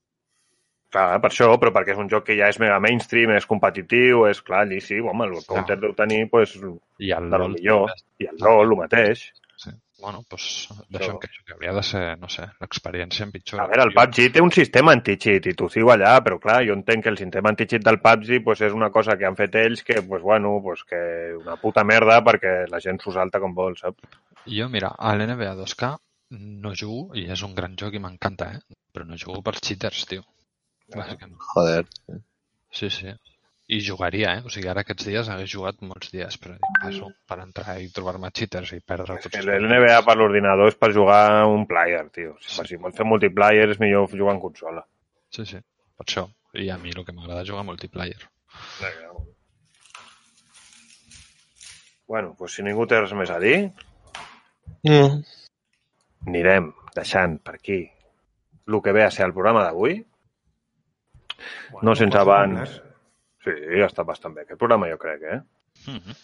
Clar, 0.95 1.19
per 1.21 1.31
això, 1.33 1.49
però 1.59 1.73
perquè 1.75 1.93
és 1.97 2.01
un 2.01 2.09
joc 2.11 2.29
que 2.29 2.37
ja 2.39 2.49
és 2.53 2.61
mega 2.63 2.79
mainstream, 2.81 3.33
és 3.35 3.49
competitiu, 3.51 4.25
és 4.31 4.41
clar, 4.47 4.63
allí 4.65 4.79
sí, 4.81 5.01
home, 5.03 5.27
el 5.27 5.41
Counter 5.49 5.77
deu 5.83 5.95
tenir, 5.99 6.23
pues, 6.31 6.55
de 6.61 6.71
I 7.03 7.11
el 7.17 7.27
lo 7.33 7.43
LOL... 7.43 7.57
millor. 7.57 7.97
I 8.23 8.31
el 8.31 8.39
LOL, 8.41 8.69
el 8.69 8.79
mateix. 8.79 9.25
Sí. 9.59 9.75
Bueno, 10.05 10.21
doncs 10.29 10.47
d'això 10.93 11.15
em 11.15 11.19
queixo, 11.23 11.43
que 11.47 11.55
hauria 11.55 11.73
de 11.73 11.83
ser, 11.89 12.03
no 12.21 12.29
sé, 12.33 12.45
l'experiència 12.61 13.25
en 13.25 13.31
pitjor. 13.33 13.63
A 13.63 13.69
veure, 13.71 13.87
el 13.89 13.95
PUBG 13.97 14.35
té 14.35 14.43
un 14.45 14.53
sistema 14.53 14.93
anti-cheat 14.93 15.49
i 15.49 15.55
tu 15.57 15.69
sigo 15.73 15.93
allà, 15.95 16.13
però 16.27 16.37
clar, 16.43 16.59
jo 16.69 16.77
entenc 16.77 17.07
que 17.07 17.13
el 17.15 17.17
sistema 17.21 17.53
anti-cheat 17.55 17.87
del 17.87 18.01
PUBG 18.05 18.43
pues, 18.45 18.61
és 18.69 18.77
una 18.77 18.91
cosa 18.93 19.17
que 19.21 19.29
han 19.29 19.39
fet 19.39 19.57
ells 19.63 19.81
que, 19.87 20.03
pues, 20.03 20.21
bueno, 20.23 20.59
pues, 20.67 20.85
que 20.91 21.01
una 21.39 21.57
puta 21.63 21.87
merda 21.89 22.21
perquè 22.27 22.53
la 22.69 22.83
gent 22.85 23.01
s'ho 23.01 23.15
salta 23.17 23.41
com 23.41 23.57
vol, 23.57 23.79
saps? 23.81 24.21
Jo, 24.45 24.69
mira, 24.69 24.93
a 24.93 25.15
l'NBA 25.17 25.55
2K 25.63 25.95
no 26.65 26.75
jugo, 26.77 27.15
i 27.17 27.25
és 27.33 27.45
un 27.47 27.57
gran 27.57 27.79
joc 27.81 27.97
i 27.97 28.03
m'encanta, 28.05 28.51
eh? 28.59 28.81
Però 28.93 29.09
no 29.09 29.17
jugo 29.21 29.41
pels 29.47 29.65
cheaters, 29.65 30.05
tio. 30.11 30.27
Bàsicament. 30.93 31.41
Joder. 31.55 31.87
Sí, 32.75 32.91
sí. 32.93 33.17
I 33.67 33.79
jugaria, 33.81 34.35
eh? 34.37 34.43
O 34.45 34.51
sigui, 34.53 34.69
ara 34.69 34.83
aquests 34.85 35.07
dies 35.09 35.29
hagués 35.33 35.49
jugat 35.49 35.79
molts 35.81 36.11
dies, 36.13 36.37
però 36.37 36.53
dic, 36.53 36.67
passo 36.83 37.07
per 37.27 37.39
entrar 37.41 37.79
i 37.81 37.87
trobar-me 37.97 38.29
cheaters 38.31 38.75
i 38.77 38.81
perdre 38.85 39.17
tots 39.23 39.39
els 39.41 39.47
L'NBA 39.49 40.03
per 40.05 40.17
l'ordinador 40.21 40.69
és 40.69 40.77
per 40.77 40.91
jugar 40.93 41.47
un 41.49 41.65
player, 41.71 42.03
tio. 42.13 42.35
Si, 42.45 42.61
si 42.69 42.77
vols 42.77 42.97
fer 42.99 43.07
multiplayer 43.09 43.71
és 43.73 43.81
millor 43.81 44.11
jugar 44.13 44.35
en 44.37 44.43
consola. 44.43 44.85
Sí, 45.33 45.47
sí, 45.49 45.57
per 45.97 46.05
això. 46.05 46.27
I 46.61 46.69
a 46.71 46.77
mi 46.79 46.93
el 46.93 47.07
que 47.09 47.13
m'agrada 47.17 47.41
és 47.43 47.49
jugar 47.49 47.65
multiplayer. 47.65 48.21
Bueno, 52.07 52.35
doncs 52.39 52.53
si 52.59 52.63
ningú 52.63 52.85
té 52.87 53.01
res 53.01 53.13
més 53.17 53.31
a 53.33 53.39
dir, 53.41 53.71
Mm. 54.85 55.23
anirem 56.29 56.71
deixant 56.95 57.39
per 57.43 57.55
aquí 57.57 57.79
el 58.69 58.81
que 58.83 58.93
ve 58.93 59.03
a 59.05 59.11
ser 59.11 59.25
el 59.27 59.33
programa 59.33 59.63
d'avui. 59.65 60.05
No 61.83 61.95
sense 61.95 62.19
abans- 62.19 62.59
complet. 62.71 62.84
Sí, 63.45 63.53
ha 63.81 63.89
estat 63.89 64.07
bastant 64.09 64.35
bé 64.35 64.45
aquest 64.45 64.59
programa, 64.61 64.89
jo 64.89 64.99
crec, 64.99 65.23
eh? 65.23 65.41
Mm 65.87 66.01
-hmm. 66.01 66.17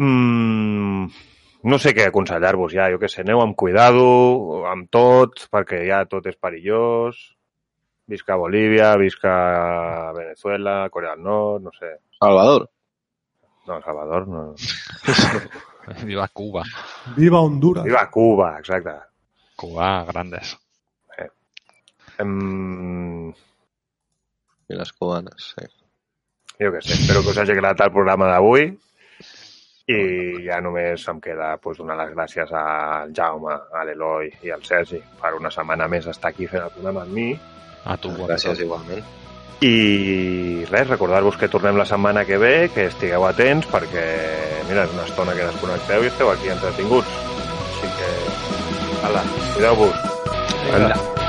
Mm, 0.00 1.10
no 1.62 1.78
sé 1.78 1.92
què 1.94 2.06
aconsellar-vos 2.06 2.72
ja, 2.72 2.88
jo 2.90 2.98
què 2.98 3.08
sé, 3.08 3.20
aneu 3.20 3.42
amb 3.42 3.56
cuidado, 3.56 4.64
amb 4.66 4.88
tot, 4.90 5.48
perquè 5.50 5.86
ja 5.88 6.04
tot 6.06 6.26
és 6.26 6.36
perillós. 6.36 7.36
Visca 8.06 8.36
Bolívia, 8.36 8.96
visca 8.96 10.12
Venezuela, 10.12 10.88
Corea 10.90 11.14
del 11.14 11.22
Nord, 11.22 11.62
no 11.62 11.70
sé. 11.72 11.98
Salvador. 12.18 12.70
No, 13.66 13.82
Salvador, 13.82 14.26
no. 14.28 14.54
Viva 16.08 16.28
Cuba. 16.28 16.64
Viva 17.16 17.40
Honduras. 17.40 17.84
Viva 17.84 18.10
Cuba, 18.10 18.58
exacte. 18.58 18.96
Cuba, 19.56 20.04
grandes. 20.04 20.58
Em, 22.20 23.30
I 24.68 24.76
les 24.76 24.92
cubanes, 24.92 25.52
sí. 25.54 25.68
Jo 26.60 26.70
què 26.74 26.80
sé, 26.84 26.96
espero 26.98 27.22
que 27.24 27.32
us 27.32 27.38
hagi 27.40 27.54
agradat 27.56 27.86
el 27.86 27.92
programa 27.94 28.28
d'avui 28.28 28.68
i 29.90 30.00
ja 30.44 30.60
només 30.62 31.02
em 31.10 31.20
queda 31.24 31.54
pues, 31.62 31.78
donar 31.80 31.96
les 31.98 32.12
gràcies 32.14 32.52
al 32.54 33.14
Jaume, 33.16 33.56
a 33.74 33.84
l'Eloi 33.88 34.28
i 34.46 34.52
al 34.54 34.62
Sergi 34.62 35.00
per 35.20 35.32
una 35.38 35.50
setmana 35.50 35.88
més 35.90 36.06
estar 36.06 36.30
aquí 36.30 36.46
fent 36.46 36.62
el 36.66 36.74
programa 36.76 37.02
amb 37.06 37.16
mi 37.16 37.30
A 37.88 37.96
tu, 37.96 38.12
Gràcies 38.12 38.60
igualment. 38.60 39.00
i 39.64 40.64
res, 40.70 40.88
recordar-vos 40.88 41.36
que 41.40 41.48
tornem 41.48 41.76
la 41.80 41.86
setmana 41.88 42.26
que 42.28 42.38
ve, 42.40 42.70
que 42.74 42.86
estigueu 42.88 43.24
atents 43.28 43.68
perquè, 43.72 44.04
mira, 44.68 44.84
és 44.84 44.92
una 44.96 45.04
estona 45.08 45.36
que 45.36 45.48
desconnecteu 45.48 46.04
i 46.04 46.12
esteu 46.12 46.32
aquí 46.32 46.52
entretinguts. 46.52 47.16
Així 47.70 47.94
que, 47.96 48.12
ala, 49.08 49.24
cuideu-vos. 49.54 49.96
Vinga. 50.70 51.19